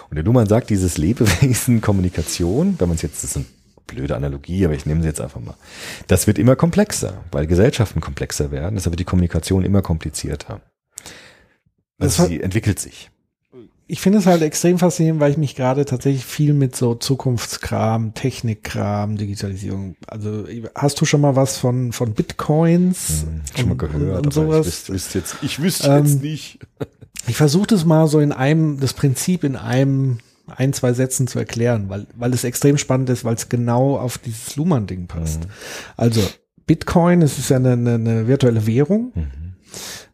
Und 0.09 0.17
der 0.17 0.25
Luhmann 0.25 0.47
sagt, 0.47 0.71
dieses 0.71 0.97
Lebewesen 0.97 1.83
Kommunikation, 1.83 2.77
wenn 2.79 2.89
man 2.89 2.97
es 2.97 3.03
jetzt, 3.03 3.23
das 3.23 3.31
ist 3.31 3.37
eine 3.37 3.47
blöde 3.87 4.17
Analogie, 4.17 4.65
aber 4.65 4.75
ich 4.75 4.87
nehme 4.87 5.01
sie 5.03 5.09
jetzt 5.09 5.21
einfach 5.21 5.41
mal, 5.41 5.55
das 6.07 6.27
wird 6.27 6.39
immer 6.39 6.57
komplexer, 6.57 7.25
weil 7.33 7.47
Gesellschaften 7.47 8.01
komplexer 8.01 8.51
werden, 8.51 8.75
deshalb 8.75 8.93
wird 8.93 9.01
die 9.01 9.05
Kommunikation 9.05 9.65
immer 9.65 9.83
komplizierter. 9.83 10.61
Also 11.99 12.23
hat- 12.25 12.29
sie 12.29 12.41
entwickelt 12.41 12.79
sich. 12.79 13.11
Ich 13.89 14.01
finde 14.01 14.19
es 14.19 14.27
halt 14.27 14.43
extrem 14.43 14.81
faszinierend, 14.81 15.21
weil 15.21 15.31
ich 15.31 15.37
mich 15.37 15.55
gerade 15.55 15.85
tatsächlich 15.85 16.25
viel 16.25 16.55
mit 16.55 16.75
so 16.75 16.97
Zukunftskram, 16.97 18.15
Technikkram, 18.15 19.17
Digitalisierung. 19.17 19.95
Also 20.09 20.45
hast 20.75 21.01
du 21.01 21.05
schon 21.05 21.21
mal 21.21 21.37
was 21.37 21.57
von 21.59 21.93
von 21.93 22.13
Bitcoins 22.13 23.23
Hm, 23.23 23.43
schon 23.55 23.65
mal 23.67 23.73
und, 23.73 23.79
gehört, 23.79 24.27
und, 24.27 24.33
sowas? 24.35 24.67
ich 24.67 24.73
wüsste, 24.73 24.93
wüsste 24.93 25.19
jetzt, 25.21 25.37
ich 25.43 25.63
wüsste 25.63 25.89
Ähm, 25.89 26.05
jetzt 26.05 26.21
nicht. 26.21 26.59
Ich 27.29 27.37
versuche 27.37 27.69
das 27.69 27.85
mal 27.85 28.09
so 28.09 28.19
in 28.19 28.33
einem, 28.33 28.81
das 28.81 28.93
Prinzip 28.93 29.45
in 29.45 29.55
einem, 29.55 30.19
ein, 30.49 30.73
zwei 30.73 30.93
Sätzen 30.93 31.27
zu 31.27 31.39
erklären, 31.39 31.89
weil, 31.89 32.07
weil 32.15 32.33
es 32.33 32.45
extrem 32.45 32.79
spannend 32.79 33.11
ist, 33.11 33.25
weil 33.25 33.35
es 33.35 33.49
genau 33.49 33.97
auf 33.97 34.19
dieses 34.19 34.57
Luhmann-Ding 34.57 35.07
passt. 35.07 35.47
Also 35.97 36.23
Bitcoin, 36.67 37.23
es 37.23 37.39
ist 37.39 37.51
ja 37.51 37.57
eine, 37.57 37.73
eine, 37.73 37.95
eine 37.95 38.29
virtuelle 38.29 38.67
Währung. 38.67 39.13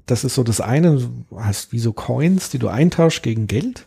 Das 0.06 0.24
ist 0.24 0.34
so 0.34 0.42
das 0.42 0.60
eine, 0.60 0.96
du 0.96 1.24
hast 1.36 1.72
wie 1.72 1.78
so 1.78 1.92
Coins, 1.92 2.50
die 2.50 2.58
du 2.58 2.68
eintauschst 2.68 3.22
gegen 3.22 3.46
Geld. 3.46 3.86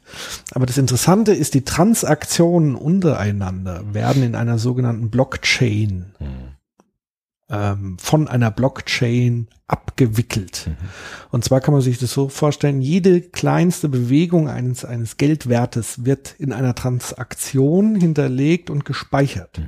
Aber 0.52 0.66
das 0.66 0.78
Interessante 0.78 1.34
ist, 1.34 1.54
die 1.54 1.66
Transaktionen 1.66 2.76
untereinander 2.76 3.94
werden 3.94 4.24
in 4.24 4.36
einer 4.36 4.58
sogenannten 4.58 5.10
Blockchain 5.10 6.06
ähm, 7.50 7.98
von 8.00 8.28
einer 8.28 8.52
Blockchain 8.52 9.48
abgewickelt. 9.68 10.70
Und 11.32 11.44
zwar 11.44 11.62
kann 11.62 11.74
man 11.74 11.82
sich 11.82 11.98
das 11.98 12.12
so 12.12 12.30
vorstellen, 12.30 12.82
jede 12.82 13.22
kleinste 13.22 13.90
Bewegung 13.90 14.48
eines, 14.50 14.86
eines 14.86 15.18
Geldwertes 15.18 16.06
wird 16.06 16.36
in 16.38 16.54
einer 16.54 16.76
Transaktion 16.76 17.96
hinterlegt 17.96 18.70
und 18.70 18.86
gespeichert. 18.86 19.62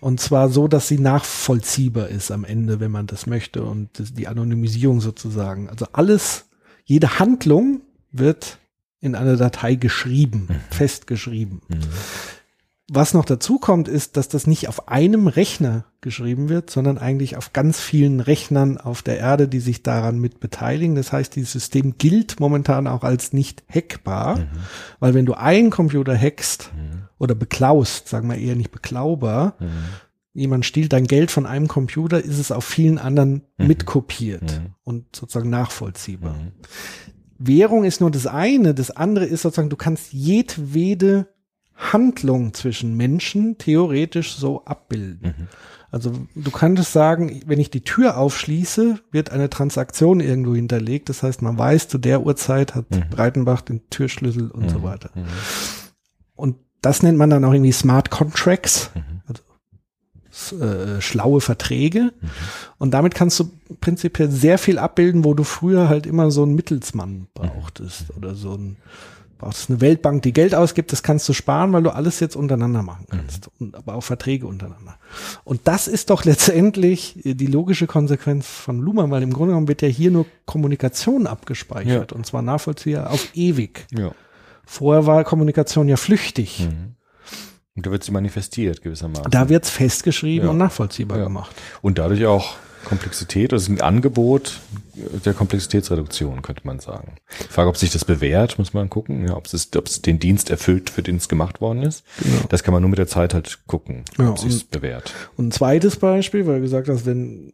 Und 0.00 0.20
zwar 0.20 0.48
so, 0.48 0.68
dass 0.68 0.88
sie 0.88 0.98
nachvollziehbar 0.98 2.08
ist 2.08 2.30
am 2.30 2.44
Ende, 2.44 2.80
wenn 2.80 2.90
man 2.90 3.06
das 3.06 3.26
möchte 3.26 3.62
und 3.62 3.90
die 4.16 4.26
Anonymisierung 4.26 5.00
sozusagen. 5.00 5.68
Also 5.68 5.86
alles, 5.92 6.46
jede 6.84 7.18
Handlung 7.18 7.82
wird 8.10 8.58
in 9.00 9.14
einer 9.14 9.36
Datei 9.36 9.74
geschrieben, 9.74 10.48
festgeschrieben. 10.70 11.60
Was 12.94 13.14
noch 13.14 13.24
dazu 13.24 13.58
kommt, 13.58 13.88
ist, 13.88 14.18
dass 14.18 14.28
das 14.28 14.46
nicht 14.46 14.68
auf 14.68 14.86
einem 14.86 15.26
Rechner 15.26 15.86
geschrieben 16.02 16.50
wird, 16.50 16.68
sondern 16.68 16.98
eigentlich 16.98 17.38
auf 17.38 17.54
ganz 17.54 17.80
vielen 17.80 18.20
Rechnern 18.20 18.76
auf 18.76 19.00
der 19.00 19.18
Erde, 19.18 19.48
die 19.48 19.60
sich 19.60 19.82
daran 19.82 20.18
mit 20.18 20.40
beteiligen. 20.40 20.94
Das 20.94 21.10
heißt, 21.10 21.34
dieses 21.34 21.52
System 21.52 21.96
gilt 21.96 22.38
momentan 22.38 22.86
auch 22.86 23.02
als 23.02 23.32
nicht 23.32 23.64
hackbar, 23.66 24.40
weil 25.00 25.14
wenn 25.14 25.24
du 25.24 25.32
einen 25.32 25.70
Computer 25.70 26.14
hackst 26.14 26.70
oder 27.18 27.34
beklaust, 27.34 28.08
sagen 28.08 28.28
wir 28.28 28.36
eher 28.36 28.56
nicht 28.56 28.72
beklaubar, 28.72 29.56
jemand 30.34 30.66
stiehlt 30.66 30.92
dein 30.92 31.06
Geld 31.06 31.30
von 31.30 31.46
einem 31.46 31.68
Computer, 31.68 32.22
ist 32.22 32.38
es 32.38 32.52
auf 32.52 32.66
vielen 32.66 32.98
anderen 32.98 33.40
mitkopiert 33.56 34.60
und 34.84 35.16
sozusagen 35.16 35.48
nachvollziehbar. 35.48 36.36
Währung 37.38 37.84
ist 37.84 38.02
nur 38.02 38.10
das 38.10 38.26
eine, 38.26 38.74
das 38.74 38.90
andere 38.90 39.24
ist 39.24 39.40
sozusagen, 39.40 39.70
du 39.70 39.76
kannst 39.76 40.12
jedwede 40.12 41.28
Handlung 41.92 42.54
zwischen 42.54 42.96
Menschen 42.96 43.58
theoretisch 43.58 44.34
so 44.36 44.64
abbilden. 44.64 45.48
Also 45.90 46.12
du 46.34 46.50
könntest 46.50 46.92
sagen, 46.92 47.42
wenn 47.46 47.60
ich 47.60 47.70
die 47.70 47.82
Tür 47.84 48.16
aufschließe, 48.16 48.98
wird 49.10 49.30
eine 49.30 49.50
Transaktion 49.50 50.20
irgendwo 50.20 50.54
hinterlegt. 50.54 51.08
Das 51.10 51.22
heißt, 51.22 51.42
man 51.42 51.58
weiß, 51.58 51.88
zu 51.88 51.98
der 51.98 52.24
Uhrzeit 52.24 52.74
hat 52.74 52.86
Breitenbach 53.10 53.60
den 53.60 53.88
Türschlüssel 53.90 54.50
und 54.50 54.70
so 54.70 54.82
weiter. 54.82 55.10
Und 56.34 56.56
das 56.80 57.02
nennt 57.02 57.18
man 57.18 57.28
dann 57.30 57.44
auch 57.44 57.52
irgendwie 57.52 57.72
Smart 57.72 58.10
Contracts, 58.10 58.90
also 59.26 59.42
s- 60.30 60.52
äh, 60.52 61.00
schlaue 61.02 61.40
Verträge. 61.42 62.12
Und 62.78 62.92
damit 62.92 63.14
kannst 63.14 63.38
du 63.38 63.50
prinzipiell 63.80 64.30
sehr 64.30 64.56
viel 64.58 64.78
abbilden, 64.78 65.24
wo 65.24 65.34
du 65.34 65.44
früher 65.44 65.88
halt 65.90 66.06
immer 66.06 66.30
so 66.30 66.42
einen 66.42 66.54
Mittelsmann 66.54 67.28
brauchtest 67.34 68.16
oder 68.16 68.34
so 68.34 68.54
ein 68.54 68.76
brauchst 69.42 69.68
eine 69.68 69.80
Weltbank, 69.80 70.22
die 70.22 70.32
Geld 70.32 70.54
ausgibt, 70.54 70.92
das 70.92 71.02
kannst 71.02 71.28
du 71.28 71.32
sparen, 71.32 71.72
weil 71.72 71.82
du 71.82 71.90
alles 71.90 72.20
jetzt 72.20 72.36
untereinander 72.36 72.82
machen 72.82 73.06
kannst. 73.10 73.50
Und 73.58 73.74
aber 73.74 73.94
auch 73.94 74.00
Verträge 74.02 74.46
untereinander. 74.46 74.96
Und 75.44 75.60
das 75.64 75.88
ist 75.88 76.10
doch 76.10 76.24
letztendlich 76.24 77.24
äh, 77.26 77.34
die 77.34 77.46
logische 77.46 77.86
Konsequenz 77.86 78.46
von 78.46 78.78
Luhmann, 78.78 79.10
weil 79.10 79.22
im 79.22 79.32
Grunde 79.32 79.50
genommen 79.50 79.68
wird 79.68 79.82
ja 79.82 79.88
hier 79.88 80.10
nur 80.10 80.26
Kommunikation 80.46 81.26
abgespeichert 81.26 82.12
und 82.12 82.24
zwar 82.24 82.40
nachvollziehbar 82.42 83.10
auf 83.10 83.28
ewig. 83.34 83.86
Ja. 83.90 84.12
Vorher 84.64 85.06
war 85.06 85.24
Kommunikation 85.24 85.88
ja 85.88 85.96
flüchtig. 85.96 86.68
Und 87.74 87.86
da 87.86 87.90
wird 87.90 88.04
sie 88.04 88.12
manifestiert 88.12 88.80
gewissermaßen. 88.82 89.30
Da 89.30 89.48
wird's 89.48 89.70
festgeschrieben 89.70 90.44
Ja. 90.46 90.50
und 90.52 90.58
nachvollziehbar 90.58 91.18
Ja. 91.18 91.24
gemacht. 91.24 91.54
Und 91.80 91.98
dadurch 91.98 92.24
auch 92.26 92.54
Komplexität, 92.84 93.52
also 93.52 93.72
ein 93.72 93.80
Angebot 93.80 94.60
der 95.24 95.34
Komplexitätsreduktion, 95.34 96.42
könnte 96.42 96.62
man 96.64 96.80
sagen. 96.80 97.12
Die 97.40 97.52
Frage, 97.52 97.68
ob 97.68 97.76
sich 97.76 97.90
das 97.90 98.04
bewährt, 98.04 98.58
muss 98.58 98.74
man 98.74 98.90
gucken, 98.90 99.26
ja, 99.26 99.36
ob 99.36 99.46
es, 99.46 99.68
ob 99.76 99.86
es 99.86 100.02
den 100.02 100.18
Dienst 100.18 100.50
erfüllt, 100.50 100.90
für 100.90 101.02
den 101.02 101.16
es 101.16 101.28
gemacht 101.28 101.60
worden 101.60 101.82
ist. 101.82 102.04
Das 102.50 102.62
kann 102.62 102.72
man 102.74 102.82
nur 102.82 102.90
mit 102.90 102.98
der 102.98 103.06
Zeit 103.06 103.34
halt 103.34 103.60
gucken, 103.66 104.04
Ja, 104.18 104.30
ob 104.30 104.38
sich 104.38 104.68
bewährt. 104.68 105.12
Und 105.36 105.48
ein 105.48 105.52
zweites 105.52 105.96
Beispiel, 105.96 106.46
weil 106.46 106.56
du 106.56 106.62
gesagt 106.62 106.88
hast, 106.88 107.06
wenn 107.06 107.52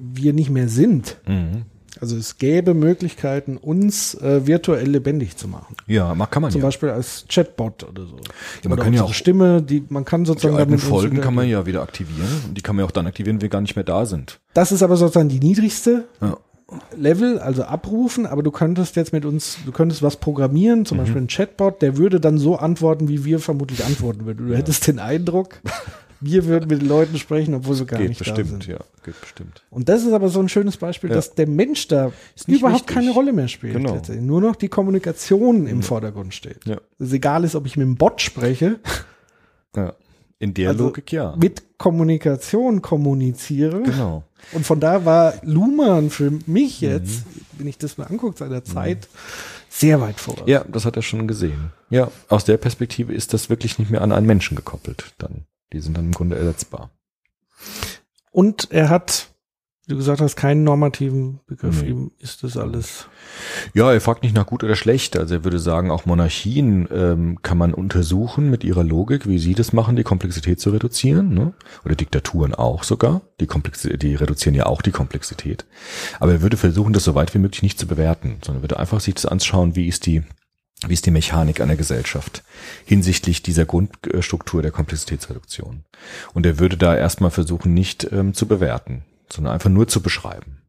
wir 0.00 0.32
nicht 0.32 0.50
mehr 0.50 0.68
sind, 0.68 1.16
Mhm. 1.26 1.62
Also 2.00 2.16
es 2.16 2.38
gäbe 2.38 2.74
Möglichkeiten, 2.74 3.56
uns 3.56 4.14
äh, 4.14 4.46
virtuell 4.46 4.88
lebendig 4.88 5.36
zu 5.36 5.48
machen. 5.48 5.74
Ja, 5.86 6.14
kann 6.30 6.42
man 6.42 6.50
Zum 6.52 6.60
ja. 6.60 6.66
Beispiel 6.66 6.90
als 6.90 7.24
Chatbot 7.28 7.84
oder 7.84 8.04
so. 8.06 8.16
man 8.64 8.72
oder 8.74 8.82
kann 8.84 8.92
ja 8.94 9.02
auch- 9.02 9.12
Stimme, 9.14 9.62
die 9.62 9.82
man 9.88 10.04
kann 10.04 10.24
Die 10.24 10.28
sozusagen 10.28 10.54
alten 10.56 10.70
damit 10.70 10.82
uns 10.84 10.88
Folgen 10.90 11.20
kann 11.20 11.34
man 11.34 11.48
ja 11.48 11.66
wieder 11.66 11.82
aktivieren. 11.82 12.28
Und 12.46 12.54
die 12.56 12.62
kann 12.62 12.76
man 12.76 12.84
ja 12.84 12.86
auch 12.88 12.92
dann 12.92 13.06
aktivieren, 13.06 13.36
wenn 13.36 13.42
wir 13.42 13.48
gar 13.48 13.60
nicht 13.60 13.76
mehr 13.76 13.84
da 13.84 14.06
sind. 14.06 14.40
Das 14.54 14.72
ist 14.72 14.82
aber 14.82 14.96
sozusagen 14.96 15.28
die 15.28 15.40
niedrigste 15.40 16.04
Ja. 16.20 16.36
Level, 16.94 17.38
also 17.38 17.62
abrufen, 17.64 18.26
aber 18.26 18.42
du 18.42 18.50
könntest 18.50 18.94
jetzt 18.96 19.14
mit 19.14 19.24
uns, 19.24 19.56
du 19.64 19.72
könntest 19.72 20.02
was 20.02 20.16
programmieren, 20.16 20.80
Mhm. 20.80 20.84
zum 20.84 20.98
Beispiel 20.98 21.22
ein 21.22 21.26
Chatbot, 21.28 21.80
der 21.80 21.96
würde 21.96 22.20
dann 22.20 22.36
so 22.36 22.56
antworten, 22.56 23.08
wie 23.08 23.24
wir 23.24 23.38
vermutlich 23.40 23.84
antworten 23.86 24.26
würden. 24.26 24.48
Du 24.48 24.54
hättest 24.54 24.86
den 24.86 24.98
Eindruck, 24.98 25.60
Wir 26.20 26.46
würden 26.46 26.68
mit 26.68 26.80
den 26.82 26.88
Leuten 26.88 27.16
sprechen, 27.18 27.54
obwohl 27.54 27.74
sie 27.76 27.86
gar 27.86 28.00
geht 28.00 28.08
nicht 28.08 28.20
da 28.20 28.24
bestimmt, 28.24 28.64
sind. 28.64 28.66
ja, 28.66 28.78
geht 29.04 29.20
bestimmt. 29.20 29.62
Und 29.70 29.88
das 29.88 30.04
ist 30.04 30.12
aber 30.12 30.28
so 30.28 30.40
ein 30.40 30.48
schönes 30.48 30.76
Beispiel, 30.76 31.10
Ja. 31.10 31.16
dass 31.16 31.34
der 31.34 31.46
Mensch 31.46 31.86
da 31.88 32.12
überhaupt 32.46 32.80
wichtig. 32.80 32.86
keine 32.94 33.10
Rolle 33.12 33.32
mehr 33.32 33.48
spielt. 33.48 33.74
Genau. 33.74 34.00
Nur 34.20 34.40
noch 34.40 34.56
die 34.56 34.68
Kommunikation 34.68 35.66
im 35.66 35.82
Vordergrund 35.82 36.34
steht. 36.34 36.64
Ja. 36.66 36.78
Es 36.98 37.12
egal 37.12 37.44
ist, 37.44 37.54
ob 37.54 37.66
ich 37.66 37.76
mit 37.76 37.86
dem 37.86 37.96
Bot 37.96 38.20
spreche, 38.20 38.80
Ja. 39.76 39.94
In 40.40 40.54
der 40.54 40.68
Also 40.70 40.84
Logik 40.84 41.10
ja. 41.10 41.34
mit 41.36 41.78
Kommunikation 41.78 42.80
kommuniziere. 42.80 43.82
Genau. 43.82 44.22
Und 44.52 44.64
von 44.64 44.78
da 44.78 45.04
war 45.04 45.34
Luhmann 45.42 46.10
für 46.10 46.30
mich 46.46 46.80
Mhm. 46.80 46.88
jetzt, 46.88 47.24
wenn 47.58 47.66
ich 47.66 47.76
das 47.76 47.98
mal 47.98 48.04
angucke, 48.04 48.38
seiner 48.38 48.62
Zeit, 48.62 49.08
sehr 49.68 50.00
weit 50.00 50.20
voraus. 50.20 50.44
Ja, 50.46 50.64
das 50.68 50.84
hat 50.84 50.94
er 50.94 51.02
schon 51.02 51.26
gesehen. 51.26 51.72
Ja, 51.90 52.10
aus 52.28 52.44
der 52.44 52.56
Perspektive 52.56 53.12
ist 53.12 53.34
das 53.34 53.50
wirklich 53.50 53.80
nicht 53.80 53.90
mehr 53.90 54.00
an 54.00 54.12
einen 54.12 54.28
Menschen 54.28 54.54
gekoppelt. 54.56 55.12
Dann, 55.18 55.42
die 55.72 55.80
sind 55.80 55.96
dann 55.96 56.06
im 56.06 56.12
Grunde 56.12 56.36
ersetzbar. 56.36 56.90
Und 58.30 58.70
er 58.70 58.88
hat, 58.88 59.28
wie 59.86 59.92
du 59.92 59.96
gesagt 59.96 60.20
hast, 60.20 60.36
keinen 60.36 60.62
normativen 60.62 61.40
Begriff. 61.46 61.82
Nee. 61.82 61.88
Ihm 61.88 62.12
ist 62.18 62.44
das 62.44 62.56
alles. 62.56 63.08
Ja, 63.74 63.92
er 63.92 64.00
fragt 64.00 64.22
nicht 64.22 64.34
nach 64.34 64.46
gut 64.46 64.62
oder 64.62 64.76
schlecht. 64.76 65.16
Also 65.16 65.36
er 65.36 65.44
würde 65.44 65.58
sagen, 65.58 65.90
auch 65.90 66.06
Monarchien 66.06 66.88
ähm, 66.92 67.38
kann 67.42 67.58
man 67.58 67.74
untersuchen 67.74 68.50
mit 68.50 68.64
ihrer 68.64 68.84
Logik, 68.84 69.26
wie 69.26 69.38
sie 69.38 69.54
das 69.54 69.72
machen, 69.72 69.96
die 69.96 70.04
Komplexität 70.04 70.60
zu 70.60 70.70
reduzieren. 70.70 71.34
Ne? 71.34 71.52
Oder 71.84 71.96
Diktaturen 71.96 72.54
auch 72.54 72.84
sogar. 72.84 73.22
Die, 73.40 73.46
Komplexität, 73.46 74.02
die 74.02 74.14
reduzieren 74.14 74.54
ja 74.54 74.66
auch 74.66 74.82
die 74.82 74.92
Komplexität. 74.92 75.64
Aber 76.20 76.32
er 76.32 76.42
würde 76.42 76.56
versuchen, 76.56 76.92
das 76.92 77.04
so 77.04 77.14
weit 77.14 77.34
wie 77.34 77.38
möglich 77.38 77.62
nicht 77.62 77.78
zu 77.78 77.86
bewerten, 77.86 78.38
sondern 78.44 78.62
würde 78.62 78.78
einfach 78.78 79.00
sich 79.00 79.14
das 79.14 79.26
anschauen, 79.26 79.74
wie 79.74 79.88
ist 79.88 80.06
die 80.06 80.22
wie 80.86 80.94
ist 80.94 81.06
die 81.06 81.10
Mechanik 81.10 81.60
einer 81.60 81.76
Gesellschaft 81.76 82.44
hinsichtlich 82.84 83.42
dieser 83.42 83.66
Grundstruktur 83.66 84.62
der 84.62 84.70
Komplexitätsreduktion. 84.70 85.84
Und 86.34 86.46
er 86.46 86.58
würde 86.58 86.76
da 86.76 86.96
erstmal 86.96 87.30
versuchen, 87.30 87.74
nicht 87.74 88.08
ähm, 88.12 88.34
zu 88.34 88.46
bewerten, 88.46 89.02
sondern 89.28 89.54
einfach 89.54 89.70
nur 89.70 89.88
zu 89.88 90.00
beschreiben. 90.00 90.62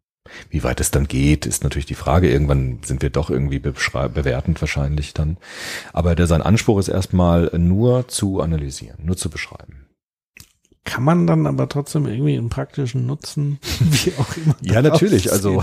Wie 0.50 0.64
weit 0.64 0.80
es 0.80 0.92
dann 0.92 1.08
geht, 1.08 1.46
ist 1.46 1.64
natürlich 1.64 1.86
die 1.86 1.96
Frage. 1.96 2.30
Irgendwann 2.30 2.80
sind 2.84 3.02
wir 3.02 3.10
doch 3.10 3.30
irgendwie 3.30 3.60
bewertend 3.60 4.62
wahrscheinlich 4.62 5.14
dann. 5.14 5.38
Aber 5.94 6.16
der, 6.16 6.28
sein 6.28 6.42
Anspruch 6.42 6.80
ist 6.80 6.88
erstmal 6.88 7.52
nur 7.58 8.08
zu 8.08 8.42
analysieren, 8.42 8.98
nur 9.04 9.18
zu 9.18 9.30
beschreiben. 9.30 9.89
Kann 10.90 11.04
man 11.04 11.28
dann 11.28 11.46
aber 11.46 11.70
trotzdem 11.70 12.08
irgendwie 12.08 12.36
einen 12.36 12.50
praktischen 12.50 13.06
Nutzen, 13.06 13.60
wie 13.80 14.12
auch 14.18 14.36
immer. 14.38 14.56
Ja, 14.62 14.82
natürlich. 14.82 15.32
Also, 15.32 15.62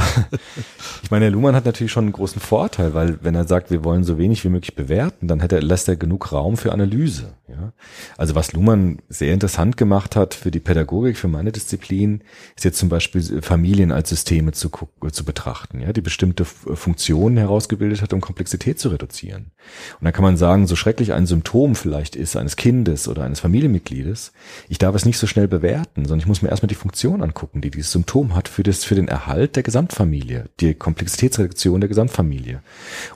ich 1.02 1.10
meine, 1.10 1.30
Luhmann 1.30 1.56
hat 1.56 1.64
natürlich 1.64 1.90
schon 1.90 2.04
einen 2.04 2.12
großen 2.12 2.40
Vorteil, 2.40 2.94
weil 2.94 3.18
wenn 3.22 3.34
er 3.34 3.44
sagt, 3.44 3.72
wir 3.72 3.82
wollen 3.82 4.04
so 4.04 4.18
wenig 4.18 4.44
wie 4.44 4.50
möglich 4.50 4.76
bewerten, 4.76 5.26
dann 5.26 5.40
er, 5.40 5.60
lässt 5.60 5.88
er 5.88 5.96
genug 5.96 6.30
Raum 6.30 6.56
für 6.56 6.72
Analyse. 6.72 7.34
Ja? 7.48 7.72
Also 8.16 8.34
was 8.34 8.52
Luhmann 8.52 8.98
sehr 9.08 9.32
interessant 9.32 9.76
gemacht 9.76 10.16
hat 10.16 10.34
für 10.34 10.50
die 10.50 10.60
Pädagogik, 10.60 11.16
für 11.16 11.28
meine 11.28 11.52
Disziplin, 11.52 12.22
ist 12.56 12.64
jetzt 12.64 12.78
zum 12.78 12.88
Beispiel 12.88 13.42
Familien 13.42 13.92
als 13.92 14.08
Systeme 14.08 14.52
zu, 14.52 14.70
zu 15.10 15.24
betrachten, 15.24 15.80
ja, 15.80 15.92
die 15.92 16.00
bestimmte 16.00 16.44
Funktionen 16.44 17.36
herausgebildet 17.36 18.02
hat, 18.02 18.12
um 18.12 18.20
Komplexität 18.20 18.78
zu 18.78 18.88
reduzieren. 18.88 19.52
Und 19.98 20.04
dann 20.04 20.12
kann 20.12 20.24
man 20.24 20.36
sagen, 20.36 20.66
so 20.66 20.76
schrecklich 20.76 21.12
ein 21.12 21.26
Symptom 21.26 21.74
vielleicht 21.74 22.16
ist 22.16 22.36
eines 22.36 22.56
Kindes 22.56 23.08
oder 23.08 23.24
eines 23.24 23.40
Familienmitgliedes, 23.40 24.32
ich 24.68 24.78
darf 24.78 24.94
es 24.94 25.04
nicht 25.04 25.15
so 25.18 25.26
schnell 25.26 25.48
bewerten, 25.48 26.04
sondern 26.04 26.20
ich 26.20 26.26
muss 26.26 26.42
mir 26.42 26.48
erstmal 26.48 26.68
die 26.68 26.74
Funktion 26.74 27.22
angucken, 27.22 27.60
die 27.60 27.70
dieses 27.70 27.92
Symptom 27.92 28.34
hat 28.34 28.48
für, 28.48 28.62
das, 28.62 28.84
für 28.84 28.94
den 28.94 29.08
Erhalt 29.08 29.56
der 29.56 29.62
Gesamtfamilie, 29.62 30.46
die 30.60 30.74
Komplexitätsreduktion 30.74 31.80
der 31.80 31.88
Gesamtfamilie. 31.88 32.62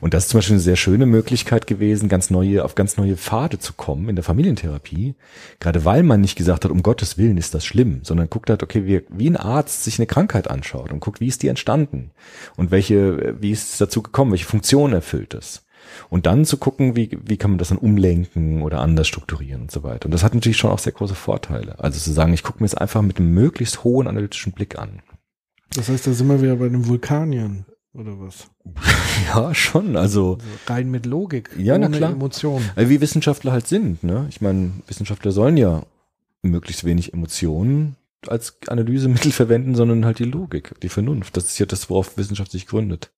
Und 0.00 0.14
das 0.14 0.24
ist 0.24 0.30
zum 0.30 0.38
Beispiel 0.38 0.54
eine 0.54 0.62
sehr 0.62 0.76
schöne 0.76 1.06
Möglichkeit 1.06 1.66
gewesen, 1.66 2.08
ganz 2.08 2.30
neue, 2.30 2.64
auf 2.64 2.74
ganz 2.74 2.96
neue 2.96 3.16
Pfade 3.16 3.58
zu 3.58 3.72
kommen 3.72 4.08
in 4.08 4.16
der 4.16 4.24
Familientherapie. 4.24 5.14
Gerade 5.58 5.84
weil 5.84 6.02
man 6.02 6.20
nicht 6.20 6.36
gesagt 6.36 6.64
hat, 6.64 6.70
um 6.70 6.82
Gottes 6.82 7.18
Willen 7.18 7.38
ist 7.38 7.54
das 7.54 7.64
schlimm, 7.64 8.00
sondern 8.02 8.30
guckt 8.30 8.50
hat, 8.50 8.62
okay, 8.62 8.86
wie, 8.86 9.02
wie 9.08 9.28
ein 9.28 9.36
Arzt 9.36 9.84
sich 9.84 9.98
eine 9.98 10.06
Krankheit 10.06 10.48
anschaut 10.48 10.92
und 10.92 11.00
guckt, 11.00 11.20
wie 11.20 11.28
ist 11.28 11.42
die 11.42 11.48
entstanden 11.48 12.10
und 12.56 12.70
welche, 12.70 13.36
wie 13.40 13.50
ist 13.50 13.72
es 13.72 13.78
dazu 13.78 14.02
gekommen, 14.02 14.32
welche 14.32 14.46
Funktion 14.46 14.92
erfüllt 14.92 15.34
es. 15.34 15.62
Und 16.08 16.26
dann 16.26 16.44
zu 16.44 16.56
gucken, 16.56 16.96
wie, 16.96 17.18
wie 17.24 17.36
kann 17.36 17.52
man 17.52 17.58
das 17.58 17.68
dann 17.68 17.78
umlenken 17.78 18.62
oder 18.62 18.80
anders 18.80 19.08
strukturieren 19.08 19.62
und 19.62 19.70
so 19.70 19.82
weiter. 19.82 20.06
Und 20.06 20.12
das 20.12 20.22
hat 20.24 20.34
natürlich 20.34 20.58
schon 20.58 20.70
auch 20.70 20.78
sehr 20.78 20.92
große 20.92 21.14
Vorteile. 21.14 21.78
Also 21.78 21.98
zu 21.98 22.12
sagen, 22.12 22.32
ich 22.32 22.42
gucke 22.42 22.60
mir 22.60 22.66
es 22.66 22.74
einfach 22.74 23.02
mit 23.02 23.18
einem 23.18 23.32
möglichst 23.32 23.84
hohen 23.84 24.06
analytischen 24.06 24.52
Blick 24.52 24.78
an. 24.78 25.02
Das 25.74 25.88
heißt, 25.88 26.06
da 26.06 26.12
sind 26.12 26.26
wir 26.28 26.42
wieder 26.42 26.56
bei 26.56 26.68
den 26.68 26.86
Vulkaniern 26.88 27.64
oder 27.94 28.18
was? 28.20 28.48
Ja, 29.28 29.54
schon. 29.54 29.96
Also, 29.96 30.34
Also 30.34 30.46
rein 30.66 30.90
mit 30.90 31.06
Logik, 31.06 31.50
Ja, 31.58 31.76
na 31.78 31.86
ohne 31.86 31.96
klar. 31.96 32.10
Emotion. 32.12 32.62
äh, 32.76 32.88
wie 32.88 33.00
Wissenschaftler 33.00 33.52
halt 33.52 33.66
sind. 33.66 34.02
Ne? 34.02 34.26
Ich 34.30 34.40
meine, 34.40 34.72
Wissenschaftler 34.86 35.30
sollen 35.32 35.56
ja 35.56 35.82
möglichst 36.42 36.84
wenig 36.84 37.12
Emotionen 37.12 37.96
als 38.26 38.56
Analysemittel 38.68 39.30
verwenden, 39.32 39.74
sondern 39.74 40.04
halt 40.04 40.18
die 40.18 40.24
Logik, 40.24 40.74
die 40.82 40.88
Vernunft. 40.88 41.36
Das 41.36 41.44
ist 41.44 41.58
ja 41.58 41.66
das, 41.66 41.90
worauf 41.90 42.16
Wissenschaft 42.16 42.50
sich 42.50 42.66
gründet. 42.66 43.10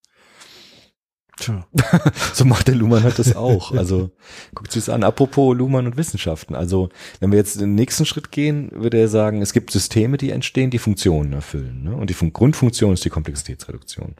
Tja. 1.37 1.65
So 2.33 2.45
macht 2.45 2.67
der 2.67 2.75
Luhmann 2.75 3.03
halt 3.03 3.19
das 3.19 3.35
auch. 3.35 3.71
Also 3.71 4.11
guckt 4.53 4.71
sich 4.71 4.85
das 4.85 4.93
an. 4.93 5.03
Apropos 5.03 5.55
Luhmann 5.55 5.85
und 5.85 5.97
Wissenschaften. 5.97 6.55
Also 6.55 6.89
wenn 7.19 7.31
wir 7.31 7.37
jetzt 7.37 7.59
den 7.59 7.75
nächsten 7.75 8.05
Schritt 8.05 8.31
gehen, 8.31 8.69
würde 8.71 8.97
er 8.97 9.07
sagen, 9.07 9.41
es 9.41 9.53
gibt 9.53 9.71
Systeme, 9.71 10.17
die 10.17 10.31
entstehen, 10.31 10.69
die 10.69 10.79
Funktionen 10.79 11.33
erfüllen. 11.33 11.83
Ne? 11.83 11.95
Und 11.95 12.09
die 12.09 12.13
Fun 12.13 12.33
Grundfunktion 12.33 12.93
ist 12.93 13.05
die 13.05 13.09
Komplexitätsreduktion. 13.09 14.15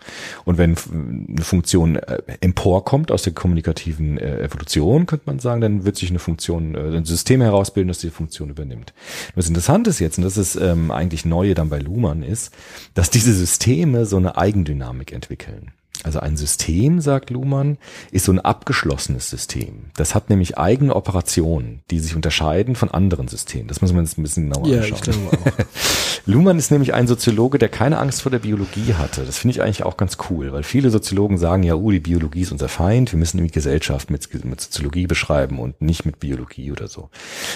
Und 0.45 0.57
wenn 0.57 0.75
eine 0.75 1.43
Funktion 1.43 1.95
äh, 1.97 2.21
emporkommt 2.41 3.11
aus 3.11 3.23
der 3.23 3.33
kommunikativen 3.33 4.17
äh, 4.17 4.41
Evolution, 4.41 5.05
könnte 5.05 5.25
man 5.27 5.39
sagen, 5.39 5.61
dann 5.61 5.85
wird 5.85 5.97
sich 5.97 6.09
eine 6.09 6.19
Funktion, 6.19 6.75
äh, 6.75 6.97
ein 6.97 7.05
System 7.05 7.41
herausbilden, 7.41 7.87
das 7.87 7.99
die 7.99 8.09
Funktion 8.09 8.49
übernimmt. 8.49 8.93
Und 9.29 9.37
das 9.37 9.47
Interessante 9.47 9.89
ist 9.89 9.99
jetzt, 9.99 10.17
und 10.17 10.23
das 10.23 10.37
ist 10.37 10.55
ähm, 10.55 10.91
eigentlich 10.91 11.25
Neue 11.25 11.53
dann 11.53 11.69
bei 11.69 11.79
Luhmann, 11.79 12.23
ist, 12.23 12.53
dass 12.93 13.09
diese 13.09 13.33
Systeme 13.33 14.05
so 14.05 14.17
eine 14.17 14.37
Eigendynamik 14.37 15.11
entwickeln. 15.11 15.71
Also 16.03 16.19
ein 16.19 16.35
System, 16.37 16.99
sagt 17.01 17.29
Luhmann, 17.29 17.77
ist 18.11 18.25
so 18.25 18.31
ein 18.31 18.39
abgeschlossenes 18.39 19.29
System. 19.29 19.85
Das 19.95 20.15
hat 20.15 20.29
nämlich 20.29 20.57
eigene 20.57 20.95
Operationen, 20.95 21.81
die 21.89 21.99
sich 21.99 22.15
unterscheiden 22.15 22.75
von 22.75 22.91
anderen 22.91 23.27
Systemen. 23.27 23.67
Das 23.67 23.81
muss 23.81 23.93
man 23.93 24.03
jetzt 24.03 24.17
ein 24.17 24.23
bisschen 24.23 24.49
genauer 24.49 24.67
Ja, 24.67 24.81
anschauen. 24.81 24.93
ich 24.95 25.01
glaube 25.01 25.19
auch. 25.31 25.65
Luhmann 26.25 26.57
ist 26.57 26.71
nämlich 26.71 26.93
ein 26.93 27.07
Soziologe, 27.07 27.57
der 27.57 27.69
keine 27.69 27.97
Angst 27.99 28.21
vor 28.21 28.31
der 28.31 28.39
Biologie 28.39 28.93
hatte. 28.93 29.25
Das 29.25 29.37
finde 29.37 29.55
ich 29.55 29.61
eigentlich 29.61 29.83
auch 29.83 29.97
ganz 29.97 30.17
cool, 30.29 30.51
weil 30.53 30.63
viele 30.63 30.89
Soziologen 30.89 31.37
sagen 31.37 31.63
ja, 31.63 31.75
oh, 31.75 31.91
die 31.91 31.99
Biologie 31.99 32.41
ist 32.41 32.51
unser 32.51 32.69
Feind, 32.69 33.11
wir 33.11 33.19
müssen 33.19 33.37
irgendwie 33.37 33.53
Gesellschaft 33.53 34.09
mit, 34.09 34.33
mit 34.45 34.61
Soziologie 34.61 35.07
beschreiben 35.07 35.59
und 35.59 35.81
nicht 35.81 36.05
mit 36.05 36.19
Biologie 36.19 36.71
oder 36.71 36.87
so. 36.87 37.09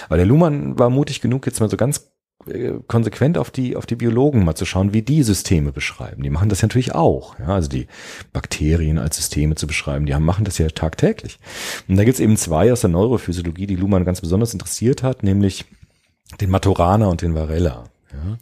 Aber 0.07 0.17
der 0.17 0.25
Luhmann 0.25 0.77
war 0.79 0.89
mutig 0.89 1.21
genug, 1.21 1.45
jetzt 1.45 1.59
mal 1.59 1.69
so 1.69 1.77
ganz 1.77 2.09
konsequent 2.87 3.37
auf 3.37 3.51
die, 3.51 3.75
auf 3.75 3.85
die 3.85 3.95
Biologen 3.95 4.43
mal 4.45 4.55
zu 4.55 4.65
schauen, 4.65 4.93
wie 4.93 5.01
die 5.01 5.23
Systeme 5.23 5.71
beschreiben. 5.71 6.23
Die 6.23 6.29
machen 6.29 6.49
das 6.49 6.61
natürlich 6.61 6.95
auch. 6.95 7.37
Ja, 7.39 7.47
also 7.47 7.69
die 7.69 7.87
Bakterien 8.33 8.97
als 8.97 9.17
Systeme 9.17 9.55
zu 9.55 9.67
beschreiben, 9.67 10.05
die 10.05 10.13
haben, 10.15 10.25
machen 10.25 10.45
das 10.45 10.57
ja 10.57 10.67
tagtäglich. 10.69 11.39
Und 11.87 11.97
da 11.97 12.03
gibt 12.03 12.15
es 12.15 12.19
eben 12.19 12.37
zwei 12.37 12.71
aus 12.71 12.81
der 12.81 12.89
Neurophysiologie, 12.89 13.67
die 13.67 13.75
Luhmann 13.75 14.05
ganz 14.05 14.21
besonders 14.21 14.53
interessiert 14.53 15.03
hat, 15.03 15.23
nämlich 15.23 15.65
den 16.41 16.49
Maturana 16.49 17.07
und 17.07 17.21
den 17.21 17.35
Varela. 17.35 17.85
Ja. 18.11 18.37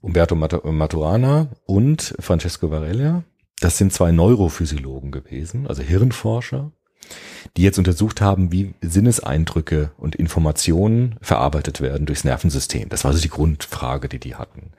Umberto 0.00 0.34
Mat- 0.34 0.64
Maturana 0.64 1.48
und 1.66 2.14
Francesco 2.20 2.70
Varela, 2.70 3.22
das 3.60 3.76
sind 3.76 3.92
zwei 3.92 4.12
Neurophysiologen 4.12 5.10
gewesen, 5.10 5.66
also 5.66 5.82
Hirnforscher, 5.82 6.72
die 7.56 7.62
jetzt 7.62 7.78
untersucht 7.78 8.20
haben, 8.20 8.52
wie 8.52 8.74
Sinneseindrücke 8.80 9.92
und 9.98 10.14
Informationen 10.16 11.16
verarbeitet 11.20 11.80
werden 11.80 12.06
durchs 12.06 12.24
Nervensystem. 12.24 12.88
Das 12.88 13.04
war 13.04 13.12
so 13.12 13.20
die 13.20 13.28
Grundfrage, 13.28 14.08
die 14.08 14.18
die 14.18 14.34
hatten. 14.34 14.70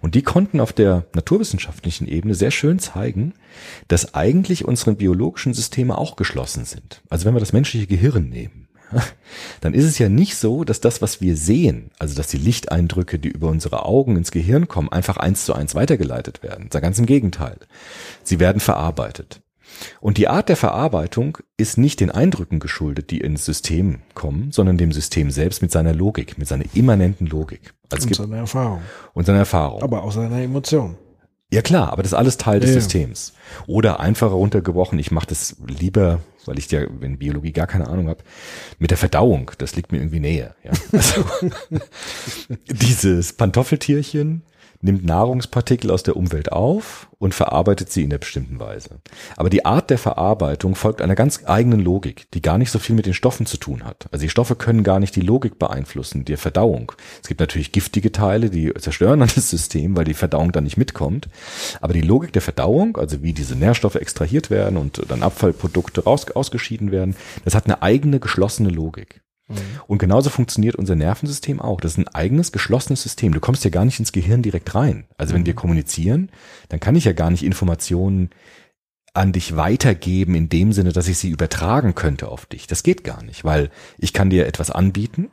Und 0.00 0.14
die 0.14 0.22
konnten 0.22 0.60
auf 0.60 0.72
der 0.72 1.06
naturwissenschaftlichen 1.14 2.06
Ebene 2.06 2.34
sehr 2.34 2.50
schön 2.50 2.78
zeigen, 2.78 3.34
dass 3.88 4.14
eigentlich 4.14 4.64
unsere 4.64 4.94
biologischen 4.94 5.54
Systeme 5.54 5.96
auch 5.96 6.16
geschlossen 6.16 6.64
sind. 6.64 7.02
Also 7.08 7.24
wenn 7.24 7.34
wir 7.34 7.40
das 7.40 7.52
menschliche 7.52 7.86
Gehirn 7.86 8.28
nehmen, 8.28 8.68
dann 9.60 9.74
ist 9.74 9.84
es 9.84 9.98
ja 9.98 10.08
nicht 10.08 10.36
so, 10.36 10.64
dass 10.64 10.80
das, 10.80 11.02
was 11.02 11.20
wir 11.20 11.36
sehen, 11.36 11.90
also 11.98 12.14
dass 12.14 12.28
die 12.28 12.38
Lichteindrücke, 12.38 13.18
die 13.18 13.28
über 13.28 13.48
unsere 13.48 13.84
Augen 13.84 14.16
ins 14.16 14.30
Gehirn 14.30 14.68
kommen, 14.68 14.90
einfach 14.90 15.16
eins 15.16 15.44
zu 15.44 15.54
eins 15.54 15.74
weitergeleitet 15.74 16.42
werden. 16.42 16.68
Ganz 16.70 16.98
im 16.98 17.06
Gegenteil. 17.06 17.58
Sie 18.22 18.40
werden 18.40 18.60
verarbeitet. 18.60 19.40
Und 20.00 20.18
die 20.18 20.28
Art 20.28 20.48
der 20.48 20.56
Verarbeitung 20.56 21.38
ist 21.56 21.78
nicht 21.78 22.00
den 22.00 22.10
Eindrücken 22.10 22.58
geschuldet, 22.58 23.10
die 23.10 23.20
ins 23.20 23.44
System 23.44 24.00
kommen, 24.14 24.52
sondern 24.52 24.78
dem 24.78 24.92
System 24.92 25.30
selbst 25.30 25.62
mit 25.62 25.72
seiner 25.72 25.94
Logik, 25.94 26.38
mit 26.38 26.48
seiner 26.48 26.64
immanenten 26.74 27.26
Logik. 27.26 27.74
Also 27.90 28.02
Und 28.04 28.08
gibt 28.08 28.16
seine 28.16 28.36
Erfahrung. 28.36 28.82
und 29.14 29.26
seiner 29.26 29.38
Erfahrung. 29.40 29.82
Aber 29.82 30.02
auch 30.02 30.12
seine 30.12 30.42
Emotion. 30.42 30.96
Ja 31.50 31.62
klar, 31.62 31.92
aber 31.92 32.02
das 32.02 32.12
ist 32.12 32.18
alles 32.18 32.36
Teil 32.36 32.60
des 32.60 32.70
ja. 32.70 32.80
Systems. 32.80 33.32
Oder 33.66 34.00
einfacher 34.00 34.32
runtergebrochen, 34.32 34.98
ich 34.98 35.10
mache 35.10 35.28
das 35.28 35.56
lieber, 35.66 36.20
weil 36.44 36.58
ich 36.58 36.70
ja 36.70 36.80
in 36.82 37.18
Biologie 37.18 37.52
gar 37.52 37.66
keine 37.66 37.88
Ahnung 37.88 38.08
habe, 38.08 38.22
mit 38.78 38.90
der 38.90 38.98
Verdauung. 38.98 39.50
Das 39.56 39.74
liegt 39.74 39.90
mir 39.90 39.98
irgendwie 39.98 40.20
näher. 40.20 40.54
Ja. 40.62 40.72
Also, 40.92 41.24
dieses 42.68 43.32
Pantoffeltierchen, 43.32 44.42
nimmt 44.80 45.04
Nahrungspartikel 45.04 45.90
aus 45.90 46.02
der 46.02 46.16
Umwelt 46.16 46.52
auf 46.52 47.08
und 47.18 47.34
verarbeitet 47.34 47.90
sie 47.90 48.04
in 48.04 48.10
der 48.10 48.18
bestimmten 48.18 48.60
Weise. 48.60 49.00
Aber 49.36 49.50
die 49.50 49.64
Art 49.64 49.90
der 49.90 49.98
Verarbeitung 49.98 50.76
folgt 50.76 51.02
einer 51.02 51.16
ganz 51.16 51.42
eigenen 51.46 51.80
Logik, 51.80 52.30
die 52.32 52.42
gar 52.42 52.58
nicht 52.58 52.70
so 52.70 52.78
viel 52.78 52.94
mit 52.94 53.06
den 53.06 53.14
Stoffen 53.14 53.46
zu 53.46 53.56
tun 53.56 53.84
hat. 53.84 54.08
Also 54.12 54.22
die 54.22 54.30
Stoffe 54.30 54.54
können 54.54 54.84
gar 54.84 55.00
nicht 55.00 55.16
die 55.16 55.20
Logik 55.20 55.58
beeinflussen, 55.58 56.24
die 56.24 56.36
Verdauung. 56.36 56.92
Es 57.20 57.28
gibt 57.28 57.40
natürlich 57.40 57.72
giftige 57.72 58.12
Teile, 58.12 58.50
die 58.50 58.72
zerstören 58.74 59.20
dann 59.20 59.30
das 59.34 59.50
System, 59.50 59.96
weil 59.96 60.04
die 60.04 60.14
Verdauung 60.14 60.52
dann 60.52 60.64
nicht 60.64 60.76
mitkommt. 60.76 61.28
Aber 61.80 61.92
die 61.92 62.02
Logik 62.02 62.32
der 62.32 62.42
Verdauung, 62.42 62.96
also 62.96 63.22
wie 63.22 63.32
diese 63.32 63.56
Nährstoffe 63.56 63.96
extrahiert 63.96 64.50
werden 64.50 64.76
und 64.76 65.02
dann 65.08 65.22
Abfallprodukte 65.22 66.04
raus, 66.04 66.26
ausgeschieden 66.30 66.92
werden, 66.92 67.16
das 67.44 67.54
hat 67.54 67.64
eine 67.64 67.82
eigene 67.82 68.20
geschlossene 68.20 68.68
Logik. 68.68 69.22
Und 69.86 69.98
genauso 69.98 70.28
funktioniert 70.30 70.76
unser 70.76 70.94
Nervensystem 70.94 71.60
auch. 71.60 71.80
Das 71.80 71.92
ist 71.92 71.98
ein 71.98 72.08
eigenes, 72.08 72.52
geschlossenes 72.52 73.02
System. 73.02 73.32
Du 73.32 73.40
kommst 73.40 73.64
ja 73.64 73.70
gar 73.70 73.84
nicht 73.84 73.98
ins 73.98 74.12
Gehirn 74.12 74.42
direkt 74.42 74.74
rein. 74.74 75.06
Also 75.16 75.34
wenn 75.34 75.46
wir 75.46 75.54
kommunizieren, 75.54 76.30
dann 76.68 76.80
kann 76.80 76.96
ich 76.96 77.04
ja 77.04 77.12
gar 77.12 77.30
nicht 77.30 77.42
Informationen 77.42 78.30
an 79.14 79.32
dich 79.32 79.56
weitergeben 79.56 80.34
in 80.34 80.48
dem 80.48 80.72
Sinne, 80.72 80.92
dass 80.92 81.08
ich 81.08 81.18
sie 81.18 81.30
übertragen 81.30 81.94
könnte 81.94 82.28
auf 82.28 82.46
dich. 82.46 82.66
Das 82.66 82.82
geht 82.82 83.04
gar 83.04 83.22
nicht, 83.22 83.44
weil 83.44 83.70
ich 83.96 84.12
kann 84.12 84.30
dir 84.30 84.46
etwas 84.46 84.70
anbieten 84.70 85.30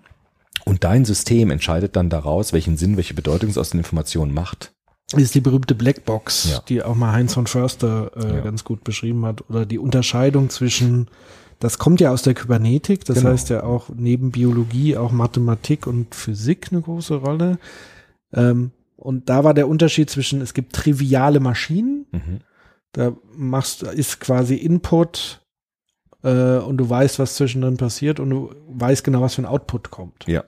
und 0.63 0.83
dein 0.83 1.05
System 1.05 1.51
entscheidet 1.51 1.95
dann 1.95 2.09
daraus, 2.09 2.53
welchen 2.53 2.77
Sinn, 2.77 2.95
welche 2.97 3.13
Bedeutung 3.13 3.49
es 3.49 3.57
aus 3.57 3.71
den 3.71 3.79
Informationen 3.79 4.33
macht. 4.33 4.71
Das 5.11 5.21
ist 5.21 5.35
die 5.35 5.41
berühmte 5.41 5.75
Blackbox, 5.75 6.49
Ja. 6.51 6.63
die 6.67 6.81
auch 6.81 6.95
mal 6.95 7.11
Heinz 7.11 7.35
von 7.35 7.45
Förster 7.45 8.11
äh, 8.15 8.37
Ja. 8.37 8.41
ganz 8.41 8.63
gut 8.63 8.83
beschrieben 8.83 9.23
hat. 9.25 9.47
Oder 9.49 9.65
die 9.67 9.77
Unterscheidung 9.77 10.49
zwischen, 10.49 11.09
das 11.59 11.77
kommt 11.77 12.01
ja 12.01 12.11
aus 12.11 12.21
der 12.21 12.33
Kybernetik, 12.33 13.05
das 13.05 13.19
Genau. 13.19 13.29
heißt 13.31 13.49
ja 13.49 13.63
auch 13.63 13.89
neben 13.95 14.31
Biologie 14.31 14.97
auch 14.97 15.11
Mathematik 15.11 15.87
und 15.87 16.13
Physik 16.15 16.67
eine 16.71 16.81
große 16.81 17.15
Rolle. 17.15 17.57
Ähm, 18.33 18.71
und 18.97 19.29
da 19.29 19.43
war 19.43 19.53
der 19.53 19.67
Unterschied 19.67 20.09
zwischen, 20.09 20.41
es 20.41 20.53
gibt 20.53 20.73
triviale 20.73 21.39
Maschinen, 21.39 22.05
Mhm. 22.11 22.39
da 22.93 23.13
machst 23.35 23.83
ist 23.83 24.19
quasi 24.19 24.55
Input 24.55 25.41
äh, 26.23 26.57
und 26.57 26.77
du 26.77 26.89
weißt, 26.89 27.19
was 27.19 27.35
zwischendrin 27.35 27.77
passiert 27.77 28.19
und 28.19 28.29
du 28.29 28.51
weißt 28.69 29.03
genau, 29.03 29.21
was 29.21 29.35
für 29.35 29.41
ein 29.43 29.45
Output 29.47 29.91
kommt. 29.91 30.25
Ja. 30.27 30.43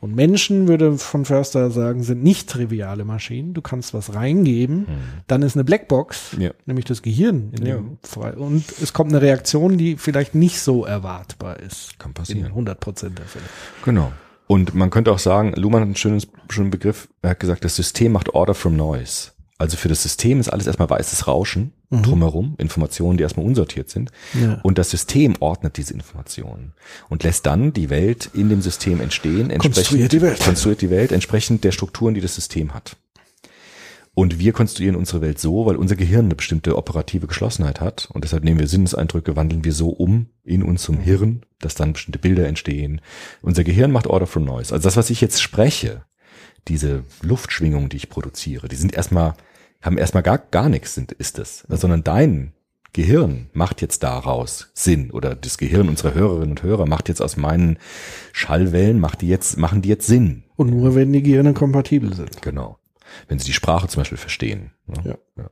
Und 0.00 0.14
Menschen, 0.14 0.66
würde 0.66 0.96
von 0.96 1.26
Förster 1.26 1.70
sagen, 1.70 2.02
sind 2.02 2.22
nicht 2.22 2.48
triviale 2.48 3.04
Maschinen. 3.04 3.52
Du 3.52 3.60
kannst 3.60 3.92
was 3.92 4.14
reingeben, 4.14 4.86
dann 5.26 5.42
ist 5.42 5.56
eine 5.56 5.64
Blackbox, 5.64 6.36
Ja. 6.38 6.52
nämlich 6.64 6.86
das 6.86 7.02
Gehirn. 7.02 7.52
In 7.52 7.66
Ja. 7.66 7.74
dem 7.76 7.98
Fall. 8.02 8.32
Und 8.34 8.64
es 8.82 8.94
kommt 8.94 9.12
eine 9.12 9.20
Reaktion, 9.20 9.76
die 9.76 9.96
vielleicht 9.98 10.34
nicht 10.34 10.58
so 10.60 10.86
erwartbar 10.86 11.60
ist. 11.60 11.98
Kann 11.98 12.10
In 12.10 12.14
passieren. 12.14 12.52
100 12.54 12.80
Prozent 12.80 13.18
der 13.18 13.26
Fälle. 13.26 13.44
Genau. 13.84 14.10
Und 14.46 14.74
man 14.74 14.88
könnte 14.90 15.12
auch 15.12 15.18
sagen, 15.18 15.52
Luhmann 15.54 15.82
hat 15.82 15.86
einen 15.88 15.96
schönen, 15.96 16.22
schönen 16.48 16.70
Begriff, 16.70 17.08
er 17.22 17.30
hat 17.30 17.40
gesagt, 17.40 17.64
das 17.64 17.76
System 17.76 18.12
macht 18.12 18.30
Order 18.34 18.54
from 18.54 18.76
Noise. 18.76 19.32
Also 19.60 19.76
für 19.76 19.88
das 19.88 20.02
System 20.02 20.40
ist 20.40 20.48
alles 20.48 20.66
erstmal 20.66 20.90
weißes 20.90 21.26
Rauschen 21.26 21.72
Mhm. 21.90 22.02
drumherum, 22.02 22.54
Informationen, 22.58 23.16
die 23.16 23.22
erstmal 23.24 23.44
unsortiert 23.44 23.90
sind. 23.90 24.12
Ja. 24.40 24.60
Und 24.62 24.78
das 24.78 24.90
System 24.90 25.34
ordnet 25.40 25.76
diese 25.76 25.92
Informationen 25.92 26.72
und 27.08 27.24
lässt 27.24 27.46
dann 27.46 27.72
die 27.72 27.90
Welt 27.90 28.30
in 28.32 28.48
dem 28.48 28.62
System 28.62 29.00
entstehen, 29.00 29.50
entsprechend, 29.50 29.74
Konstruiert 29.74 30.12
die 30.12 30.22
Welt. 30.22 30.40
konstruiert 30.40 30.80
die 30.82 30.90
Welt 30.90 31.12
entsprechend 31.12 31.64
der 31.64 31.72
Strukturen, 31.72 32.14
die 32.14 32.20
das 32.20 32.36
System 32.36 32.74
hat. 32.74 32.96
Und 34.14 34.38
wir 34.38 34.52
konstruieren 34.52 34.96
unsere 34.96 35.20
Welt 35.20 35.38
so, 35.38 35.66
weil 35.66 35.76
unser 35.76 35.96
Gehirn 35.96 36.26
eine 36.26 36.34
bestimmte 36.34 36.76
operative 36.76 37.26
Geschlossenheit 37.26 37.80
hat. 37.80 38.08
Und 38.12 38.24
deshalb 38.24 38.44
nehmen 38.44 38.60
wir 38.60 38.66
Sinneseindrücke, 38.66 39.34
wandeln 39.34 39.64
wir 39.64 39.72
so 39.72 39.88
um 39.88 40.26
in 40.44 40.62
uns 40.62 40.82
zum 40.82 40.98
Hirn, 40.98 41.42
dass 41.58 41.74
dann 41.74 41.92
bestimmte 41.92 42.18
Bilder 42.18 42.46
entstehen. 42.46 43.00
Unser 43.42 43.64
Gehirn 43.64 43.92
macht 43.92 44.06
Order 44.06 44.26
from 44.26 44.44
Noise. 44.44 44.74
Also 44.74 44.84
das, 44.84 44.96
was 44.96 45.10
ich 45.10 45.20
jetzt 45.20 45.42
spreche, 45.42 46.04
diese 46.68 47.04
Luftschwingungen, 47.22 47.88
die 47.88 47.96
ich 47.96 48.10
produziere, 48.10 48.68
die 48.68 48.76
sind 48.76 48.94
erstmal, 48.94 49.34
haben 49.80 49.98
erstmal 49.98 50.22
gar, 50.22 50.38
gar 50.38 50.68
nichts, 50.68 50.94
sind, 50.94 51.12
ist 51.12 51.38
es. 51.38 51.64
Sondern 51.68 52.04
dein 52.04 52.52
Gehirn 52.92 53.48
macht 53.52 53.82
jetzt 53.82 54.02
daraus 54.02 54.70
Sinn 54.74 55.10
oder 55.10 55.34
das 55.36 55.58
Gehirn 55.58 55.88
unserer 55.88 56.14
Hörerinnen 56.14 56.50
und 56.50 56.62
Hörer 56.62 56.86
macht 56.86 57.08
jetzt 57.08 57.22
aus 57.22 57.36
meinen 57.36 57.78
Schallwellen, 58.32 58.98
macht 58.98 59.20
die 59.20 59.28
jetzt, 59.28 59.56
machen 59.58 59.80
die 59.82 59.88
jetzt 59.88 60.06
Sinn. 60.06 60.44
Und 60.56 60.70
nur 60.70 60.94
wenn 60.94 61.12
die 61.12 61.22
Gehirne 61.22 61.54
kompatibel 61.54 62.14
sind. 62.14 62.42
Genau. 62.42 62.78
Wenn 63.28 63.38
sie 63.38 63.46
die 63.46 63.52
Sprache 63.52 63.88
zum 63.88 64.00
Beispiel 64.00 64.18
verstehen. 64.18 64.72
ne? 64.86 65.18
Ja. 65.36 65.50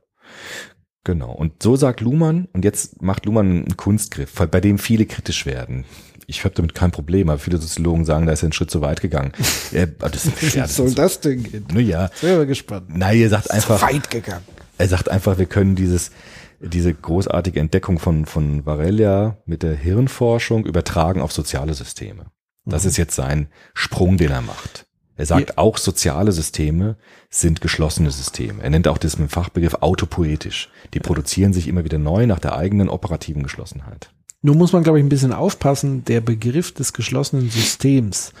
Genau. 1.05 1.31
Und 1.31 1.63
so 1.63 1.75
sagt 1.75 2.01
Luhmann, 2.01 2.47
und 2.53 2.65
jetzt 2.65 3.01
macht 3.01 3.25
Luhmann 3.25 3.47
einen 3.47 3.77
Kunstgriff, 3.77 4.33
bei 4.33 4.59
dem 4.59 4.77
viele 4.77 5.05
kritisch 5.05 5.45
werden. 5.45 5.85
Ich 6.29 6.45
habe 6.45 6.53
damit 6.53 6.75
kein 6.75 6.91
Problem, 6.91 7.29
aber 7.29 7.39
viele 7.39 7.57
Soziologen 7.57 8.05
sagen, 8.05 8.27
da 8.27 8.33
ist 8.33 8.43
er 8.43 8.47
einen 8.47 8.53
Schritt 8.53 8.69
zu 8.69 8.81
weit 8.81 9.01
gegangen. 9.01 9.31
Er, 9.71 9.83
aber 9.83 10.09
das, 10.09 10.25
ja, 10.53 10.63
das 10.63 10.75
soll 10.75 10.87
ist, 10.87 10.97
das 10.97 11.19
denn 11.19 11.43
gehen? 11.43 11.65
nur 11.71 11.81
ja. 11.81 12.09
Sehr 12.15 12.45
gespannt. 12.45 12.87
Nein, 12.89 13.17
ihr 13.17 13.29
sagt 13.29 13.51
einfach, 13.51 13.81
Weit 13.81 14.09
gegangen. 14.09 14.43
er 14.77 14.87
sagt 14.87 15.09
einfach, 15.09 15.37
wir 15.37 15.45
können 15.45 15.75
dieses, 15.75 16.11
diese 16.59 16.93
großartige 16.93 17.59
Entdeckung 17.59 17.99
von, 17.99 18.25
von 18.25 18.65
Varela 18.65 19.37
mit 19.45 19.63
der 19.63 19.75
Hirnforschung 19.75 20.65
übertragen 20.65 21.21
auf 21.21 21.31
soziale 21.31 21.73
Systeme. 21.73 22.27
Das 22.65 22.85
ist 22.85 22.97
jetzt 22.97 23.15
sein 23.15 23.47
Sprung, 23.73 24.17
den 24.17 24.31
er 24.31 24.41
macht. 24.41 24.85
Er 25.17 25.25
sagt, 25.25 25.57
auch 25.57 25.77
soziale 25.77 26.31
Systeme 26.31 26.95
sind 27.29 27.59
geschlossene 27.59 28.11
Systeme. 28.11 28.63
Er 28.63 28.69
nennt 28.69 28.87
auch 28.87 28.97
das 28.97 29.17
mit 29.17 29.29
dem 29.29 29.31
Fachbegriff 29.31 29.75
autopoetisch. 29.81 30.69
Die 30.93 30.99
produzieren 30.99 31.53
sich 31.53 31.67
immer 31.67 31.83
wieder 31.83 31.97
neu 31.97 32.25
nach 32.25 32.39
der 32.39 32.55
eigenen 32.55 32.87
operativen 32.87 33.43
Geschlossenheit. 33.43 34.11
Nur 34.41 34.55
muss 34.55 34.71
man, 34.73 34.83
glaube 34.83 34.99
ich, 34.99 35.05
ein 35.05 35.09
bisschen 35.09 35.33
aufpassen. 35.33 36.05
Der 36.05 36.21
Begriff 36.21 36.73
des 36.73 36.93
geschlossenen 36.93 37.49
Systems 37.49 38.31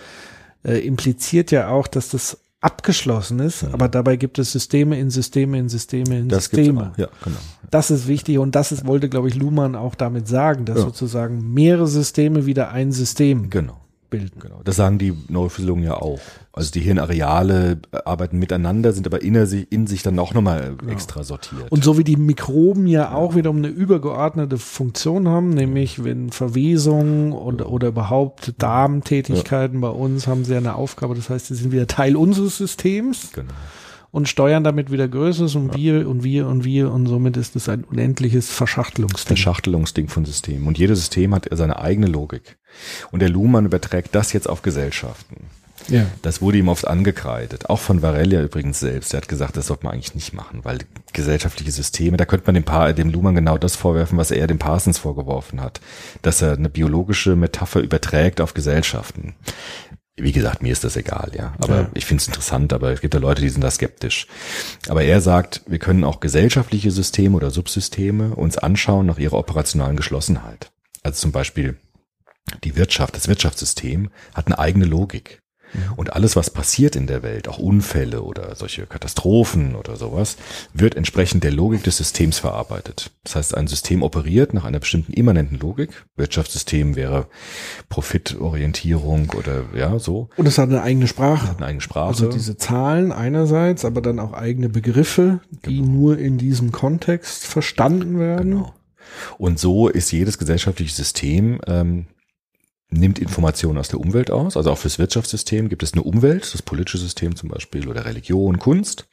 äh, 0.63 0.79
impliziert 0.85 1.51
ja 1.51 1.69
auch, 1.69 1.87
dass 1.87 2.09
das 2.09 2.37
abgeschlossen 2.61 3.39
ist, 3.39 3.63
aber 3.63 3.87
dabei 3.87 4.17
gibt 4.17 4.37
es 4.37 4.51
Systeme 4.51 4.99
in 4.99 5.09
Systeme 5.09 5.57
in 5.57 5.69
Systeme 5.69 6.17
in 6.19 6.25
Mhm. 6.25 6.29
Das 6.29 6.45
Systeme. 6.45 6.91
auch. 6.93 6.97
Ja, 6.97 7.07
genau. 7.23 7.37
Das 7.71 7.89
ist 7.89 8.07
wichtig 8.07 8.37
und 8.37 8.53
das 8.55 8.73
ist, 8.73 8.85
wollte, 8.85 9.07
glaube 9.07 9.29
ich, 9.29 9.35
Luhmann 9.35 9.75
auch 9.77 9.95
damit 9.95 10.27
sagen, 10.27 10.65
dass 10.65 10.77
Ja. 10.79 10.83
sozusagen 10.83 11.53
mehrere 11.53 11.87
Systeme 11.87 12.45
wieder 12.45 12.71
ein 12.71 12.91
System 12.91 13.49
Genau. 13.49 13.79
Bilden. 14.09 14.39
Genau, 14.39 14.61
das 14.63 14.75
sagen 14.75 14.97
die 14.97 15.13
Neurophysiologen 15.27 15.83
ja 15.83 15.95
auch. 15.95 16.19
Also 16.51 16.71
die 16.71 16.81
Hirnareale 16.81 17.79
arbeiten 18.05 18.37
miteinander, 18.39 18.91
sind 18.91 19.07
aber 19.07 19.21
in 19.21 19.45
sich, 19.45 19.71
in 19.71 19.87
sich 19.87 20.03
dann 20.03 20.19
auch 20.19 20.33
nochmal 20.33 20.75
extra 20.87 21.23
sortiert. 21.23 21.71
Und 21.71 21.83
so 21.83 21.97
wie 21.97 22.03
die 22.03 22.17
Mikroben 22.17 22.87
ja 22.87 23.13
auch 23.13 23.35
wiederum 23.35 23.57
eine 23.57 23.67
übergeordnete 23.67 24.57
Funktion 24.57 25.27
haben, 25.27 25.51
nämlich 25.51 26.03
wenn 26.03 26.31
Verwesung 26.31 27.31
oder, 27.31 27.69
oder 27.69 27.89
überhaupt 27.89 28.53
Darmtätigkeiten 28.57 29.79
bei 29.79 29.89
uns 29.89 30.27
haben 30.27 30.43
sie 30.43 30.53
ja 30.53 30.57
eine 30.57 30.75
Aufgabe. 30.75 31.15
Das 31.15 31.29
heißt, 31.29 31.47
sie 31.47 31.55
sind 31.55 31.71
wieder 31.71 31.87
Teil 31.87 32.15
unseres 32.15 32.57
Systems 32.57 33.31
genau. 33.31 33.53
Und 34.11 34.27
steuern 34.27 34.63
damit 34.63 34.91
wieder 34.91 35.07
Größeres 35.07 35.55
und 35.55 35.75
wir 35.75 36.07
und 36.09 36.23
wir 36.23 36.47
und 36.47 36.63
wir 36.63 36.91
und 36.91 37.05
somit 37.05 37.37
ist 37.37 37.55
es 37.55 37.69
ein 37.69 37.83
unendliches 37.83 38.49
Verschachtelungsding. 38.51 39.27
Verschachtelungsding 39.27 40.07
von 40.07 40.25
Systemen. 40.25 40.67
Und 40.67 40.77
jedes 40.77 40.99
System 40.99 41.33
hat 41.35 41.47
seine 41.51 41.79
eigene 41.79 42.07
Logik. 42.07 42.57
Und 43.11 43.21
der 43.21 43.29
Luhmann 43.29 43.65
überträgt 43.65 44.15
das 44.15 44.33
jetzt 44.33 44.49
auf 44.49 44.61
Gesellschaften. 44.61 45.47
Ja. 45.87 46.05
Das 46.21 46.41
wurde 46.41 46.57
ihm 46.57 46.67
oft 46.67 46.87
angekreidet. 46.87 47.69
Auch 47.69 47.79
von 47.79 48.01
Varela 48.01 48.41
übrigens 48.41 48.79
selbst. 48.79 49.13
Der 49.13 49.21
hat 49.21 49.27
gesagt, 49.27 49.57
das 49.57 49.67
sollte 49.67 49.85
man 49.85 49.93
eigentlich 49.93 50.15
nicht 50.15 50.33
machen, 50.33 50.59
weil 50.63 50.79
gesellschaftliche 51.13 51.71
Systeme, 51.71 52.17
da 52.17 52.25
könnte 52.25 52.45
man 52.47 52.55
dem, 52.55 52.63
pa 52.63 52.91
dem 52.93 53.09
Luhmann 53.09 53.35
genau 53.35 53.57
das 53.57 53.75
vorwerfen, 53.75 54.17
was 54.17 54.31
er 54.31 54.47
dem 54.47 54.59
Parsons 54.59 54.97
vorgeworfen 54.97 55.61
hat. 55.61 55.81
Dass 56.21 56.41
er 56.41 56.53
eine 56.53 56.69
biologische 56.69 57.35
Metapher 57.35 57.81
überträgt 57.81 58.41
auf 58.41 58.53
Gesellschaften. 58.53 59.33
Wie 60.21 60.31
gesagt, 60.31 60.61
mir 60.61 60.71
ist 60.71 60.83
das 60.83 60.95
egal, 60.95 61.31
ja. 61.35 61.53
Aber 61.59 61.81
Ja. 61.81 61.89
ich 61.93 62.05
finde 62.05 62.21
es 62.21 62.27
interessant, 62.27 62.73
aber 62.73 62.91
es 62.91 63.01
gibt 63.01 63.13
ja 63.13 63.19
Leute, 63.19 63.41
die 63.41 63.49
sind 63.49 63.61
da 63.61 63.71
skeptisch. 63.71 64.27
Aber 64.87 65.03
er 65.03 65.21
sagt, 65.21 65.61
wir 65.67 65.79
können 65.79 66.03
auch 66.03 66.19
gesellschaftliche 66.19 66.91
Systeme 66.91 67.35
oder 67.35 67.51
Subsysteme 67.51 68.35
uns 68.35 68.57
anschauen 68.57 69.05
nach 69.05 69.17
ihrer 69.17 69.37
operationalen 69.37 69.95
Geschlossenheit. 69.97 70.71
Also 71.03 71.19
zum 71.21 71.31
Beispiel 71.31 71.77
die 72.63 72.75
Wirtschaft, 72.75 73.15
das 73.15 73.27
Wirtschaftssystem 73.27 74.09
hat 74.33 74.47
eine 74.47 74.59
eigene 74.59 74.85
Logik. 74.85 75.39
Und 75.95 76.13
alles, 76.13 76.35
was 76.35 76.49
passiert 76.49 76.95
in 76.95 77.07
der 77.07 77.23
Welt, 77.23 77.47
auch 77.47 77.59
Unfälle 77.59 78.23
oder 78.23 78.55
solche 78.55 78.85
Katastrophen 78.85 79.75
oder 79.75 79.95
sowas, 79.95 80.37
wird 80.73 80.95
entsprechend 80.95 81.43
der 81.43 81.51
Logik 81.51 81.83
des 81.83 81.97
Systems 81.97 82.39
verarbeitet. 82.39 83.11
Das 83.23 83.35
heißt, 83.35 83.55
ein 83.55 83.67
System 83.67 84.03
operiert 84.03 84.53
nach 84.53 84.65
einer 84.65 84.79
bestimmten 84.79 85.13
immanenten 85.13 85.59
Logik. 85.59 86.05
Wirtschaftssystem 86.15 86.95
wäre 86.95 87.27
Profitorientierung 87.89 89.31
oder 89.37 89.65
ja, 89.75 89.99
so. 89.99 90.29
Und 90.37 90.47
es 90.47 90.57
hat 90.57 90.69
eine 90.69 90.81
eigene 90.81 91.07
Sprache. 91.07 91.55
Eine 91.57 91.65
eigene 91.65 91.81
Sprache. 91.81 92.07
Also 92.07 92.29
diese 92.29 92.57
Zahlen 92.57 93.11
einerseits, 93.11 93.85
aber 93.85 94.01
dann 94.01 94.19
auch 94.19 94.33
eigene 94.33 94.69
Begriffe, 94.69 95.41
die 95.65 95.81
nur 95.81 96.17
in 96.17 96.37
diesem 96.37 96.71
Kontext 96.71 97.45
verstanden 97.45 98.19
werden. 98.19 98.51
Genau. 98.51 98.73
Und 99.37 99.59
so 99.59 99.87
ist 99.87 100.11
jedes 100.11 100.37
gesellschaftliche 100.37 100.93
System 100.93 101.59
ähm, 101.67 102.05
nimmt 102.89 103.19
Informationen 103.19 103.77
aus 103.77 103.89
der 103.89 103.99
Umwelt 103.99 104.31
aus. 104.31 104.57
Also 104.57 104.71
auch 104.71 104.77
fürs 104.77 104.99
Wirtschaftssystem 104.99 105.69
gibt 105.69 105.83
es 105.83 105.93
eine 105.93 106.03
Umwelt, 106.03 106.53
das 106.53 106.61
politische 106.61 106.97
System 106.97 107.35
zum 107.35 107.49
Beispiel 107.49 107.87
oder 107.87 108.05
Religion, 108.05 108.59
Kunst. 108.59 109.07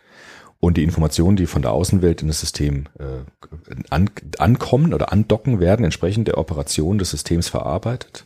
Und 0.59 0.79
die 0.79 0.85
Informationen, 0.85 1.37
die 1.37 1.47
von 1.47 1.63
der 1.63 1.73
Außenwelt 1.73 2.23
in 2.23 2.29
das 2.29 2.41
System 2.41 2.87
äh, 2.99 3.25
an, 3.91 4.11
ankommen 4.39 4.95
oder 4.95 5.13
andocken, 5.13 5.61
werden 5.61 5.85
entsprechend 5.85 6.29
der 6.29 6.39
Operation 6.39 6.99
des 6.99 7.11
Systems 7.11 7.49
verarbeitet. 7.49 8.26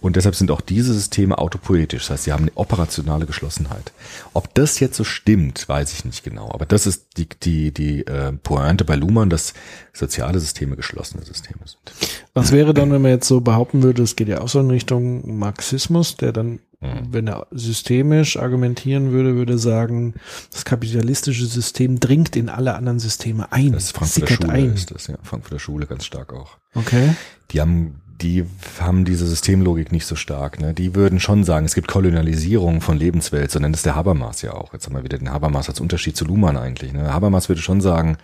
Und 0.00 0.16
deshalb 0.16 0.34
sind 0.34 0.50
auch 0.50 0.60
diese 0.60 0.94
Systeme 0.94 1.38
autopoetisch. 1.38 2.02
Das 2.04 2.10
heißt, 2.10 2.24
sie 2.24 2.32
haben 2.32 2.44
eine 2.44 2.52
operationale 2.56 3.26
Geschlossenheit. 3.26 3.92
Ob 4.32 4.52
das 4.54 4.78
jetzt 4.80 4.96
so 4.96 5.04
stimmt, 5.04 5.68
weiß 5.68 5.92
ich 5.92 6.04
nicht 6.04 6.22
genau. 6.22 6.50
Aber 6.52 6.66
das 6.66 6.86
ist 6.86 7.06
die, 7.16 7.28
die, 7.42 7.72
die 7.72 8.06
äh, 8.06 8.32
Pointe 8.32 8.84
bei 8.84 8.94
Luhmann, 8.94 9.30
dass 9.30 9.54
soziale 9.92 10.38
Systeme 10.38 10.76
geschlossene 10.76 11.24
Systeme 11.24 11.60
sind. 11.64 12.12
Was 12.34 12.52
wäre 12.52 12.74
dann, 12.74 12.92
wenn 12.92 13.02
man 13.02 13.10
jetzt 13.10 13.26
so 13.28 13.40
behaupten 13.40 13.82
würde, 13.82 14.02
es 14.02 14.14
geht 14.14 14.28
ja 14.28 14.40
auch 14.40 14.48
so 14.48 14.60
in 14.60 14.70
Richtung 14.70 15.38
Marxismus, 15.38 16.16
der 16.16 16.32
dann, 16.32 16.60
Mhm. 16.80 17.08
wenn 17.10 17.26
er 17.26 17.48
systemisch 17.50 18.36
argumentieren 18.36 19.10
würde, 19.10 19.34
würde 19.34 19.58
sagen, 19.58 20.14
das 20.52 20.64
kapitalistische 20.64 21.44
System 21.46 21.98
dringt 21.98 22.36
in 22.36 22.48
alle 22.48 22.76
anderen 22.76 23.00
Systeme 23.00 23.50
ein. 23.50 23.72
Das 23.72 23.86
ist 23.86 23.96
Frankfurter 23.96 24.34
Schule 24.34 24.48
ein. 24.52 24.74
ist 24.74 24.92
das, 24.92 25.08
ja. 25.08 25.16
Frankfurter 25.24 25.58
Schule 25.58 25.86
ganz 25.86 26.04
stark 26.04 26.32
auch. 26.32 26.56
Okay. 26.76 27.16
Die 27.50 27.60
haben, 27.60 28.00
die 28.20 28.44
haben 28.80 29.04
diese 29.04 29.26
Systemlogik 29.26 29.92
nicht 29.92 30.06
so 30.06 30.16
stark. 30.16 30.60
Ne? 30.60 30.74
Die 30.74 30.94
würden 30.94 31.20
schon 31.20 31.44
sagen, 31.44 31.66
es 31.66 31.74
gibt 31.74 31.88
Kolonialisierung 31.88 32.80
von 32.80 32.98
Lebenswelt, 32.98 33.50
so 33.50 33.58
nennt 33.58 33.76
es 33.76 33.82
der 33.82 33.94
Habermas 33.94 34.42
ja 34.42 34.52
auch. 34.54 34.72
Jetzt 34.72 34.86
haben 34.86 34.96
wir 34.96 35.04
wieder 35.04 35.18
den 35.18 35.30
Habermas 35.30 35.68
als 35.68 35.80
Unterschied 35.80 36.16
zu 36.16 36.24
Luhmann 36.24 36.56
eigentlich. 36.56 36.92
Ne? 36.92 37.12
Habermas 37.12 37.48
würde 37.48 37.62
schon 37.62 37.80
sagen, 37.80 38.18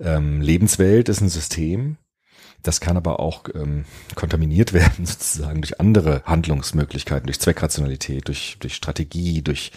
ähm, 0.00 0.40
Lebenswelt 0.40 1.08
ist 1.08 1.20
ein 1.20 1.28
System, 1.28 1.96
das 2.62 2.80
kann 2.80 2.96
aber 2.96 3.20
auch 3.20 3.44
ähm, 3.54 3.84
kontaminiert 4.14 4.72
werden 4.72 5.06
sozusagen 5.06 5.62
durch 5.62 5.80
andere 5.80 6.22
Handlungsmöglichkeiten, 6.24 7.26
durch 7.26 7.40
Zweckrationalität, 7.40 8.28
durch, 8.28 8.56
durch 8.60 8.74
Strategie, 8.74 9.42
durch 9.42 9.72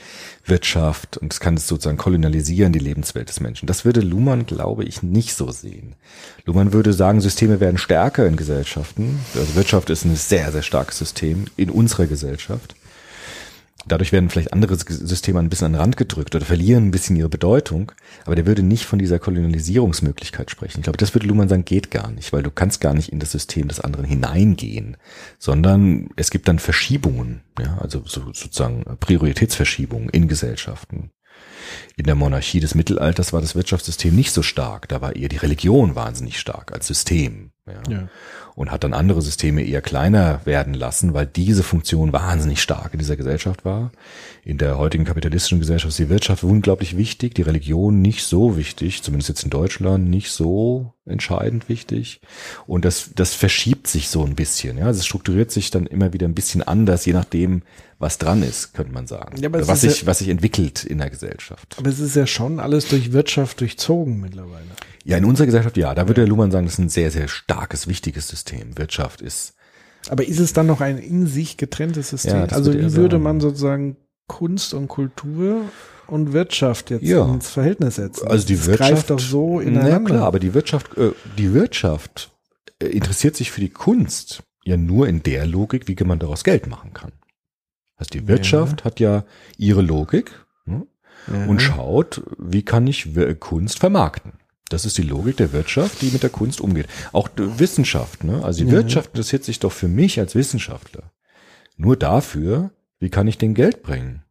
Wirtschaft 0.46 1.18
und 1.18 1.34
es 1.34 1.40
kann 1.40 1.56
es 1.56 1.68
sozusagen 1.68 1.98
kolonialisieren, 1.98 2.74
die 2.74 2.80
Lebenswelt 2.80 3.30
des 3.30 3.40
Menschen. 3.40 3.66
Das 3.66 3.86
würde 3.86 4.02
Luhmann, 4.02 4.46
glaube 4.46 4.84
ich, 4.84 5.02
nicht 5.02 5.34
so 5.36 5.52
sehen. 5.52 5.96
Luhmann 6.46 6.74
würde 6.74 6.94
sagen, 6.94 7.22
Systeme 7.22 7.60
werden 7.60 7.78
stärker 7.78 8.28
in 8.28 8.36
Gesellschaften. 8.36 9.20
Also 9.36 9.56
Wirtschaft 9.56 9.90
ist 9.90 10.06
ein 10.06 10.16
sehr, 10.16 10.52
sehr 10.52 10.62
starkes 10.62 11.00
System 11.00 11.46
in 11.58 11.70
unserer 11.70 12.06
Gesellschaft. 12.06 12.76
Dadurch 13.88 14.12
werden 14.12 14.30
vielleicht 14.30 14.52
andere 14.52 14.76
Systeme 14.78 15.40
ein 15.40 15.50
bisschen 15.50 15.68
an 15.68 15.74
den 15.74 15.82
Rand 15.82 15.98
gedrückt 15.98 16.36
oder 16.36 16.46
verlieren 16.46 16.88
ein 16.88 16.92
bisschen 16.92 17.16
ihre 17.16 17.30
Bedeutung. 17.30 17.92
Aber 18.26 18.36
der 18.36 18.46
würde 18.46 18.64
nicht 18.64 18.86
von 18.86 18.98
dieser 18.98 19.20
Kolonialisierungsmöglichkeit 19.20 20.50
sprechen. 20.50 20.80
Ich 20.80 20.84
glaube, 20.84 20.98
das 20.98 21.14
würde 21.14 21.28
Luhmann 21.28 21.50
sagen, 21.50 21.66
geht 21.66 21.92
gar 21.92 22.10
nicht, 22.12 22.34
weil 22.34 22.44
du 22.44 22.52
kannst 22.52 22.82
gar 22.82 22.94
nicht 22.94 23.12
in 23.12 23.20
das 23.20 23.32
System 23.32 23.68
des 23.68 23.80
anderen 23.80 24.06
hineingehen, 24.06 24.98
sondern 25.38 26.10
es 26.16 26.32
gibt 26.32 26.48
dann 26.48 26.60
Verschiebungen, 26.60 27.42
ja, 27.60 27.78
also 27.78 28.02
so, 28.06 28.22
sozusagen 28.34 28.84
Prioritätsverschiebungen 29.00 30.10
in 30.10 30.28
Gesellschaften. 30.28 31.12
In 31.96 32.06
der 32.06 32.16
Monarchie 32.16 32.60
des 32.60 32.76
Mittelalters 32.76 33.34
war 33.34 33.42
das 33.42 33.56
Wirtschaftssystem 33.56 34.16
nicht 34.16 34.32
so 34.32 34.42
stark. 34.42 34.88
Da 34.88 35.02
war 35.02 35.16
eher 35.16 35.30
die 35.30 35.38
Religion 35.38 35.96
wahnsinnig 35.96 36.40
stark 36.40 36.72
als 36.72 36.88
System. 36.88 37.52
Ja. 37.68 37.82
Ja. 37.92 38.08
Und 38.54 38.72
hat 38.72 38.84
dann 38.84 38.94
andere 38.94 39.22
Systeme 39.22 39.64
eher 39.64 39.82
kleiner 39.82 40.40
werden 40.46 40.74
lassen, 40.76 41.14
weil 41.14 41.26
diese 41.26 41.64
Funktion 41.64 42.14
wahnsinnig 42.14 42.62
stark 42.62 42.94
in 42.94 43.00
dieser 43.00 43.18
Gesellschaft 43.18 43.66
war. 43.66 43.92
In 44.44 44.58
der 44.60 44.78
heutigen 44.78 45.04
kapitalistischen 45.04 45.60
Gesellschaft 45.60 45.90
ist 45.90 46.00
die 46.00 46.10
Wirtschaft 46.10 46.44
unglaublich 46.44 46.96
wichtig, 46.96 47.34
die 47.34 47.42
Religion 47.42 48.02
nicht 48.02 48.24
so 48.24 48.56
wichtig, 48.56 49.02
zumindest 49.02 49.30
jetzt 49.30 49.44
in 49.44 49.50
Deutschland 49.50 50.08
nicht 50.10 50.30
so 50.32 50.94
entscheidend 51.06 51.68
wichtig. 51.68 52.22
Und 52.68 52.86
das, 52.86 53.10
das 53.16 53.34
verschiebt 53.34 53.88
sich 53.88 54.10
so 54.10 54.24
ein 54.24 54.36
bisschen. 54.36 54.78
Ja, 54.78 54.90
es 54.90 55.06
strukturiert 55.06 55.52
sich 55.52 55.72
dann 55.72 55.86
immer 55.88 56.14
wieder 56.14 56.28
ein 56.28 56.36
bisschen 56.36 56.62
anders, 56.64 57.06
je 57.06 57.14
nachdem, 57.14 57.64
was 57.98 58.18
dran 58.20 58.44
ist, 58.44 58.74
könnte 58.74 58.94
man 58.94 59.08
sagen. 59.08 59.38
Ja, 59.42 59.50
aber 59.50 59.60
es 59.60 59.68
was 59.68 59.82
sich, 59.82 60.02
ja- 60.02 60.08
was 60.08 60.20
sich 60.20 60.30
entwickelt 60.30 60.84
in 60.84 61.00
der 61.00 61.10
Gesellschaft. 61.10 61.76
Aber 61.80 61.90
es 61.90 62.00
ist 62.00 62.16
ja 62.16 62.28
schon 62.28 62.60
alles 62.60 62.88
durch 62.88 63.12
Wirtschaft 63.12 63.60
durchzogen 63.60 64.22
mittlerweile. 64.22 64.66
Ja, 65.04 65.18
in 65.18 65.26
unserer 65.26 65.46
Gesellschaft, 65.46 65.78
ja, 65.78 65.94
da 65.94 66.08
würde 66.08 66.22
der 66.22 66.28
Luhmann 66.28 66.50
sagen, 66.50 66.66
das 66.66 66.74
ist 66.74 66.80
ein 66.80 66.90
sehr, 66.90 67.12
sehr 67.12 67.28
starkes, 67.56 67.88
wichtiges 67.88 68.28
System. 68.28 68.78
Wirtschaft 68.78 69.22
ist 69.22 69.54
Aber 70.10 70.28
ist 70.28 70.40
es 70.40 70.54
dann 70.54 70.68
noch 70.68 70.82
ein 70.82 70.98
in 70.98 71.26
sich 71.26 71.58
getrenntes 71.58 72.10
System? 72.10 72.36
Ja, 72.38 72.46
also 72.46 72.74
wie 72.74 72.94
würde 72.94 73.18
man 73.18 73.40
sozusagen 73.40 73.98
Kunst 74.28 74.74
und 74.74 74.88
Kultur 74.88 75.62
und 76.08 76.34
Wirtschaft 76.34 76.90
jetzt 76.90 77.04
Ja. 77.04 77.26
ins 77.26 77.50
Verhältnis 77.50 77.96
setzen? 77.96 78.28
Also 78.28 78.46
die 78.46 78.56
das 78.56 78.68
Wirtschaft 78.68 78.92
greift 78.92 79.10
doch 79.10 79.20
so 79.20 79.60
Na 79.60 79.68
ineinander. 79.68 80.12
klar, 80.12 80.28
aber 80.28 80.40
die 80.40 80.54
Wirtschaft, 80.54 80.98
äh, 80.98 81.12
die 81.38 81.54
Wirtschaft 81.54 82.32
äh, 82.80 82.88
interessiert 82.88 83.36
sich 83.36 83.52
für 83.52 83.62
die 83.62 83.70
Kunst 83.70 84.44
ja 84.64 84.78
nur 84.78 85.08
in 85.08 85.24
der 85.24 85.46
Logik, 85.46 85.88
wie 85.88 86.04
man 86.04 86.20
daraus 86.20 86.44
Geld 86.44 86.68
machen 86.68 86.94
kann. 86.94 87.14
Also 87.98 88.10
die 88.10 88.28
Wirtschaft 88.28 88.84
hat 88.84 89.00
ja 89.00 89.24
ihre 89.58 89.82
Logik 89.82 90.32
ne, 90.66 90.86
ja. 91.32 91.46
und 91.46 91.62
schaut, 91.62 92.22
wie 92.38 92.64
kann 92.64 92.86
ich 92.88 93.16
Kunst 93.40 93.80
vermarkten. 93.80 94.34
Das 94.70 94.86
ist 94.86 94.98
die 94.98 95.04
Logik 95.04 95.38
der 95.38 95.54
Wirtschaft, 95.54 96.02
die 96.02 96.10
mit 96.10 96.24
der 96.24 96.30
Kunst 96.32 96.60
umgeht. 96.60 96.88
Auch 97.12 97.28
die 97.28 97.60
Wissenschaft, 97.60 98.24
ne? 98.24 98.44
Also 98.44 98.64
die 98.64 98.68
Ja. 98.72 98.78
Wirtschaft 98.78 99.10
interessiert 99.10 99.44
sich 99.44 99.60
doch 99.60 99.72
für 99.72 99.88
mich 99.88 100.20
als 100.20 100.34
Wissenschaftler 100.36 101.12
nur 101.78 101.98
dafür, 101.98 102.72
wie 103.00 103.10
kann 103.10 103.28
ich 103.28 103.38
den 103.38 103.54
Geld 103.54 103.84
bringen. 103.84 104.24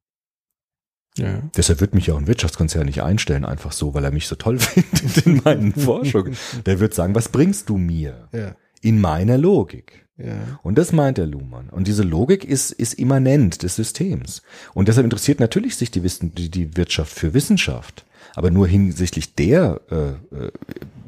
ja. 1.16 1.42
Deshalb 1.56 1.80
wird 1.80 1.94
mich 1.94 2.06
ja 2.08 2.14
auch 2.14 2.18
ein 2.18 2.26
Wirtschaftskonzern 2.26 2.86
nicht 2.86 3.02
einstellen, 3.02 3.44
einfach 3.44 3.70
so, 3.72 3.94
weil 3.94 4.04
er 4.04 4.10
mich 4.10 4.26
so 4.26 4.34
toll 4.34 4.58
findet 4.60 5.26
in 5.26 5.40
meinen 5.44 5.72
Forschungen. 5.76 6.36
Der 6.66 6.80
wird 6.80 6.94
sagen, 6.94 7.14
was 7.14 7.28
bringst 7.28 7.68
du 7.68 7.76
mir? 7.76 8.28
Ja. 8.32 8.56
In 8.80 9.00
meiner 9.00 9.38
Logik. 9.38 10.06
Ja. 10.16 10.58
Und 10.62 10.76
das 10.78 10.92
meint 10.92 11.18
der 11.18 11.26
Luhmann. 11.26 11.68
Und 11.70 11.86
diese 11.86 12.02
Logik 12.02 12.44
ist, 12.44 12.72
ist 12.72 12.94
immanent 12.94 13.62
des 13.62 13.76
Systems. 13.76 14.42
Und 14.72 14.88
deshalb 14.88 15.04
interessiert 15.04 15.38
natürlich 15.40 15.76
sich 15.76 15.90
die, 15.90 16.02
Wissen, 16.02 16.34
die, 16.34 16.50
die 16.50 16.76
Wirtschaft 16.76 17.12
für 17.12 17.34
Wissenschaft. 17.34 18.04
Aber 18.34 18.50
nur 18.50 18.66
hinsichtlich 18.66 19.34
der 19.34 19.80
äh, 19.90 19.96
äh, 20.36 20.50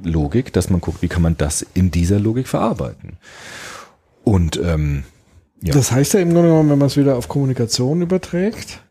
Logik, 0.05 0.53
dass 0.53 0.70
man 0.70 0.81
guckt, 0.81 1.03
wie 1.03 1.09
kann 1.09 1.22
man 1.22 1.37
das 1.37 1.66
in 1.74 1.91
dieser 1.91 2.20
Logik 2.20 2.47
verarbeiten. 2.49 3.18
Und 4.24 4.61
ähm, 4.62 5.05
ja. 5.62 5.72
Das 5.74 5.91
heißt 5.91 6.14
ja 6.14 6.20
im 6.20 6.33
Grunde 6.33 6.49
genommen, 6.51 6.70
wenn 6.70 6.79
man 6.79 6.87
es 6.87 6.97
wieder 6.97 7.16
auf 7.16 7.29
Kommunikation 7.29 8.03
überträgt, 8.03 8.83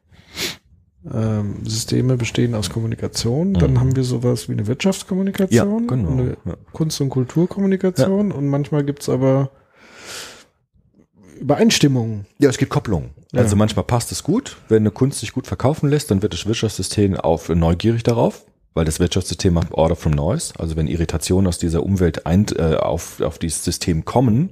ähm, 1.13 1.57
Systeme 1.65 2.17
bestehen 2.17 2.55
aus 2.55 2.69
Kommunikation, 2.71 3.53
dann 3.53 3.73
Mhm. 3.73 3.79
haben 3.79 3.95
wir 3.95 4.03
sowas 4.03 4.49
wie 4.49 4.53
eine 4.53 4.65
Wirtschaftskommunikation, 4.67 5.83
Ja, 5.83 5.87
genau. 5.95 6.11
eine 6.11 6.37
Ja. 6.45 6.55
Kunst- 6.73 6.99
und 7.01 7.09
Kulturkommunikation 7.09 8.31
und 8.31 8.47
manchmal 8.47 8.83
gibt's 8.83 9.07
aber 9.07 9.51
Übereinstimmungen. 11.39 12.25
Ja, 12.39 12.49
es 12.49 12.57
gibt 12.57 12.71
Kopplungen. 12.71 13.11
Ja. 13.31 13.41
Also 13.41 13.55
manchmal 13.55 13.85
passt 13.85 14.11
es 14.11 14.23
gut. 14.23 14.57
Wenn 14.69 14.83
eine 14.83 14.91
Kunst 14.91 15.19
sich 15.19 15.33
gut 15.33 15.47
verkaufen 15.47 15.89
lässt, 15.89 16.11
dann 16.11 16.21
wird 16.21 16.33
das 16.33 16.45
Wirtschaftssystem 16.45 17.15
auf 17.15 17.49
neugierig 17.49 18.03
darauf, 18.03 18.45
weil 18.73 18.85
das 18.85 18.99
Wirtschaftssystem 18.99 19.53
macht 19.53 19.71
Order 19.73 19.95
from 19.95 20.13
Noise. 20.13 20.53
Also 20.57 20.75
wenn 20.75 20.87
Irritationen 20.87 21.47
aus 21.47 21.57
dieser 21.57 21.83
Umwelt 21.83 22.25
ein, 22.25 22.45
äh, 22.57 22.75
auf, 22.75 23.21
auf 23.21 23.39
dieses 23.39 23.63
System 23.63 24.05
kommen 24.05 24.51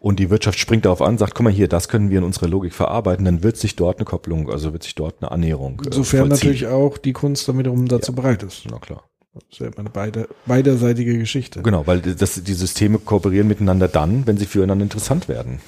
und 0.00 0.18
die 0.18 0.30
Wirtschaft 0.30 0.58
springt 0.58 0.84
darauf 0.84 1.02
an, 1.02 1.18
sagt, 1.18 1.34
guck 1.34 1.44
mal 1.44 1.52
hier, 1.52 1.68
das 1.68 1.88
können 1.88 2.10
wir 2.10 2.18
in 2.18 2.24
unserer 2.24 2.48
Logik 2.48 2.74
verarbeiten, 2.74 3.24
dann 3.24 3.42
wird 3.42 3.56
sich 3.56 3.76
dort 3.76 3.98
eine 3.98 4.04
Kopplung, 4.04 4.50
also 4.50 4.72
wird 4.72 4.82
sich 4.82 4.94
dort 4.94 5.16
eine 5.20 5.30
Annäherung. 5.30 5.80
äh, 5.86 5.94
Sofern 5.94 6.28
vollziehen. 6.28 6.28
natürlich 6.28 6.66
auch 6.66 6.98
die 6.98 7.12
Kunst 7.12 7.48
damit 7.48 7.64
wiederum 7.64 7.88
dazu 7.88 8.14
bereit 8.14 8.42
ist. 8.42 8.64
Na 8.70 8.78
klar. 8.78 9.02
Das 9.34 9.42
ist 9.50 9.58
ja 9.58 9.66
immer 9.66 9.78
eine 9.78 9.90
beide, 9.90 10.28
beiderseitige 10.46 11.18
Geschichte. 11.18 11.60
Genau, 11.62 11.86
weil 11.88 12.00
das, 12.00 12.40
die 12.44 12.54
Systeme 12.54 12.98
kooperieren 12.98 13.48
miteinander 13.48 13.88
dann, 13.88 14.26
wenn 14.28 14.36
sie 14.36 14.46
füreinander 14.46 14.84
interessant 14.84 15.26
werden. 15.28 15.58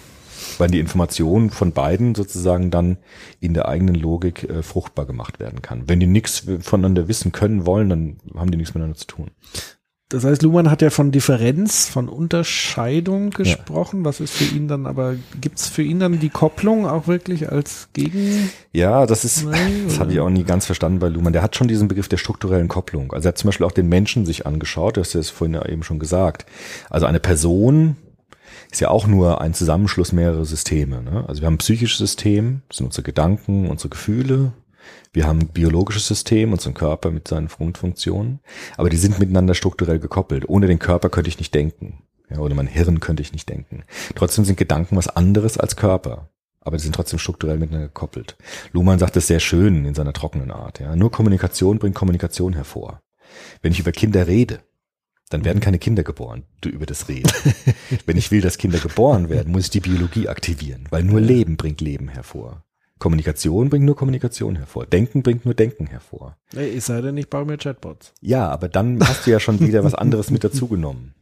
Weil 0.59 0.71
die 0.71 0.81
Information 0.81 1.51
von 1.51 1.73
beiden 1.73 2.15
sozusagen 2.15 2.71
dann 2.71 2.99
in 3.41 3.55
der 3.55 3.69
eigenen 3.69 3.95
Logik 3.95 4.45
äh, 4.45 4.63
fruchtbar 4.63 5.07
gemacht 5.07 5.41
werden 5.41 5.63
kann. 5.63 5.89
Wenn 5.89 6.01
die 6.01 6.07
nichts 6.07 6.47
voneinander 6.61 7.09
wissen 7.09 7.33
können 7.33 7.67
wollen, 7.67 7.89
dann 7.89 8.17
haben 8.35 8.51
die 8.51 8.59
nichts 8.59 8.75
miteinander 8.75 8.99
zu 8.99 9.07
tun. 9.07 9.31
Das 10.09 10.25
heißt, 10.25 10.43
Luhmann 10.43 10.71
hat 10.71 10.83
ja 10.83 10.91
von 10.91 11.11
Differenz, 11.11 11.89
von 11.89 12.09
Unterscheidung 12.09 13.31
gesprochen. 13.31 14.05
Was 14.05 14.21
ist 14.21 14.35
für 14.35 14.55
ihn 14.55 14.69
dann 14.69 14.87
aber, 14.87 15.17
gibt's 15.41 15.67
für 15.67 15.83
ihn 15.83 15.99
dann 15.99 16.21
die 16.21 16.29
Kopplung 16.29 16.87
auch 16.87 17.09
wirklich 17.09 17.51
als 17.51 17.89
Gegen? 17.93 18.51
Ja, 18.73 19.07
das 19.07 19.25
ist, 19.25 19.45
Nein, 19.45 19.83
das 19.89 19.99
habe 19.99 20.13
ich 20.13 20.21
auch 20.21 20.31
nie 20.31 20.45
ganz 20.45 20.65
verstanden 20.65 21.01
bei 21.01 21.09
Luhmann. 21.09 21.33
Der 21.33 21.43
hat 21.43 21.57
schon 21.57 21.67
diesen 21.67 21.89
Begriff 21.89 22.07
der 22.07 22.19
strukturellen 22.19 22.69
Kopplung. 22.69 23.13
Also 23.13 23.27
er 23.27 23.31
hat 23.31 23.39
zum 23.39 23.49
Beispiel 23.49 23.67
auch 23.67 23.73
den 23.73 23.89
Menschen 23.89 24.27
sich 24.27 24.47
angeschaut, 24.47 24.97
das 24.97 25.17
ist 25.17 25.31
vorhin 25.31 25.55
ja 25.55 25.67
eben 25.67 25.83
schon 25.83 25.99
gesagt. 25.99 26.47
Also 26.89 27.07
eine 27.07 27.19
Person 27.19 27.97
ist 28.77 28.81
ja 28.81 28.91
auch 28.91 29.07
nur 29.07 29.41
ein 29.41 29.55
Zusammenschluss 29.55 30.13
mehrerer 30.13 30.45
Systeme. 30.45 31.03
Ne? 31.03 31.25
Also 31.27 31.41
wir 31.41 31.47
haben 31.47 31.55
ein 31.55 31.59
psychisches 31.59 31.97
System, 31.97 32.61
das 32.69 32.77
sind 32.77 32.85
unsere 32.85 33.05
Gedanken, 33.05 33.71
unsere 33.71 33.89
Gefühle. 33.89 34.53
Wir 35.15 35.27
haben 35.27 35.41
ein 35.41 35.49
biologisches 35.49 36.07
System, 36.07 36.53
unseren 36.53 36.75
Körper 36.75 37.11
mit 37.11 37.27
seinen 37.27 37.49
Grundfunktionen. 37.49 38.41
Aber 38.77 38.91
die 38.91 38.99
sind 38.99 39.19
miteinander 39.19 39.55
strukturell 39.55 39.99
gekoppelt. 39.99 40.47
Ohne 40.47 40.67
den 40.67 40.79
Körper 40.79 41.09
könnte 41.09 41.29
ich 41.29 41.39
nicht 41.39 41.55
denken. 41.55 42.03
Ja, 42.29 42.39
ohne 42.39 42.55
mein 42.55 42.67
Hirn 42.67 43.01
könnte 43.01 43.23
ich 43.23 43.33
nicht 43.33 43.49
denken. 43.49 43.85
Trotzdem 44.15 44.45
sind 44.45 44.59
Gedanken 44.59 44.95
was 44.99 45.09
anderes 45.09 45.57
als 45.57 45.77
Körper. 45.77 46.29
Aber 46.61 46.77
die 46.77 46.83
sind 46.83 46.95
trotzdem 46.95 47.19
strukturell 47.19 47.57
miteinander 47.57 47.89
gekoppelt. 47.89 48.37
Luhmann 48.73 48.99
sagt 48.99 49.17
das 49.17 49.27
sehr 49.27 49.41
schön 49.41 49.87
in 49.87 49.95
seiner 49.95 50.13
trockenen 50.13 50.51
Art. 50.51 50.81
Ja. 50.81 50.95
Nur 50.97 51.11
Kommunikation 51.11 51.79
bringt 51.79 51.95
Kommunikation 51.95 52.53
hervor. 52.53 53.01
Wenn 53.63 53.73
ich 53.73 53.81
über 53.81 53.93
Kinder 53.93 54.27
rede, 54.27 54.61
dann 55.31 55.45
werden 55.45 55.61
keine 55.61 55.79
Kinder 55.79 56.03
geboren 56.03 56.45
du- 56.61 56.69
über 56.69 56.87
das 56.87 57.09
Reden. 57.09 57.31
Wenn 58.07 58.17
ich 58.17 58.31
will, 58.31 58.41
dass 58.41 58.59
Kinder 58.59 58.79
geboren 58.79 59.29
werden, 59.29 59.53
muss 59.53 59.65
ich 59.65 59.71
die 59.71 59.81
Biologie 59.81 60.29
aktivieren, 60.29 60.87
weil 60.91 61.03
nur 61.03 61.21
Leben 61.21 61.57
bringt 61.57 61.81
Leben 61.81 62.09
hervor. 62.09 62.63
Kommunikation 62.99 63.69
bringt 63.69 63.85
nur 63.85 63.97
Kommunikation 63.97 64.57
hervor. 64.57 64.87
Denken 64.87 65.23
bringt 65.23 65.45
nur 65.45 65.53
Denken 65.55 65.87
hervor. 65.87 66.37
Ey, 66.55 66.69
ich 66.71 66.85
sei 66.85 67.03
denn, 67.03 67.17
ich 67.19 67.29
baue 67.29 67.45
mir 67.45 67.59
Chatbots. 67.59 68.15
Ja, 68.23 68.49
aber 68.49 68.69
dann 68.69 68.99
hast 69.07 69.27
du 69.27 69.31
ja 69.31 69.39
schon 69.41 69.61
wieder 69.61 69.85
was 69.85 69.95
anderes 69.95 70.31
mit 70.31 70.45
dazugenommen. 70.45 71.15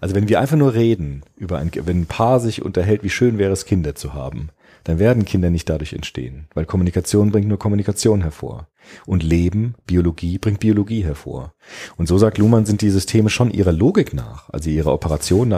Also 0.00 0.14
wenn 0.14 0.28
wir 0.28 0.40
einfach 0.40 0.56
nur 0.56 0.74
reden 0.74 1.22
über 1.36 1.58
ein, 1.58 1.70
wenn 1.74 2.00
ein 2.02 2.06
Paar 2.06 2.40
sich 2.40 2.62
unterhält, 2.62 3.02
wie 3.04 3.10
schön 3.10 3.38
wäre 3.38 3.52
es, 3.52 3.64
Kinder 3.66 3.94
zu 3.94 4.14
haben, 4.14 4.50
dann 4.84 4.98
werden 4.98 5.24
Kinder 5.24 5.48
nicht 5.50 5.68
dadurch 5.68 5.92
entstehen, 5.92 6.48
weil 6.54 6.66
Kommunikation 6.66 7.30
bringt 7.32 7.48
nur 7.48 7.58
Kommunikation 7.58 8.22
hervor. 8.22 8.68
Und 9.06 9.22
Leben, 9.22 9.74
Biologie 9.86 10.38
bringt 10.38 10.60
Biologie 10.60 11.04
hervor. 11.04 11.54
Und 11.96 12.08
so 12.08 12.18
sagt 12.18 12.38
Luhmann, 12.38 12.66
sind 12.66 12.82
die 12.82 12.90
Systeme 12.90 13.30
schon 13.30 13.50
ihrer 13.50 13.72
Logik 13.72 14.14
nach, 14.14 14.48
also 14.50 14.70
ihrer 14.70 14.92
Operation, 14.92 15.52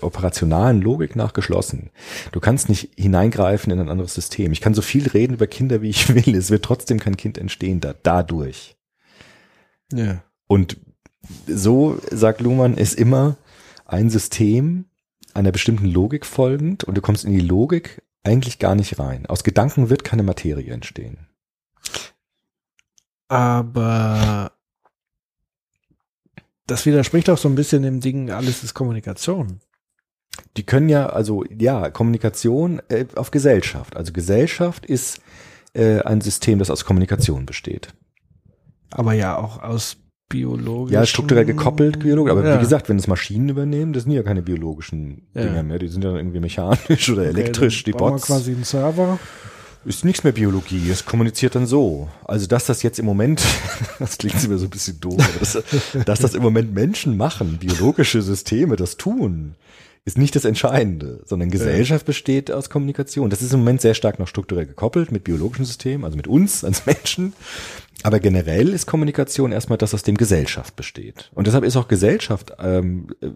operationalen 0.00 0.80
Logik 0.80 1.16
nach 1.16 1.32
geschlossen. 1.32 1.90
Du 2.32 2.40
kannst 2.40 2.68
nicht 2.68 2.90
hineingreifen 2.96 3.72
in 3.72 3.80
ein 3.80 3.88
anderes 3.88 4.14
System. 4.14 4.52
Ich 4.52 4.60
kann 4.60 4.74
so 4.74 4.82
viel 4.82 5.08
reden 5.08 5.34
über 5.34 5.46
Kinder, 5.46 5.82
wie 5.82 5.90
ich 5.90 6.14
will. 6.14 6.34
Es 6.34 6.50
wird 6.50 6.64
trotzdem 6.64 6.98
kein 6.98 7.16
Kind 7.16 7.38
entstehen 7.38 7.80
da, 7.80 7.94
dadurch. 8.02 8.76
Ja. 9.92 10.22
Und 10.46 10.78
so, 11.46 11.98
sagt 12.10 12.40
Luhmann, 12.40 12.76
ist 12.76 12.94
immer 12.94 13.36
ein 13.84 14.10
System 14.10 14.86
einer 15.34 15.52
bestimmten 15.52 15.86
Logik 15.86 16.26
folgend 16.26 16.84
und 16.84 16.96
du 16.96 17.00
kommst 17.00 17.24
in 17.24 17.32
die 17.32 17.40
Logik 17.40 18.02
eigentlich 18.24 18.58
gar 18.58 18.74
nicht 18.74 18.98
rein. 18.98 19.26
Aus 19.26 19.44
Gedanken 19.44 19.90
wird 19.90 20.04
keine 20.04 20.22
Materie 20.22 20.72
entstehen. 20.72 21.27
Aber 23.28 24.52
das 26.66 26.84
widerspricht 26.86 27.30
auch 27.30 27.38
so 27.38 27.48
ein 27.48 27.54
bisschen 27.54 27.82
dem 27.82 28.00
Ding, 28.00 28.30
alles 28.30 28.62
ist 28.64 28.74
Kommunikation. 28.74 29.60
Die 30.56 30.62
können 30.64 30.88
ja, 30.88 31.06
also 31.08 31.44
ja, 31.50 31.90
Kommunikation 31.90 32.80
äh, 32.88 33.06
auf 33.16 33.30
Gesellschaft. 33.30 33.96
Also 33.96 34.12
Gesellschaft 34.12 34.86
ist 34.86 35.20
äh, 35.74 36.00
ein 36.00 36.20
System, 36.20 36.58
das 36.58 36.70
aus 36.70 36.84
Kommunikation 36.84 37.44
besteht. 37.46 37.92
Aber 38.90 39.12
ja 39.14 39.36
auch 39.36 39.62
aus 39.62 39.96
biologischen. 40.28 40.94
Ja, 40.94 41.06
strukturell 41.06 41.44
gekoppelt 41.44 41.98
biologisch. 42.00 42.30
Aber 42.32 42.46
Ja. 42.46 42.54
wie 42.56 42.60
gesagt, 42.60 42.88
wenn 42.88 42.98
es 42.98 43.06
Maschinen 43.06 43.48
übernehmen, 43.48 43.92
das 43.92 44.04
sind 44.04 44.12
ja 44.12 44.22
keine 44.22 44.42
biologischen 44.42 45.26
Ja. 45.34 45.42
Dinger 45.42 45.62
mehr. 45.62 45.78
Die 45.78 45.88
sind 45.88 46.04
ja 46.04 46.14
irgendwie 46.14 46.40
mechanisch 46.40 47.10
oder 47.10 47.24
elektrisch. 47.26 47.80
Okay, 47.80 47.84
Die 47.86 47.90
dann 47.92 47.98
bauen 47.98 48.08
wir 48.10 48.16
Bots. 48.16 48.26
quasi 48.26 48.52
einen 48.52 48.64
Server. 48.64 49.18
Ist 49.84 50.04
nichts 50.04 50.24
mehr 50.24 50.32
Biologie, 50.32 50.90
es 50.90 51.04
kommuniziert 51.04 51.54
dann 51.54 51.66
so. 51.66 52.08
Also, 52.24 52.46
dass 52.46 52.66
das 52.66 52.82
jetzt 52.82 52.98
im 52.98 53.06
Moment, 53.06 53.42
das 53.98 54.18
klingt 54.18 54.42
immer 54.44 54.58
so 54.58 54.66
ein 54.66 54.70
bisschen 54.70 55.00
doof, 55.00 55.16
aber 55.18 55.38
das, 55.38 55.62
dass 56.04 56.20
das 56.20 56.34
im 56.34 56.42
Moment 56.42 56.74
Menschen 56.74 57.16
machen, 57.16 57.58
biologische 57.58 58.20
Systeme 58.20 58.76
das 58.76 58.96
tun, 58.96 59.54
ist 60.04 60.18
nicht 60.18 60.34
das 60.34 60.46
Entscheidende, 60.46 61.20
sondern 61.26 61.50
Gesellschaft 61.50 62.06
besteht 62.06 62.50
aus 62.50 62.70
Kommunikation. 62.70 63.28
Das 63.28 63.42
ist 63.42 63.52
im 63.52 63.60
Moment 63.60 63.82
sehr 63.82 63.94
stark 63.94 64.18
noch 64.18 64.26
strukturell 64.26 64.66
gekoppelt 64.66 65.12
mit 65.12 65.22
biologischen 65.22 65.66
Systemen, 65.66 66.04
also 66.04 66.16
mit 66.16 66.26
uns 66.26 66.64
als 66.64 66.86
Menschen. 66.86 67.34
Aber 68.04 68.20
generell 68.20 68.68
ist 68.68 68.86
Kommunikation 68.86 69.50
erstmal 69.50 69.78
das, 69.78 69.92
aus 69.92 70.04
dem 70.04 70.16
Gesellschaft 70.16 70.76
besteht. 70.76 71.30
Und 71.34 71.46
deshalb 71.46 71.64
ist 71.64 71.76
auch 71.76 71.88
Gesellschaft, 71.88 72.52
ähm, 72.60 73.08
äh, 73.20 73.30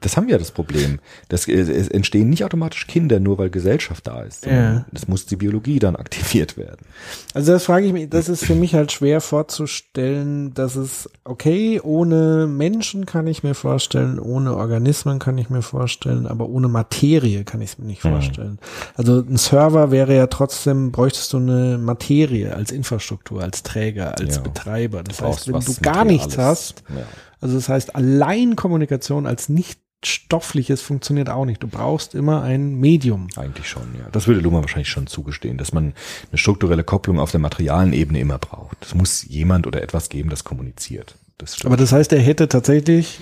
das 0.00 0.16
haben 0.16 0.26
wir 0.26 0.32
ja 0.32 0.38
das 0.38 0.50
Problem. 0.50 1.00
Das, 1.28 1.48
äh, 1.48 1.52
es 1.52 1.88
entstehen 1.88 2.28
nicht 2.28 2.44
automatisch 2.44 2.86
Kinder, 2.86 3.18
nur 3.18 3.38
weil 3.38 3.48
Gesellschaft 3.50 4.06
da 4.06 4.22
ist. 4.22 4.44
Ja. 4.44 4.84
Es 4.92 5.08
muss 5.08 5.24
die 5.26 5.36
Biologie 5.36 5.78
dann 5.78 5.96
aktiviert 5.96 6.56
werden. 6.58 6.84
Also 7.32 7.52
das 7.52 7.64
frage 7.64 7.86
ich 7.86 7.92
mich, 7.92 8.10
das 8.10 8.28
ist 8.28 8.44
für 8.44 8.54
mich 8.54 8.74
halt 8.74 8.92
schwer 8.92 9.20
vorzustellen, 9.20 10.52
dass 10.52 10.76
es, 10.76 11.08
okay, 11.24 11.80
ohne 11.82 12.46
Menschen 12.46 13.06
kann 13.06 13.26
ich 13.26 13.42
mir 13.42 13.54
vorstellen, 13.54 14.18
ohne 14.18 14.56
Organismen 14.56 15.18
kann 15.18 15.38
ich 15.38 15.48
mir 15.48 15.62
vorstellen, 15.62 16.26
aber 16.26 16.48
ohne 16.48 16.68
Materie 16.68 17.44
kann 17.44 17.62
ich 17.62 17.70
es 17.70 17.78
mir 17.78 17.86
nicht 17.86 18.04
Mhm. 18.04 18.10
vorstellen. 18.10 18.58
Also 18.96 19.20
ein 19.20 19.36
Server 19.38 19.90
wäre 19.90 20.14
ja 20.14 20.26
trotzdem, 20.26 20.92
bräuchtest 20.92 21.32
du 21.32 21.38
eine 21.38 21.78
Materie 21.78 22.54
als 22.54 22.70
Infrastruktur, 22.70 23.42
als 23.42 23.62
Träger, 23.62 23.93
als 24.02 24.36
Ja. 24.36 24.42
Betreiber. 24.42 25.02
Das 25.02 25.18
brauchst 25.18 25.46
heißt, 25.46 25.52
wenn 25.52 25.74
du 25.74 25.80
gar 25.80 26.04
nichts 26.04 26.36
hast, 26.38 26.82
Ja. 26.88 27.04
also 27.40 27.54
das 27.56 27.68
heißt, 27.68 27.94
allein 27.96 28.56
Kommunikation 28.56 29.26
als 29.26 29.48
nicht 29.48 29.80
stoffliches 30.04 30.82
funktioniert 30.82 31.30
auch 31.30 31.46
nicht. 31.46 31.62
Du 31.62 31.66
brauchst 31.66 32.14
immer 32.14 32.42
ein 32.42 32.74
Medium. 32.74 33.28
Eigentlich 33.36 33.68
schon, 33.68 33.94
ja. 33.98 34.06
Das 34.12 34.26
würde 34.26 34.40
Luhmann 34.40 34.60
wahrscheinlich 34.62 34.90
schon 34.90 35.06
zugestehen, 35.06 35.56
dass 35.56 35.72
man 35.72 35.94
eine 36.30 36.38
strukturelle 36.38 36.84
Kopplung 36.84 37.18
auf 37.18 37.30
der 37.30 37.40
materialen 37.40 37.94
Ebene 37.94 38.20
immer 38.20 38.36
braucht. 38.38 38.76
Es 38.84 38.94
muss 38.94 39.22
jemand 39.26 39.66
oder 39.66 39.82
etwas 39.82 40.10
geben, 40.10 40.28
das 40.28 40.44
kommuniziert. 40.44 41.14
Das. 41.38 41.64
Aber 41.64 41.76
das 41.78 41.92
heißt, 41.92 42.12
er 42.12 42.20
hätte 42.20 42.48
tatsächlich, 42.48 43.18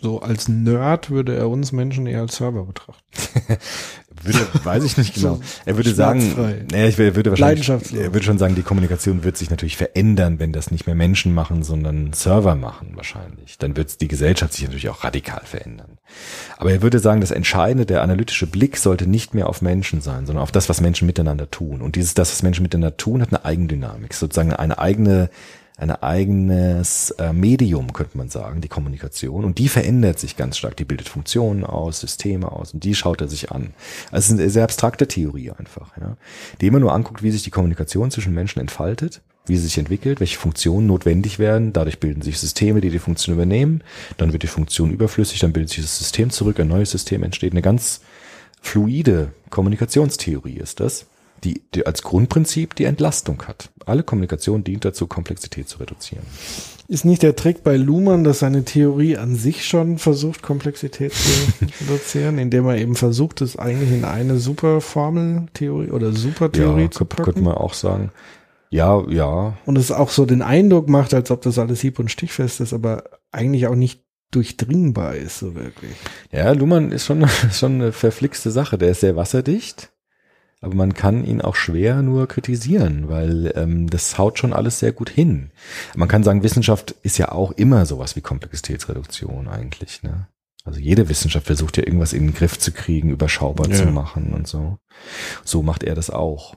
so 0.00 0.20
als 0.20 0.46
Nerd 0.48 1.10
würde 1.10 1.34
er 1.34 1.48
uns 1.48 1.72
Menschen 1.72 2.06
eher 2.06 2.20
als 2.20 2.36
Server 2.36 2.64
betrachten. 2.64 3.02
würde, 4.26 4.46
weiß 4.64 4.84
ich 4.84 4.96
nicht 4.96 5.14
genau. 5.14 5.40
Er 5.64 5.76
würde 5.76 5.94
sagen, 5.94 6.66
naja, 6.70 6.88
ich 6.88 6.98
würde 6.98 7.30
wahrscheinlich, 7.30 7.68
er 7.68 8.12
würde 8.12 8.22
schon 8.22 8.38
sagen, 8.38 8.54
die 8.54 8.62
Kommunikation 8.62 9.24
wird 9.24 9.36
sich 9.36 9.50
natürlich 9.50 9.76
verändern, 9.76 10.38
wenn 10.38 10.52
das 10.52 10.70
nicht 10.70 10.86
mehr 10.86 10.94
Menschen 10.94 11.34
machen, 11.34 11.62
sondern 11.62 12.12
Server 12.12 12.54
machen 12.54 12.92
wahrscheinlich. 12.94 13.58
Dann 13.58 13.76
wird 13.76 14.00
die 14.00 14.08
Gesellschaft 14.08 14.52
sich 14.52 14.64
natürlich 14.64 14.88
auch 14.88 15.04
radikal 15.04 15.42
verändern. 15.44 15.98
Aber 16.56 16.70
er 16.72 16.82
würde 16.82 16.98
sagen, 16.98 17.20
das 17.20 17.30
Entscheidende, 17.30 17.86
der 17.86 18.02
analytische 18.02 18.46
Blick 18.46 18.76
sollte 18.76 19.06
nicht 19.06 19.34
mehr 19.34 19.48
auf 19.48 19.62
Menschen 19.62 20.00
sein, 20.00 20.26
sondern 20.26 20.42
auf 20.42 20.52
das, 20.52 20.68
was 20.68 20.80
Menschen 20.80 21.06
miteinander 21.06 21.50
tun. 21.50 21.80
Und 21.80 21.96
dieses, 21.96 22.14
das, 22.14 22.30
was 22.30 22.42
Menschen 22.42 22.62
miteinander 22.62 22.96
tun, 22.96 23.22
hat 23.22 23.28
eine 23.28 23.44
Eigendynamik, 23.44 24.14
sozusagen 24.14 24.52
eine 24.52 24.78
eigene 24.78 25.30
ein 25.76 25.90
eigenes 25.90 27.10
äh, 27.18 27.32
Medium, 27.32 27.92
könnte 27.92 28.16
man 28.16 28.28
sagen, 28.28 28.60
die 28.60 28.68
Kommunikation. 28.68 29.44
Und 29.44 29.58
die 29.58 29.68
verändert 29.68 30.20
sich 30.20 30.36
ganz 30.36 30.56
stark. 30.56 30.76
Die 30.76 30.84
bildet 30.84 31.08
Funktionen 31.08 31.64
aus, 31.64 32.00
Systeme 32.00 32.52
aus 32.52 32.74
und 32.74 32.84
die 32.84 32.94
schaut 32.94 33.20
er 33.20 33.28
sich 33.28 33.50
an. 33.50 33.74
Also 34.12 34.18
es 34.18 34.30
ist 34.30 34.40
eine 34.40 34.50
sehr 34.50 34.64
abstrakte 34.64 35.08
Theorie 35.08 35.50
einfach, 35.50 35.96
ja. 36.00 36.16
Die 36.60 36.68
immer 36.68 36.78
nur 36.78 36.92
anguckt, 36.92 37.24
wie 37.24 37.32
sich 37.32 37.42
die 37.42 37.50
Kommunikation 37.50 38.12
zwischen 38.12 38.34
Menschen 38.34 38.60
entfaltet, 38.60 39.20
wie 39.46 39.56
sie 39.56 39.64
sich 39.64 39.78
entwickelt, 39.78 40.20
welche 40.20 40.38
Funktionen 40.38 40.86
notwendig 40.86 41.40
werden. 41.40 41.72
Dadurch 41.72 41.98
bilden 41.98 42.22
sich 42.22 42.38
Systeme, 42.38 42.80
die 42.80 42.90
die 42.90 43.00
Funktion 43.00 43.34
übernehmen. 43.34 43.82
Dann 44.16 44.32
wird 44.32 44.44
die 44.44 44.48
Funktion 44.48 44.92
überflüssig, 44.92 45.40
dann 45.40 45.52
bildet 45.52 45.70
sich 45.70 45.82
das 45.82 45.98
System 45.98 46.30
zurück, 46.30 46.60
ein 46.60 46.68
neues 46.68 46.92
System 46.92 47.24
entsteht. 47.24 47.52
Eine 47.52 47.62
ganz 47.62 48.00
fluide 48.60 49.32
Kommunikationstheorie 49.50 50.56
ist 50.56 50.78
das 50.78 51.06
die, 51.44 51.62
die 51.74 51.86
als 51.86 52.02
Grundprinzip 52.02 52.74
die 52.74 52.84
Entlastung 52.84 53.42
hat. 53.46 53.70
Alle 53.86 54.02
Kommunikation 54.02 54.64
dient 54.64 54.84
dazu, 54.84 55.06
Komplexität 55.06 55.68
zu 55.68 55.78
reduzieren. 55.78 56.24
Ist 56.86 57.04
nicht 57.04 57.22
der 57.22 57.36
Trick 57.36 57.62
bei 57.62 57.76
Luhmann, 57.76 58.24
dass 58.24 58.40
seine 58.40 58.64
Theorie 58.64 59.16
an 59.16 59.36
sich 59.36 59.66
schon 59.66 59.98
versucht, 59.98 60.42
Komplexität 60.42 61.12
zu 61.12 61.64
reduzieren, 61.80 62.38
indem 62.38 62.66
er 62.66 62.76
eben 62.76 62.94
versucht, 62.94 63.40
es 63.40 63.56
eigentlich 63.56 63.92
in 63.92 64.04
eine 64.04 64.38
Superformeltheorie 64.38 65.90
oder 65.90 66.12
Supertheorie 66.12 66.82
ja, 66.82 66.90
zu 66.90 67.04
packen? 67.04 67.24
könnte 67.24 67.40
man 67.40 67.54
auch 67.54 67.74
sagen. 67.74 68.10
Ja, 68.70 69.02
ja. 69.08 69.56
Und 69.66 69.78
es 69.78 69.92
auch 69.92 70.10
so 70.10 70.26
den 70.26 70.42
Eindruck 70.42 70.88
macht, 70.88 71.14
als 71.14 71.30
ob 71.30 71.42
das 71.42 71.58
alles 71.58 71.80
hieb- 71.80 71.98
und 71.98 72.10
stichfest 72.10 72.60
ist, 72.60 72.72
aber 72.72 73.04
eigentlich 73.30 73.66
auch 73.66 73.76
nicht 73.76 74.02
durchdringbar 74.30 75.14
ist, 75.14 75.38
so 75.38 75.54
wirklich. 75.54 75.92
Ja, 76.32 76.52
Luhmann 76.52 76.90
ist 76.90 77.06
schon, 77.06 77.22
ist 77.22 77.58
schon 77.58 77.74
eine 77.74 77.92
verflixte 77.92 78.50
Sache. 78.50 78.76
Der 78.76 78.90
ist 78.90 79.00
sehr 79.00 79.16
wasserdicht, 79.16 79.92
aber 80.64 80.74
man 80.74 80.94
kann 80.94 81.24
ihn 81.24 81.40
auch 81.40 81.54
schwer 81.54 82.02
nur 82.02 82.26
kritisieren, 82.26 83.08
weil 83.08 83.52
ähm, 83.54 83.88
das 83.88 84.18
haut 84.18 84.38
schon 84.38 84.52
alles 84.52 84.78
sehr 84.78 84.92
gut 84.92 85.10
hin. 85.10 85.50
Man 85.94 86.08
kann 86.08 86.22
sagen, 86.24 86.42
Wissenschaft 86.42 86.92
ist 87.02 87.18
ja 87.18 87.30
auch 87.32 87.52
immer 87.52 87.86
sowas 87.86 88.16
wie 88.16 88.20
Komplexitätsreduktion 88.20 89.48
eigentlich. 89.48 90.02
Ne? 90.02 90.28
Also 90.64 90.80
jede 90.80 91.08
Wissenschaft 91.08 91.46
versucht 91.46 91.76
ja 91.76 91.84
irgendwas 91.86 92.12
in 92.12 92.28
den 92.28 92.34
Griff 92.34 92.58
zu 92.58 92.72
kriegen, 92.72 93.10
überschaubar 93.10 93.68
Ja. 93.68 93.76
zu 93.76 93.86
machen 93.86 94.32
und 94.32 94.48
so. 94.48 94.78
So 95.44 95.62
macht 95.62 95.82
er 95.84 95.94
das 95.94 96.10
auch. 96.10 96.56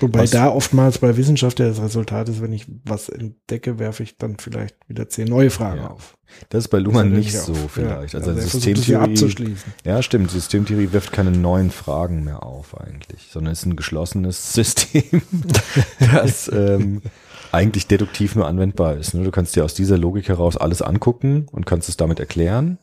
Wobei 0.00 0.20
Was- 0.20 0.30
da 0.30 0.48
oftmals 0.48 0.98
bei 0.98 1.16
Wissenschaft 1.16 1.58
ja 1.60 1.68
das 1.68 1.80
Resultat 1.82 2.28
ist, 2.28 2.40
wenn 2.40 2.52
ich 2.52 2.66
was 2.84 3.08
entdecke, 3.08 3.78
werfe 3.78 4.02
ich 4.02 4.16
dann 4.18 4.36
vielleicht 4.38 4.76
wieder 4.86 5.08
zehn 5.08 5.28
neue 5.28 5.50
Fragen 5.50 5.80
Ja. 5.82 5.90
auf. 5.90 6.16
Das 6.50 6.64
ist 6.64 6.68
bei 6.68 6.78
Luhmann 6.78 7.10
nicht 7.12 7.36
so 7.36 7.52
auch- 7.52 7.70
vielleicht. 7.70 8.12
Ja, 8.14 8.20
also, 8.20 8.32
es 8.32 8.52
Systemtheorie, 8.52 8.92
ja 8.92 9.00
abzuschließen. 9.02 9.72
Ja, 9.84 10.02
stimmt. 10.02 10.30
Systemtheorie 10.30 10.92
wirft 10.92 11.10
keine 11.12 11.30
neuen 11.30 11.70
Fragen 11.70 12.22
mehr 12.22 12.42
auf 12.44 12.78
eigentlich, 12.78 13.28
sondern 13.32 13.52
ist 13.52 13.64
ein 13.66 13.76
geschlossenes 13.76 14.52
System, 14.52 15.22
das 16.12 16.50
ähm, 16.52 17.02
eigentlich 17.50 17.86
deduktiv 17.86 18.34
nur 18.36 18.46
anwendbar 18.46 18.96
ist. 18.96 19.14
ne? 19.14 19.24
Du 19.24 19.30
kannst 19.30 19.56
dir 19.56 19.64
aus 19.64 19.74
dieser 19.74 19.96
Logik 19.98 20.28
heraus 20.28 20.56
alles 20.56 20.82
angucken 20.82 21.46
und 21.50 21.64
kannst 21.66 21.88
es 21.88 21.96
damit 21.96 22.20
erklären, 22.20 22.78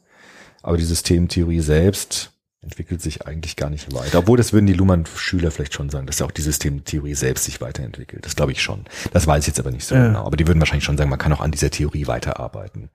aber 0.64 0.78
die 0.78 0.84
Systemtheorie 0.86 1.60
selbst 1.62 2.32
entwickelt 2.66 3.02
sich 3.02 3.26
eigentlich 3.26 3.56
gar 3.56 3.70
nicht 3.70 3.94
weiter. 3.94 4.20
Obwohl, 4.20 4.38
das 4.38 4.52
würden 4.52 4.66
die 4.66 4.74
Luhmann-Schüler 4.74 5.52
vielleicht 5.52 5.74
schon 5.74 5.90
sagen, 5.90 6.08
dass 6.08 6.20
ja 6.20 6.26
auch 6.26 6.32
die 6.32 6.42
Systemtheorie 6.42 7.14
selbst 7.14 7.46
sich 7.46 7.62
weiterentwickelt. 7.62 8.26
Das 8.26 8.36
glaube 8.36 8.52
ich 8.52 8.62
schon. 8.62 8.86
Das 9.14 9.26
weiß 9.28 9.44
ich 9.44 9.48
jetzt 9.48 9.60
aber 9.60 9.72
nicht 9.72 9.86
so 9.86 9.96
Ja. 9.96 10.08
genau. 10.08 10.26
Aber 10.26 10.36
die 10.36 10.48
würden 10.48 10.60
wahrscheinlich 10.60 10.84
schon 10.84 10.98
sagen, 10.98 11.10
man 11.10 11.20
kann 11.20 11.32
auch 11.32 11.40
an 11.42 11.52
dieser 11.52 11.70
Theorie 11.70 12.08
weiterarbeiten. 12.08 12.90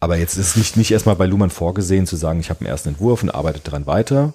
Aber 0.00 0.18
jetzt 0.18 0.36
ist 0.36 0.48
es 0.48 0.56
nicht, 0.56 0.76
nicht 0.76 0.90
erstmal 0.90 1.16
bei 1.16 1.26
Luhmann 1.26 1.50
vorgesehen 1.50 2.06
zu 2.06 2.16
sagen, 2.16 2.40
ich 2.40 2.50
habe 2.50 2.60
einen 2.60 2.68
ersten 2.68 2.90
Entwurf 2.90 3.22
und 3.22 3.30
arbeite 3.30 3.60
daran 3.60 3.86
weiter, 3.86 4.34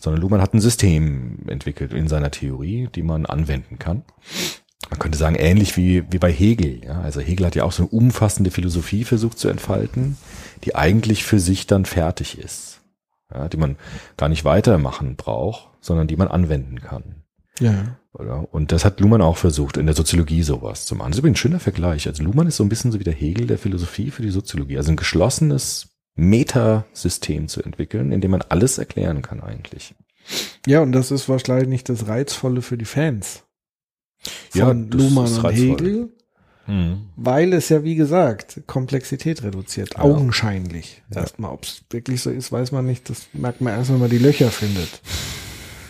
sondern 0.00 0.22
Luhmann 0.22 0.40
hat 0.40 0.54
ein 0.54 0.60
System 0.60 1.40
entwickelt 1.48 1.92
in 1.92 2.08
seiner 2.08 2.30
Theorie, 2.30 2.88
die 2.94 3.02
man 3.02 3.26
anwenden 3.26 3.78
kann. 3.78 4.02
Man 4.90 4.98
könnte 4.98 5.18
sagen, 5.18 5.36
ähnlich 5.36 5.76
wie, 5.76 6.04
wie 6.10 6.18
bei 6.18 6.32
Hegel. 6.32 6.84
Ja? 6.84 7.00
Also 7.00 7.20
Hegel 7.20 7.46
hat 7.46 7.54
ja 7.54 7.64
auch 7.64 7.72
so 7.72 7.84
eine 7.84 7.90
umfassende 7.90 8.50
Philosophie 8.50 9.04
versucht 9.04 9.38
zu 9.38 9.48
entfalten, 9.48 10.16
die 10.64 10.74
eigentlich 10.74 11.24
für 11.24 11.38
sich 11.40 11.66
dann 11.66 11.84
fertig 11.84 12.38
ist. 12.38 12.81
Ja? 13.34 13.48
Die 13.48 13.56
man 13.56 13.76
gar 14.16 14.28
nicht 14.28 14.44
weitermachen 14.44 15.16
braucht, 15.16 15.68
sondern 15.80 16.06
die 16.06 16.16
man 16.16 16.28
anwenden 16.28 16.80
kann. 16.80 17.22
Ja. 17.60 17.98
Oder? 18.14 18.52
Und 18.52 18.72
das 18.72 18.84
hat 18.84 19.00
Luhmann 19.00 19.22
auch 19.22 19.36
versucht, 19.36 19.76
in 19.76 19.86
der 19.86 19.94
Soziologie 19.94 20.42
sowas 20.42 20.84
zu 20.86 20.94
machen. 20.94 21.10
Das 21.10 21.16
ist 21.16 21.20
übrigens 21.20 21.38
ein 21.38 21.42
schöner 21.42 21.60
Vergleich. 21.60 22.06
Also 22.08 22.22
Luhmann 22.22 22.46
ist 22.46 22.56
so 22.56 22.64
ein 22.64 22.68
bisschen 22.68 22.92
so 22.92 23.00
wie 23.00 23.04
der 23.04 23.14
Hegel 23.14 23.46
der 23.46 23.58
Philosophie 23.58 24.10
für 24.10 24.22
die 24.22 24.30
Soziologie. 24.30 24.76
Also 24.76 24.92
ein 24.92 24.96
geschlossenes 24.96 25.88
Metasystem 26.14 27.48
zu 27.48 27.62
entwickeln, 27.62 28.12
in 28.12 28.20
dem 28.20 28.30
man 28.30 28.42
alles 28.48 28.78
erklären 28.78 29.22
kann 29.22 29.40
eigentlich. 29.40 29.94
Ja, 30.66 30.80
und 30.80 30.92
das 30.92 31.10
ist 31.10 31.28
wahrscheinlich 31.28 31.84
das 31.84 32.06
Reizvolle 32.06 32.62
für 32.62 32.76
die 32.76 32.84
Fans. 32.84 33.44
Von 34.50 34.60
Ja, 34.60 34.72
Luhmann 34.72 35.24
ist 35.24 35.38
und 35.38 35.44
reizvoll. 35.44 36.10
Hegel, 36.66 36.96
weil 37.16 37.52
es 37.52 37.68
ja, 37.68 37.84
wie 37.84 37.94
gesagt, 37.94 38.62
Komplexität 38.66 39.42
reduziert. 39.42 39.98
Augenscheinlich. 39.98 41.02
Erstmal, 41.14 41.52
ob 41.52 41.64
es 41.64 41.82
wirklich 41.90 42.20
so 42.20 42.30
ist, 42.30 42.52
weiß 42.52 42.72
man 42.72 42.86
nicht. 42.86 43.10
Das 43.10 43.26
merkt 43.32 43.60
man 43.60 43.74
erst, 43.74 43.90
wenn 43.90 43.98
man 43.98 44.10
die 44.10 44.18
Löcher 44.18 44.50
findet. 44.50 45.00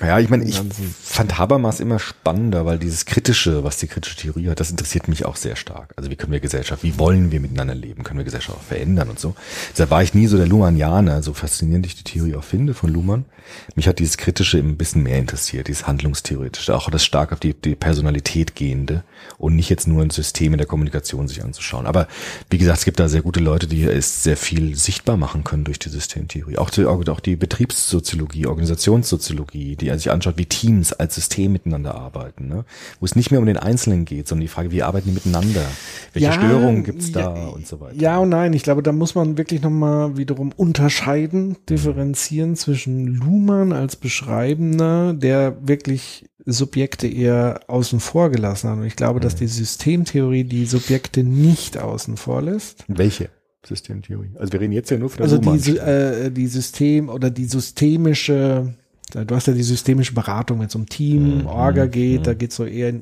Ja, 0.02 0.18
ich 0.18 0.28
meine, 0.28 0.44
ich 0.44 0.60
fand 1.02 1.38
Habermas 1.38 1.78
immer 1.78 1.98
spannender, 1.98 2.66
weil 2.66 2.78
dieses 2.78 3.06
Kritische, 3.06 3.62
was 3.62 3.78
die 3.78 3.86
kritische 3.86 4.16
Theorie 4.16 4.48
hat, 4.48 4.58
das 4.58 4.70
interessiert 4.70 5.06
mich 5.06 5.24
auch 5.24 5.36
sehr 5.36 5.54
stark. 5.54 5.92
Also 5.96 6.10
wie 6.10 6.16
können 6.16 6.32
wir 6.32 6.40
Gesellschaft, 6.40 6.82
wie 6.82 6.98
wollen 6.98 7.30
wir 7.30 7.38
miteinander 7.38 7.74
leben, 7.74 8.02
können 8.02 8.18
wir 8.18 8.24
Gesellschaft 8.24 8.58
auch 8.58 8.62
verändern 8.62 9.10
und 9.10 9.20
so. 9.20 9.36
Deshalb 9.70 9.90
war 9.90 10.02
ich 10.02 10.12
nie 10.14 10.26
so 10.26 10.36
der 10.36 10.46
Luhmannianer, 10.46 11.22
so 11.22 11.34
faszinierend 11.34 11.86
ich 11.86 11.94
die 11.94 12.04
Theorie 12.04 12.34
auch 12.34 12.44
finde 12.44 12.74
von 12.74 12.90
Luhmann. 12.90 13.26
Mich 13.74 13.86
hat 13.86 13.98
dieses 13.98 14.16
Kritische 14.16 14.58
ein 14.58 14.76
bisschen 14.76 15.02
mehr 15.02 15.18
interessiert, 15.18 15.68
dieses 15.68 15.86
Handlungstheoretische, 15.86 16.74
auch 16.74 16.90
das 16.90 17.04
stark 17.04 17.32
auf 17.32 17.40
die, 17.40 17.54
die 17.54 17.74
Personalität 17.74 18.56
gehende 18.56 19.04
und 19.38 19.54
nicht 19.54 19.68
jetzt 19.68 19.86
nur 19.86 20.02
ein 20.02 20.10
System 20.10 20.52
in 20.52 20.58
der 20.58 20.66
Kommunikation 20.66 21.28
sich 21.28 21.44
anzuschauen. 21.44 21.86
Aber 21.86 22.08
wie 22.50 22.58
gesagt, 22.58 22.78
es 22.78 22.84
gibt 22.84 22.98
da 22.98 23.08
sehr 23.08 23.22
gute 23.22 23.40
Leute, 23.40 23.66
die 23.66 23.84
es 23.84 24.22
sehr 24.22 24.36
viel 24.36 24.74
sichtbar 24.76 25.16
machen 25.16 25.44
können 25.44 25.64
durch 25.64 25.78
die 25.78 25.90
Systemtheorie. 25.90 26.58
Auch 26.58 26.70
die, 26.70 26.86
auch 26.86 27.20
die 27.20 27.36
Betriebssoziologie, 27.36 28.46
Organisationssoziologie, 28.46 29.76
die 29.76 29.91
sich 29.98 30.10
anschaut, 30.10 30.36
wie 30.36 30.46
Teams 30.46 30.92
als 30.92 31.14
System 31.14 31.52
miteinander 31.52 31.94
arbeiten. 31.94 32.48
Ne? 32.48 32.64
Wo 33.00 33.06
es 33.06 33.16
nicht 33.16 33.30
mehr 33.30 33.40
um 33.40 33.46
den 33.46 33.56
Einzelnen 33.56 34.04
geht, 34.04 34.28
sondern 34.28 34.42
die 34.42 34.48
Frage, 34.48 34.70
wie 34.70 34.82
arbeiten 34.82 35.08
die 35.08 35.14
miteinander? 35.14 35.64
Welche 36.12 36.32
Störungen 36.32 36.84
gibt's 36.84 37.12
da 37.12 37.20
ja, 37.36 37.46
und 37.48 37.66
so 37.66 37.80
weiter. 37.80 37.96
Ja 37.96 38.18
und 38.18 38.28
nein. 38.30 38.52
Ich 38.52 38.62
glaube, 38.62 38.82
da 38.82 38.92
muss 38.92 39.14
man 39.14 39.36
wirklich 39.38 39.62
nochmal 39.62 40.16
wiederum 40.16 40.52
unterscheiden, 40.56 41.56
differenzieren 41.68 42.56
zwischen 42.56 43.06
Luhmann 43.06 43.72
als 43.72 43.96
Beschreibender, 43.96 45.12
der 45.14 45.56
wirklich 45.66 46.24
Subjekte 46.44 47.06
eher 47.06 47.60
außen 47.68 48.00
vor 48.00 48.30
gelassen 48.30 48.70
hat. 48.70 48.78
Und 48.78 48.86
ich 48.86 48.96
glaube, 48.96 49.20
Mhm. 49.20 49.22
dass 49.22 49.36
die 49.36 49.46
Systemtheorie 49.46 50.44
die 50.44 50.66
Subjekte 50.66 51.22
nicht 51.22 51.78
außen 51.78 52.16
vor 52.16 52.42
lässt. 52.42 52.84
Welche 52.88 53.28
Systemtheorie? 53.64 54.30
Also 54.38 54.52
wir 54.52 54.60
reden 54.60 54.72
jetzt 54.72 54.90
ja 54.90 54.98
nur 54.98 55.08
von 55.08 55.18
der 55.18 55.24
Also 55.24 55.38
die, 55.38 55.78
äh, 55.78 56.30
die 56.30 56.48
System 56.48 57.08
oder 57.08 57.30
die 57.30 57.44
systemische, 57.44 58.74
du 59.14 59.34
hast 59.34 59.46
ja 59.46 59.52
die 59.52 59.62
systemische 59.62 60.14
Beratung, 60.14 60.58
wenn 60.60 60.66
es 60.68 60.74
um 60.74 60.86
Team, 60.86 61.40
Mhm. 61.40 61.46
Orga 61.46 61.86
geht, 61.86 62.26
da 62.26 62.34
geht 62.34 62.52
so 62.52 62.64
eher, 62.64 62.94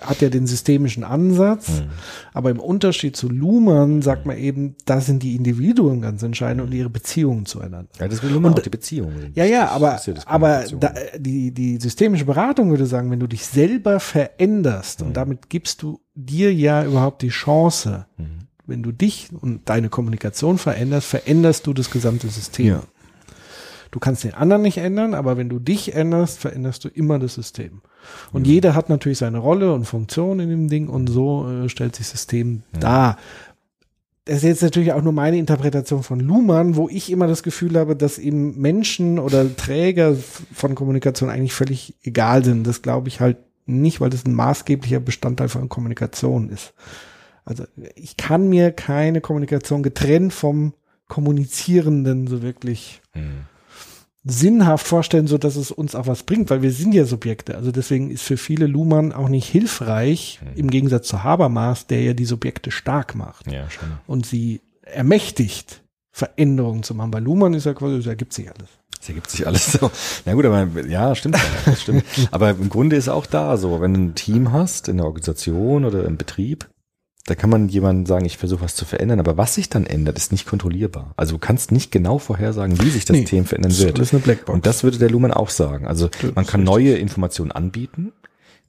hat 0.00 0.20
ja 0.22 0.28
den 0.30 0.46
systemischen 0.46 1.04
Ansatz, 1.04 1.68
Mhm. 1.80 1.84
aber 2.32 2.50
im 2.50 2.58
Unterschied 2.60 3.16
zu 3.16 3.28
Luhmann 3.28 4.00
sagt 4.02 4.24
man 4.26 4.38
eben, 4.38 4.76
da 4.86 5.00
sind 5.00 5.22
die 5.22 5.36
Individuen 5.36 6.00
ganz 6.00 6.22
entscheidend 6.22 6.62
und 6.62 6.72
ihre 6.72 6.88
Beziehungen 6.90 7.44
zueinander. 7.46 7.88
ja, 8.00 8.08
das 8.08 8.22
will 8.22 8.30
Luhmann 8.30 8.54
auch, 8.54 8.58
die 8.60 8.70
Beziehungen. 8.70 9.32
Ja, 9.34 9.44
ja, 9.44 9.68
aber, 9.68 10.00
ja 10.04 10.14
aber 10.26 10.64
da, 10.80 10.92
die, 11.18 11.50
die 11.52 11.78
systemische 11.78 12.24
Beratung 12.24 12.70
würde 12.70 12.86
sagen, 12.86 13.10
wenn 13.10 13.20
du 13.20 13.26
dich 13.26 13.44
selber 13.46 14.00
veränderst 14.00 15.00
Mhm. 15.00 15.06
und 15.08 15.16
damit 15.16 15.48
gibst 15.50 15.82
du 15.82 16.00
dir 16.14 16.52
ja 16.54 16.84
überhaupt 16.84 17.22
die 17.22 17.28
Chance, 17.28 18.06
Mhm. 18.16 18.24
wenn 18.66 18.82
du 18.82 18.92
dich 18.92 19.28
und 19.40 19.68
deine 19.68 19.88
Kommunikation 19.88 20.58
veränderst, 20.58 21.06
veränderst 21.08 21.66
du 21.66 21.72
das 21.72 21.90
gesamte 21.90 22.28
System. 22.28 22.66
Ja. 22.66 22.82
Du 23.90 23.98
kannst 23.98 24.24
den 24.24 24.34
anderen 24.34 24.62
nicht 24.62 24.78
ändern, 24.78 25.14
aber 25.14 25.36
wenn 25.36 25.48
du 25.48 25.58
dich 25.58 25.94
änderst, 25.94 26.38
veränderst 26.38 26.84
du 26.84 26.88
immer 26.88 27.18
das 27.18 27.34
System. 27.34 27.80
Und 28.32 28.46
jeder 28.46 28.74
hat 28.74 28.88
natürlich 28.88 29.18
seine 29.18 29.38
Rolle 29.38 29.72
und 29.72 29.84
Funktion 29.84 30.40
in 30.40 30.50
dem 30.50 30.68
Ding 30.68 30.88
und 30.88 31.08
so 31.08 31.48
äh, 31.48 31.68
stellt 31.68 31.96
sich 31.96 32.06
das 32.06 32.12
System 32.12 32.62
dar. 32.78 33.18
Das 34.24 34.38
ist 34.38 34.44
jetzt 34.44 34.62
natürlich 34.62 34.92
auch 34.92 35.02
nur 35.02 35.14
meine 35.14 35.38
Interpretation 35.38 36.02
von 36.02 36.20
Luhmann, 36.20 36.76
wo 36.76 36.88
ich 36.90 37.10
immer 37.10 37.26
das 37.26 37.42
Gefühl 37.42 37.78
habe, 37.78 37.96
dass 37.96 38.18
eben 38.18 38.60
Menschen 38.60 39.18
oder 39.18 39.56
Träger 39.56 40.16
von 40.52 40.74
Kommunikation 40.74 41.30
eigentlich 41.30 41.54
völlig 41.54 41.94
egal 42.02 42.44
sind. 42.44 42.66
Das 42.66 42.82
glaube 42.82 43.08
ich 43.08 43.20
halt 43.20 43.38
nicht, 43.64 44.02
weil 44.02 44.10
das 44.10 44.26
ein 44.26 44.34
maßgeblicher 44.34 45.00
Bestandteil 45.00 45.48
von 45.48 45.70
Kommunikation 45.70 46.50
ist. 46.50 46.74
Also 47.46 47.64
ich 47.94 48.18
kann 48.18 48.50
mir 48.50 48.72
keine 48.72 49.22
Kommunikation 49.22 49.82
getrennt 49.82 50.34
vom 50.34 50.74
Kommunizierenden 51.06 52.26
so 52.26 52.42
wirklich 52.42 53.00
Hm. 53.18 53.46
Sinnhaft 54.30 54.86
vorstellen, 54.86 55.26
so 55.26 55.38
dass 55.38 55.56
es 55.56 55.70
uns 55.70 55.94
auch 55.94 56.06
was 56.06 56.22
bringt, 56.22 56.50
weil 56.50 56.62
wir 56.62 56.72
sind 56.72 56.92
ja 56.92 57.04
Subjekte. 57.04 57.56
Also 57.56 57.72
deswegen 57.72 58.10
ist 58.10 58.22
für 58.22 58.36
viele 58.36 58.66
Luhmann 58.66 59.12
auch 59.12 59.28
nicht 59.28 59.48
hilfreich, 59.48 60.40
im 60.54 60.70
Gegensatz 60.70 61.08
zu 61.08 61.24
Habermas, 61.24 61.86
der 61.86 62.02
ja 62.02 62.12
die 62.12 62.24
Subjekte 62.24 62.70
stark 62.70 63.14
macht 63.14 63.50
Ja, 63.50 63.66
und 64.06 64.26
sie 64.26 64.60
ermächtigt, 64.82 65.82
Veränderungen 66.12 66.82
zu 66.82 66.94
machen. 66.94 67.10
Bei 67.10 67.20
Luhmann 67.20 67.54
ist 67.54 67.64
ja 67.64 67.74
quasi, 67.74 67.96
es 67.96 68.06
ergibt 68.06 68.32
sich 68.32 68.48
alles. 68.48 68.68
Es 69.00 69.08
ergibt 69.08 69.30
sich 69.30 69.46
alles 69.46 69.72
so. 69.72 69.90
Na 70.24 70.34
gut, 70.34 70.44
aber 70.44 70.66
ja, 70.88 71.14
stimmt. 71.14 71.38
stimmt. 71.76 72.04
aber 72.32 72.50
im 72.50 72.68
Grunde 72.68 72.96
ist 72.96 73.08
auch 73.08 73.26
da 73.26 73.56
so, 73.56 73.80
wenn 73.80 73.94
du 73.94 74.00
ein 74.00 74.14
Team 74.14 74.52
hast, 74.52 74.88
in 74.88 74.96
der 74.96 75.06
Organisation 75.06 75.84
oder 75.84 76.04
im 76.04 76.16
Betrieb, 76.16 76.68
da 77.28 77.34
kann 77.34 77.50
man 77.50 77.68
jemandem 77.68 78.06
sagen, 78.06 78.24
ich 78.24 78.38
versuche 78.38 78.62
was 78.62 78.74
zu 78.74 78.84
verändern, 78.84 79.20
aber 79.20 79.36
was 79.36 79.54
sich 79.54 79.68
dann 79.68 79.84
ändert, 79.86 80.16
ist 80.16 80.32
nicht 80.32 80.46
kontrollierbar. 80.46 81.12
Also 81.16 81.34
du 81.34 81.38
kannst 81.38 81.72
nicht 81.72 81.90
genau 81.92 82.18
vorhersagen, 82.18 82.80
wie 82.82 82.90
sich 82.90 83.04
das 83.04 83.14
Nee, 83.14 83.20
System 83.22 83.44
verändern 83.44 83.70
das 83.72 83.80
wird. 83.82 83.98
ist 83.98 84.12
eine 84.12 84.22
Blackbox. 84.22 84.54
Und 84.54 84.66
das 84.66 84.82
würde 84.82 84.98
der 84.98 85.10
Luhmann 85.10 85.32
auch 85.32 85.50
sagen. 85.50 85.86
Also 85.86 86.08
Das 86.08 86.34
man 86.34 86.46
kann 86.46 86.64
neue 86.64 86.94
Informationen 86.96 87.52
anbieten. 87.52 88.12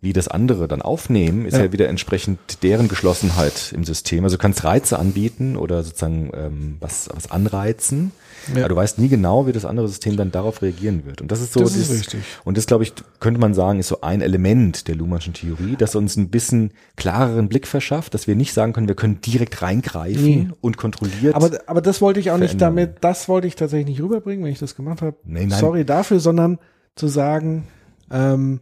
Wie 0.01 0.14
das 0.14 0.30
andere 0.30 0.70
dann 0.70 0.82
aufnehmen, 0.82 1.45
ist 1.45 1.55
ja, 1.57 1.66
Ja. 1.66 1.72
wieder 1.74 1.89
entsprechend 1.89 2.64
deren 2.64 2.88
Geschlossenheit 2.88 3.74
im 3.76 3.84
System. 3.84 4.24
Also 4.24 4.38
du 4.38 4.41
kannst 4.41 4.64
Reize 4.64 4.97
anbieten 4.97 5.57
oder 5.57 5.84
sozusagen 5.84 6.32
ähm, 6.34 6.78
was, 6.80 7.10
was 7.14 7.30
anreizen. 7.32 8.12
Ja. 8.53 8.61
Aber 8.61 8.69
du 8.69 8.75
weißt 8.75 8.97
nie 8.99 9.09
genau, 9.09 9.47
wie 9.47 9.51
das 9.51 9.65
andere 9.65 9.87
System 9.87 10.17
dann 10.17 10.31
darauf 10.31 10.61
reagieren 10.61 11.05
wird. 11.05 11.21
Und 11.21 11.31
das 11.31 11.41
ist 11.41 11.53
so 11.53 11.59
Das 11.59 11.71
ist 11.75 11.89
dieses- 11.89 11.99
richtig. 12.01 12.21
Und 12.43 12.57
das, 12.57 12.65
glaube 12.65 12.83
ich, 12.83 12.93
könnte 13.19 13.39
man 13.39 13.53
sagen, 13.53 13.79
ist 13.79 13.87
so 13.89 14.01
ein 14.01 14.21
Element 14.21 14.87
der 14.87 14.95
Luhmannschen 14.95 15.33
Theorie, 15.33 15.75
das 15.77 15.95
uns 15.95 16.15
ein 16.17 16.29
bisschen 16.29 16.71
klareren 16.95 17.49
Blick 17.49 17.67
verschafft, 17.67 18.13
dass 18.13 18.27
wir 18.27 18.35
nicht 18.35 18.53
sagen 18.53 18.73
können, 18.73 18.87
wir 18.87 18.95
können 18.95 19.21
direkt 19.21 19.61
reingreifen 19.61 20.23
Nee. 20.25 20.47
und 20.61 20.77
kontrolliert. 20.77 21.35
Aber, 21.35 21.51
aber 21.67 21.81
das 21.81 22.01
wollte 22.01 22.19
ich 22.19 22.31
auch 22.31 22.37
nicht 22.37 22.57
Verändern. 22.59 22.75
damit, 22.75 22.97
das 23.01 23.27
wollte 23.29 23.47
ich 23.47 23.55
tatsächlich 23.55 23.87
nicht 23.87 24.01
rüberbringen, 24.01 24.43
wenn 24.45 24.51
ich 24.51 24.59
das 24.59 24.75
gemacht 24.75 25.01
habe. 25.01 25.17
Nee, 25.23 25.45
nein. 25.45 25.59
Sorry 25.59 25.85
dafür, 25.85 26.19
sondern 26.19 26.59
zu 26.95 27.07
sagen, 27.07 27.67
ähm, 28.11 28.61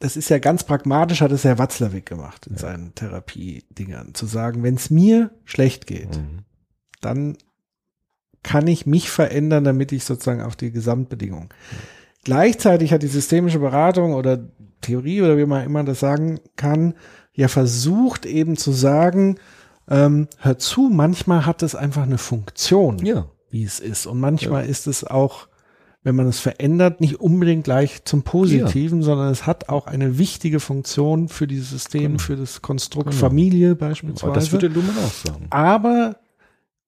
das 0.00 0.16
ist 0.16 0.28
ja 0.28 0.38
ganz 0.38 0.64
pragmatisch, 0.64 1.20
hat 1.22 1.32
es 1.32 1.44
Herr 1.44 1.58
Watzlawick 1.58 2.04
gemacht 2.04 2.46
in 2.46 2.56
seinen 2.56 2.94
Therapiedingern. 2.94 4.12
Zu 4.14 4.26
sagen, 4.26 4.62
wenn 4.62 4.74
es 4.74 4.90
mir 4.90 5.30
schlecht 5.44 5.86
geht, 5.86 6.16
Mhm. 6.18 6.40
dann 7.00 7.36
kann 8.44 8.68
ich 8.68 8.86
mich 8.86 9.10
verändern, 9.10 9.64
damit 9.64 9.90
ich 9.90 10.04
sozusagen 10.04 10.42
auch 10.42 10.54
die 10.54 10.70
Gesamtbedingungen. 10.70 11.48
Gleichzeitig 12.22 12.92
hat 12.92 13.02
die 13.02 13.08
systemische 13.08 13.58
Beratung 13.58 14.14
oder 14.14 14.38
Theorie 14.80 15.22
oder 15.22 15.36
wie 15.36 15.46
man 15.46 15.64
immer 15.64 15.82
das 15.82 15.98
sagen 15.98 16.38
kann, 16.56 16.94
ja 17.32 17.48
versucht 17.48 18.26
eben 18.26 18.56
zu 18.56 18.70
sagen, 18.70 19.36
ähm, 19.88 20.28
hör 20.38 20.58
zu, 20.58 20.88
manchmal 20.92 21.46
hat 21.46 21.62
es 21.62 21.74
einfach 21.74 22.04
eine 22.04 22.18
Funktion, 22.18 22.98
ja. 23.04 23.26
wie 23.50 23.64
es 23.64 23.80
ist. 23.80 24.06
Und 24.06 24.20
manchmal 24.20 24.66
ist 24.66 24.86
es 24.86 25.04
auch, 25.04 25.48
wenn 26.02 26.14
man 26.16 26.26
es 26.26 26.38
verändert, 26.38 27.00
nicht 27.00 27.20
unbedingt 27.20 27.64
gleich 27.64 28.04
zum 28.04 28.22
Positiven, 28.22 29.02
sondern 29.02 29.30
es 29.30 29.46
hat 29.46 29.68
auch 29.68 29.86
eine 29.86 30.18
wichtige 30.18 30.60
Funktion 30.60 31.28
für 31.28 31.46
dieses 31.46 31.70
System, 31.70 32.18
für 32.18 32.36
das 32.36 32.62
Konstrukt 32.62 33.10
Genau. 33.10 33.20
Familie 33.20 33.70
Aber 33.72 33.88
beispielsweise 33.88 34.34
das 34.34 34.52
würde 34.52 34.68
Luhmann 34.68 34.96
auch 34.98 35.12
sagen. 35.12 35.46
aber 35.50 36.16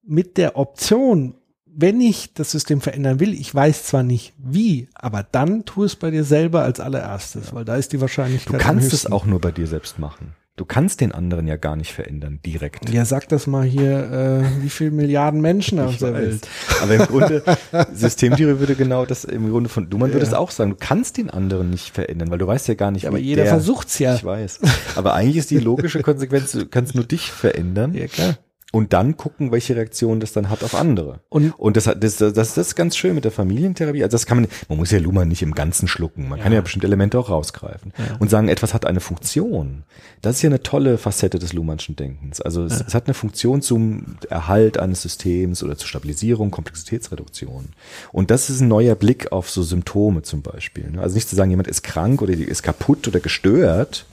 mit 0.02 0.36
der 0.36 0.56
Option, 0.56 1.34
wenn 1.78 2.00
ich 2.00 2.32
das 2.34 2.50
System 2.52 2.80
verändern 2.80 3.20
will, 3.20 3.34
ich 3.34 3.54
weiß 3.54 3.84
zwar 3.84 4.02
nicht 4.02 4.32
wie, 4.38 4.88
aber 4.94 5.22
dann 5.22 5.64
tu 5.64 5.84
es 5.84 5.94
bei 5.96 6.10
dir 6.10 6.24
selber 6.24 6.62
als 6.62 6.80
allererstes, 6.80 7.54
weil 7.54 7.64
da 7.64 7.76
ist 7.76 7.92
die 7.92 7.96
Du 7.96 8.02
Wahrscheinlichkeit. 8.02 8.54
am 8.54 8.60
kannst 8.60 8.92
es 8.92 9.06
auch 9.06 9.26
nur 9.26 9.40
bei 9.40 9.52
dir 9.52 9.66
selbst 9.66 9.98
machen. 9.98 10.34
Du 10.58 10.64
kannst 10.64 11.02
den 11.02 11.12
anderen 11.12 11.46
ja 11.46 11.56
gar 11.56 11.76
nicht 11.76 11.92
verändern, 11.92 12.40
direkt. 12.46 12.88
Ja, 12.88 13.04
sag 13.04 13.28
das 13.28 13.46
mal 13.46 13.62
hier, 13.66 14.10
äh, 14.10 14.62
wie 14.62 14.70
viele 14.70 14.90
Milliarden 14.90 15.42
Menschen 15.42 15.78
auf 15.78 15.98
der 15.98 16.14
weiß. 16.14 16.22
Welt. 16.22 16.48
Aber 16.82 16.94
im 16.94 17.02
Grunde, 17.02 17.42
Systemtheorie 17.92 18.58
würde 18.58 18.74
genau 18.74 19.04
das, 19.04 19.24
im 19.24 19.50
Grunde 19.50 19.68
von 19.68 19.90
würde 20.14 20.16
Ja. 20.16 20.22
es 20.30 20.32
auch 20.32 20.50
sagen, 20.50 20.70
du 20.70 20.76
kannst 20.80 21.18
den 21.18 21.28
anderen 21.28 21.68
nicht 21.68 21.92
verändern, 21.94 22.30
weil 22.30 22.38
du 22.38 22.46
weißt 22.46 22.68
ja 22.68 22.74
gar 22.74 22.90
nicht, 22.90 23.06
Aber 23.06 23.18
wie 23.18 23.22
jeder 23.24 23.42
der, 23.42 23.52
versucht's 23.52 23.98
ja. 23.98 24.14
Ich 24.14 24.24
weiß. 24.24 24.60
Aber 24.96 25.12
eigentlich 25.12 25.36
ist 25.36 25.50
die 25.50 25.58
logische 25.58 26.00
Konsequenz, 26.00 26.52
du 26.52 26.64
kannst 26.64 26.94
nur 26.94 27.04
dich 27.04 27.30
verändern 27.30 27.92
Ja, 27.92 28.06
klar. 28.06 28.38
Und 28.72 28.92
dann 28.92 29.16
gucken, 29.16 29.52
welche 29.52 29.76
Reaktion 29.76 30.20
das 30.20 30.32
dann 30.32 30.50
hat 30.50 30.62
auf 30.64 30.74
andere. 30.74 31.20
Und- 31.28 31.52
und 31.58 31.76
das, 31.76 31.86
hat- 31.86 32.02
das, 32.02 32.16
das, 32.16 32.32
das 32.34 32.58
ist 32.58 32.74
ganz 32.74 32.96
schön 32.96 33.14
mit 33.14 33.24
der 33.24 33.30
Familientherapie. 33.32 34.02
Also 34.02 34.12
das 34.14 34.26
kann 34.26 34.38
man, 34.40 34.48
man 34.68 34.76
muss 34.78 34.90
ja 34.90 34.98
Luhmann 34.98 35.28
nicht 35.28 35.40
im 35.42 35.54
Ganzen 35.54 35.88
schlucken. 35.88 36.28
Man 36.28 36.40
kann 36.40 36.52
ja 36.52 36.60
bestimmte 36.60 36.86
Elemente 36.86 37.18
auch 37.18 37.30
rausgreifen 37.30 37.92
und 38.18 38.28
sagen, 38.28 38.48
etwas 38.48 38.74
hat 38.74 38.84
eine 38.84 39.00
Funktion. 39.00 39.84
Das 40.20 40.36
ist 40.36 40.42
ja 40.42 40.50
eine 40.50 40.62
tolle 40.62 40.98
Facette 40.98 41.38
des 41.38 41.52
Luhmannschen 41.52 41.96
Denkens. 41.96 42.40
Also 42.40 42.64
es, 42.64 42.80
es 42.86 42.92
hat 42.94 43.06
eine 43.06 43.14
Funktion 43.14 43.62
zum 43.62 44.16
Erhalt 44.28 44.78
eines 44.78 45.00
Systems 45.02 45.62
oder 45.62 45.78
zur 45.78 45.88
Stabilisierung, 45.88 46.50
Komplexitätsreduktion. 46.50 47.68
Und 48.12 48.30
das 48.30 48.50
ist 48.50 48.60
ein 48.60 48.68
neuer 48.68 48.94
Blick 48.96 49.32
auf 49.32 49.48
so 49.48 49.62
Symptome 49.62 50.22
zum 50.22 50.42
Beispiel. 50.42 50.92
Also 50.98 51.14
nicht 51.14 51.28
zu 51.28 51.36
sagen, 51.36 51.50
jemand 51.50 51.68
ist 51.68 51.82
krank 51.82 52.20
oder 52.20 52.32
ist 52.32 52.62
kaputt 52.62 53.06
oder 53.08 53.20
gestört, 53.20 54.06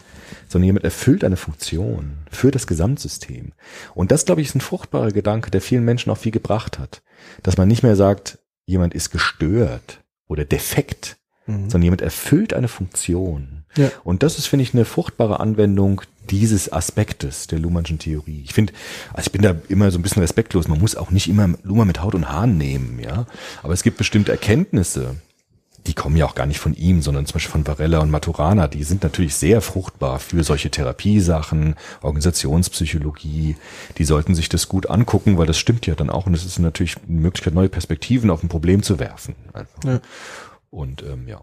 sondern 0.47 0.65
jemand 0.65 0.86
erfüllt 0.86 1.23
eine 1.23 1.38
Funktion 1.38 2.17
für 2.31 2.51
das 2.51 2.67
Gesamtsystem. 2.67 3.51
Und 3.93 4.11
das, 4.11 4.25
glaube 4.25 4.41
ich, 4.41 4.47
ist 4.47 4.55
ein 4.55 4.61
fruchtbarer 4.61 5.11
Gedanke, 5.11 5.51
der 5.51 5.61
vielen 5.61 5.86
Menschen 5.86 6.11
auch 6.11 6.17
viel 6.17 6.31
gebracht 6.31 6.79
hat. 6.79 7.01
Dass 7.41 7.57
man 7.57 7.67
nicht 7.67 7.84
mehr 7.84 7.95
sagt, 7.95 8.39
jemand 8.65 8.93
ist 8.93 9.11
gestört 9.11 10.01
oder 10.27 10.45
defekt, 10.45 11.17
Mhm. 11.45 11.69
sondern 11.69 11.84
jemand 11.84 12.01
erfüllt 12.01 12.53
eine 12.53 12.69
Funktion. 12.69 13.65
Ja. 13.75 13.91
Und 14.03 14.23
das 14.23 14.38
ist, 14.38 14.47
finde 14.47 14.63
ich, 14.63 14.73
eine 14.73 14.86
fruchtbare 14.86 15.39
Anwendung 15.41 16.01
dieses 16.29 16.71
Aspektes 16.71 17.47
der 17.47 17.59
Luhmannschen 17.59 17.99
Theorie. 17.99 18.43
Ich 18.45 18.53
finde, 18.53 18.71
also 19.11 19.27
ich 19.27 19.31
bin 19.34 19.41
da 19.41 19.55
immer 19.67 19.91
so 19.91 19.99
ein 19.99 20.03
bisschen 20.03 20.21
respektlos. 20.21 20.69
Man 20.69 20.79
muss 20.79 20.95
auch 20.95 21.11
nicht 21.11 21.27
immer 21.27 21.49
Luhmann 21.63 21.88
mit 21.88 22.01
Haut 22.01 22.15
und 22.15 22.29
Haaren 22.29 22.57
nehmen, 22.57 22.99
ja. 23.03 23.25
Aber 23.61 23.73
es 23.73 23.84
gibt 23.84 23.97
bestimmte 23.97 24.31
Erkenntnisse, 24.31 25.15
die 25.88 25.93
kommen 25.93 26.15
ja 26.15 26.25
auch 26.25 26.36
gar 26.36 26.45
nicht 26.45 26.59
von 26.59 26.73
ihm, 26.73 27.01
sondern 27.01 27.25
zum 27.25 27.34
Beispiel 27.34 27.51
von 27.51 27.67
Varela 27.67 27.99
und 27.99 28.09
Maturana. 28.09 28.67
Die 28.67 28.84
sind 28.84 29.03
natürlich 29.03 29.36
sehr 29.36 29.61
fruchtbar 29.61 30.19
für 30.19 30.43
solche 30.43 30.71
Therapiesachen, 30.71 31.75
Organisationspsychologie. 32.01 33.57
Die 33.97 34.05
sollten 34.05 34.34
sich 34.34 34.47
das 34.49 34.69
gut 34.69 34.89
angucken, 34.89 35.38
weil 35.38 35.47
das 35.47 35.57
stimmt 35.57 35.86
ja 35.86 35.95
dann 35.95 36.09
auch. 36.09 36.25
Und 36.25 36.34
es 36.34 36.45
ist 36.45 36.59
natürlich 36.59 36.97
eine 36.97 37.21
Möglichkeit, 37.21 37.53
neue 37.53 37.69
Perspektiven 37.69 38.29
auf 38.29 38.43
ein 38.43 38.49
Problem 38.49 38.81
zu 38.81 38.99
werfen. 38.99 39.36
Einfach. 39.51 39.84
Ja. 39.84 39.99
Und 40.69 41.03
ähm, 41.03 41.27
ja. 41.27 41.41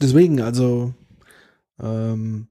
Deswegen, 0.00 0.40
also 0.40 0.94
ähm, 1.80 2.48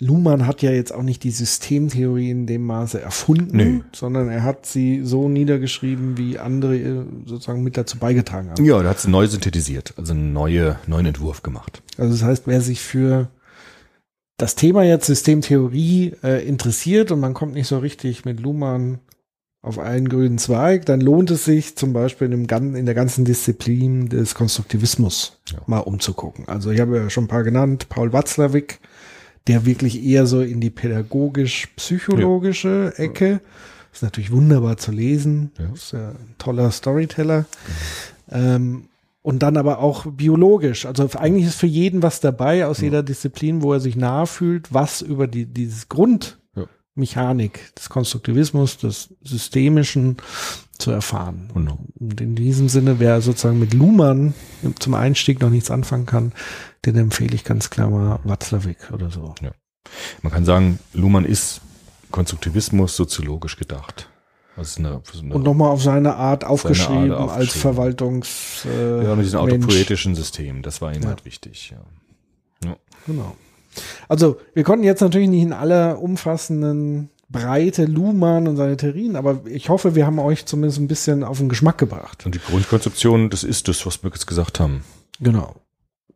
Luhmann 0.00 0.46
hat 0.46 0.62
ja 0.62 0.70
jetzt 0.70 0.94
auch 0.94 1.02
nicht 1.02 1.24
die 1.24 1.32
Systemtheorie 1.32 2.30
in 2.30 2.46
dem 2.46 2.64
Maße 2.64 3.00
erfunden, 3.00 3.56
Nö. 3.56 3.80
sondern 3.92 4.28
er 4.28 4.44
hat 4.44 4.64
sie 4.64 5.02
so 5.04 5.28
niedergeschrieben, 5.28 6.16
wie 6.16 6.38
andere 6.38 6.76
äh, 6.76 7.02
sozusagen 7.26 7.64
mit 7.64 7.76
dazu 7.76 7.98
beigetragen 7.98 8.50
haben. 8.50 8.64
Ja, 8.64 8.80
da 8.82 8.90
hat 8.90 8.98
es 8.98 9.08
neu 9.08 9.26
synthetisiert, 9.26 9.94
also 9.96 10.12
einen 10.12 10.32
neue, 10.32 10.78
neuen 10.86 11.06
Entwurf 11.06 11.42
gemacht. 11.42 11.82
Also 11.96 12.12
das 12.12 12.22
heißt, 12.22 12.42
wer 12.46 12.60
sich 12.60 12.80
für 12.80 13.28
das 14.36 14.54
Thema 14.54 14.84
jetzt 14.84 15.06
Systemtheorie 15.06 16.12
äh, 16.22 16.46
interessiert 16.46 17.10
und 17.10 17.18
man 17.18 17.34
kommt 17.34 17.54
nicht 17.54 17.66
so 17.66 17.78
richtig 17.78 18.24
mit 18.24 18.38
Luhmann 18.38 19.00
auf 19.62 19.80
einen 19.80 20.08
grünen 20.08 20.38
Zweig, 20.38 20.86
dann 20.86 21.00
lohnt 21.00 21.32
es 21.32 21.44
sich 21.44 21.74
zum 21.76 21.92
Beispiel 21.92 22.32
in, 22.32 22.46
dem, 22.46 22.76
in 22.76 22.86
der 22.86 22.94
ganzen 22.94 23.24
Disziplin 23.24 24.08
des 24.08 24.36
Konstruktivismus 24.36 25.40
Ja. 25.50 25.58
mal 25.66 25.80
umzugucken. 25.80 26.46
Also 26.46 26.70
ich 26.70 26.78
habe 26.78 26.96
ja 26.96 27.10
schon 27.10 27.24
ein 27.24 27.28
paar 27.28 27.42
genannt, 27.42 27.88
Paul 27.88 28.12
Watzlawick, 28.12 28.78
der 29.48 29.66
wirklich 29.66 30.04
eher 30.04 30.26
so 30.26 30.40
in 30.40 30.60
die 30.60 30.70
pädagogisch-psychologische 30.70 32.94
Ecke, 32.96 33.40
ist 33.92 34.02
natürlich 34.02 34.30
wunderbar 34.30 34.76
zu 34.76 34.92
lesen, 34.92 35.50
Ja. 35.58 35.72
ist 35.72 35.92
ja 35.92 36.10
ein 36.10 36.34
toller 36.38 36.70
Storyteller. 36.70 37.46
Ähm, 38.30 38.84
und 39.22 39.42
dann 39.42 39.56
aber 39.56 39.80
auch 39.80 40.06
biologisch. 40.06 40.86
Also 40.86 41.08
eigentlich 41.16 41.46
ist 41.46 41.56
für 41.56 41.66
jeden 41.66 42.02
was 42.02 42.20
dabei 42.20 42.66
aus 42.66 42.80
jeder 42.80 43.02
Disziplin, 43.02 43.62
wo 43.62 43.72
er 43.72 43.80
sich 43.80 43.96
nahe 43.96 44.26
fühlt, 44.26 44.72
was 44.72 45.02
über 45.02 45.26
die, 45.26 45.44
dieses 45.44 45.88
Grundmechanik 45.88 47.74
des 47.74 47.90
Konstruktivismus, 47.90 48.78
des 48.78 49.08
Systemischen 49.22 50.16
zu 50.78 50.92
erfahren. 50.92 51.50
Und 51.52 52.20
in 52.20 52.36
diesem 52.36 52.68
Sinne, 52.68 53.00
wer 53.00 53.20
sozusagen 53.20 53.58
mit 53.58 53.74
Luhmann 53.74 54.34
zum 54.78 54.94
Einstieg 54.94 55.40
noch 55.40 55.50
nichts 55.50 55.70
anfangen 55.70 56.06
kann, 56.06 56.32
den 56.84 56.96
empfehle 56.96 57.34
ich 57.34 57.44
ganz 57.44 57.70
klar 57.70 57.90
mal 57.90 58.18
Watzlawick 58.24 58.90
oder 58.92 59.10
so. 59.10 59.34
Man 60.22 60.32
kann 60.32 60.44
sagen, 60.44 60.78
Luhmann 60.92 61.24
ist 61.24 61.60
Konstruktivismus 62.10 62.96
soziologisch 62.96 63.56
gedacht. 63.56 64.08
Also 64.56 64.80
eine, 64.80 65.00
eine 65.22 65.34
Und 65.34 65.44
nochmal 65.44 65.70
auf 65.70 65.82
seine 65.82 66.16
Art 66.16 66.44
aufgeschrieben, 66.44 67.12
als 67.12 67.30
aufgeschrieben. 67.30 67.60
Verwaltungs 67.60 68.66
äh, 68.66 69.04
ja, 69.04 69.14
mit 69.14 69.24
diesem 69.24 69.44
Mensch. 69.44 69.64
autopoetischen 69.64 70.14
System, 70.16 70.62
das 70.62 70.80
war 70.80 70.92
ihm 70.92 71.02
Ja. 71.02 71.10
halt 71.10 71.24
wichtig. 71.24 71.72
Ja. 72.64 72.76
Genau. 73.06 73.36
Also, 74.08 74.40
wir 74.54 74.64
konnten 74.64 74.84
jetzt 74.84 75.00
natürlich 75.00 75.28
nicht 75.28 75.42
in 75.42 75.52
aller 75.52 76.00
umfassenden 76.02 77.10
Breite 77.28 77.84
Luhmann 77.84 78.48
und 78.48 78.56
seine 78.56 78.76
Theorien, 78.76 79.14
aber 79.14 79.42
ich 79.46 79.68
hoffe, 79.68 79.94
wir 79.94 80.06
haben 80.06 80.18
euch 80.18 80.46
zumindest 80.46 80.80
ein 80.80 80.88
bisschen 80.88 81.22
auf 81.22 81.38
den 81.38 81.48
Geschmack 81.48 81.78
gebracht. 81.78 82.26
Und 82.26 82.34
die 82.34 82.40
Grundkonzeption, 82.40 83.30
das 83.30 83.44
ist 83.44 83.68
das, 83.68 83.86
was 83.86 84.02
wir 84.02 84.10
jetzt 84.10 84.26
gesagt 84.26 84.58
haben. 84.58 84.82
Genau. 85.20 85.54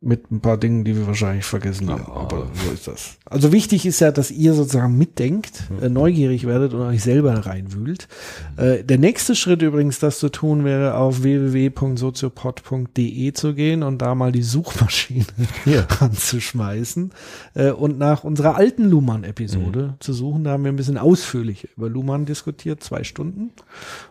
Mit 0.05 0.33
ein 0.33 0.41
paar 0.41 0.59
Dingen, 0.59 0.85
die 0.85 0.97
wir 0.97 1.07
wahrscheinlich 1.07 1.45
vergessen 1.45 1.89
haben. 1.89 2.03
Ja. 2.09 2.13
Aber 2.13 2.49
so 2.53 2.73
ist 2.73 2.89
das. 2.89 3.19
Also 3.25 3.53
wichtig 3.53 3.87
ist 3.87 4.01
ja, 4.01 4.11
dass 4.11 4.33
ihr 4.33 4.53
sozusagen 4.53 4.99
mitdenkt, 4.99 5.63
äh, 5.81 5.89
neugierig 5.89 6.45
werdet 6.45 6.75
und 6.75 6.83
euch 6.83 7.05
selber 7.05 7.47
reinwühlt. 7.47 8.09
Äh, 8.57 8.83
der 8.83 8.99
nächste 8.99 9.37
Schritt 9.37 9.63
übrigens, 9.63 10.01
das 10.01 10.19
zu 10.19 10.29
tun, 10.29 10.65
wäre 10.65 10.97
auf 10.97 11.23
www.soziopod.de 11.23 13.33
zu 13.33 13.55
gehen 13.55 13.85
und 13.85 14.03
da 14.03 14.17
mal 14.17 14.33
die 14.33 14.43
Suchmaschine 14.43 15.25
anzuschmeißen 16.01 17.13
äh, 17.55 17.71
und 17.71 17.99
nach 17.99 18.25
unserer 18.25 18.57
alten 18.57 18.91
Luhmann-Episode 18.91 19.95
zu 20.01 20.13
suchen. 20.13 20.43
Da 20.43 20.51
haben 20.51 20.65
wir 20.65 20.73
ein 20.73 20.77
bisschen 20.77 20.99
ausführlich 20.99 21.69
über 21.77 21.89
Luhmann 21.89 22.27
diskutiert, 22.27 22.83
zwei 22.83 23.05
Stunden 23.05 23.53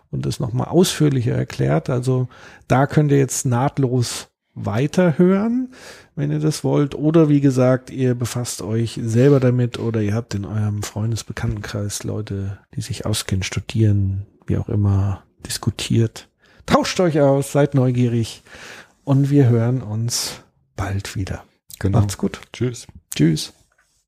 und 0.09 0.25
das 0.25 0.39
nochmal 0.39 0.67
ausführlicher 0.67 1.33
erklärt. 1.33 1.89
Also 1.89 2.29
da 2.67 2.87
könnt 2.87 3.11
ihr 3.11 3.17
jetzt 3.17 3.45
nahtlos 3.45 4.30
weiterhören, 4.53 5.73
wenn 6.15 6.31
ihr 6.31 6.39
das 6.39 6.63
wollt. 6.63 6.95
Oder 6.95 7.29
wie 7.29 7.41
gesagt, 7.41 7.89
ihr 7.89 8.15
befasst 8.15 8.61
euch 8.61 8.99
selber 9.01 9.39
damit 9.39 9.79
oder 9.79 10.01
ihr 10.01 10.13
habt 10.13 10.33
in 10.33 10.45
eurem 10.45 10.83
Freundesbekanntenkreis 10.83 12.03
Leute, 12.03 12.59
die 12.75 12.81
sich 12.81 13.05
auskennen, 13.05 13.43
studieren, 13.43 14.25
wie 14.45 14.57
auch 14.57 14.69
immer, 14.69 15.23
diskutiert. 15.45 16.27
Tauscht 16.65 16.99
euch 16.99 17.19
aus, 17.19 17.51
seid 17.51 17.73
neugierig 17.73 18.43
und 19.03 19.29
wir 19.29 19.47
hören 19.47 19.81
uns 19.81 20.41
bald 20.75 21.15
wieder. 21.15 21.43
Genau. 21.79 21.99
Macht's 21.99 22.17
gut. 22.17 22.41
Tschüss. 22.53 22.87
Tschüss. 23.15 23.53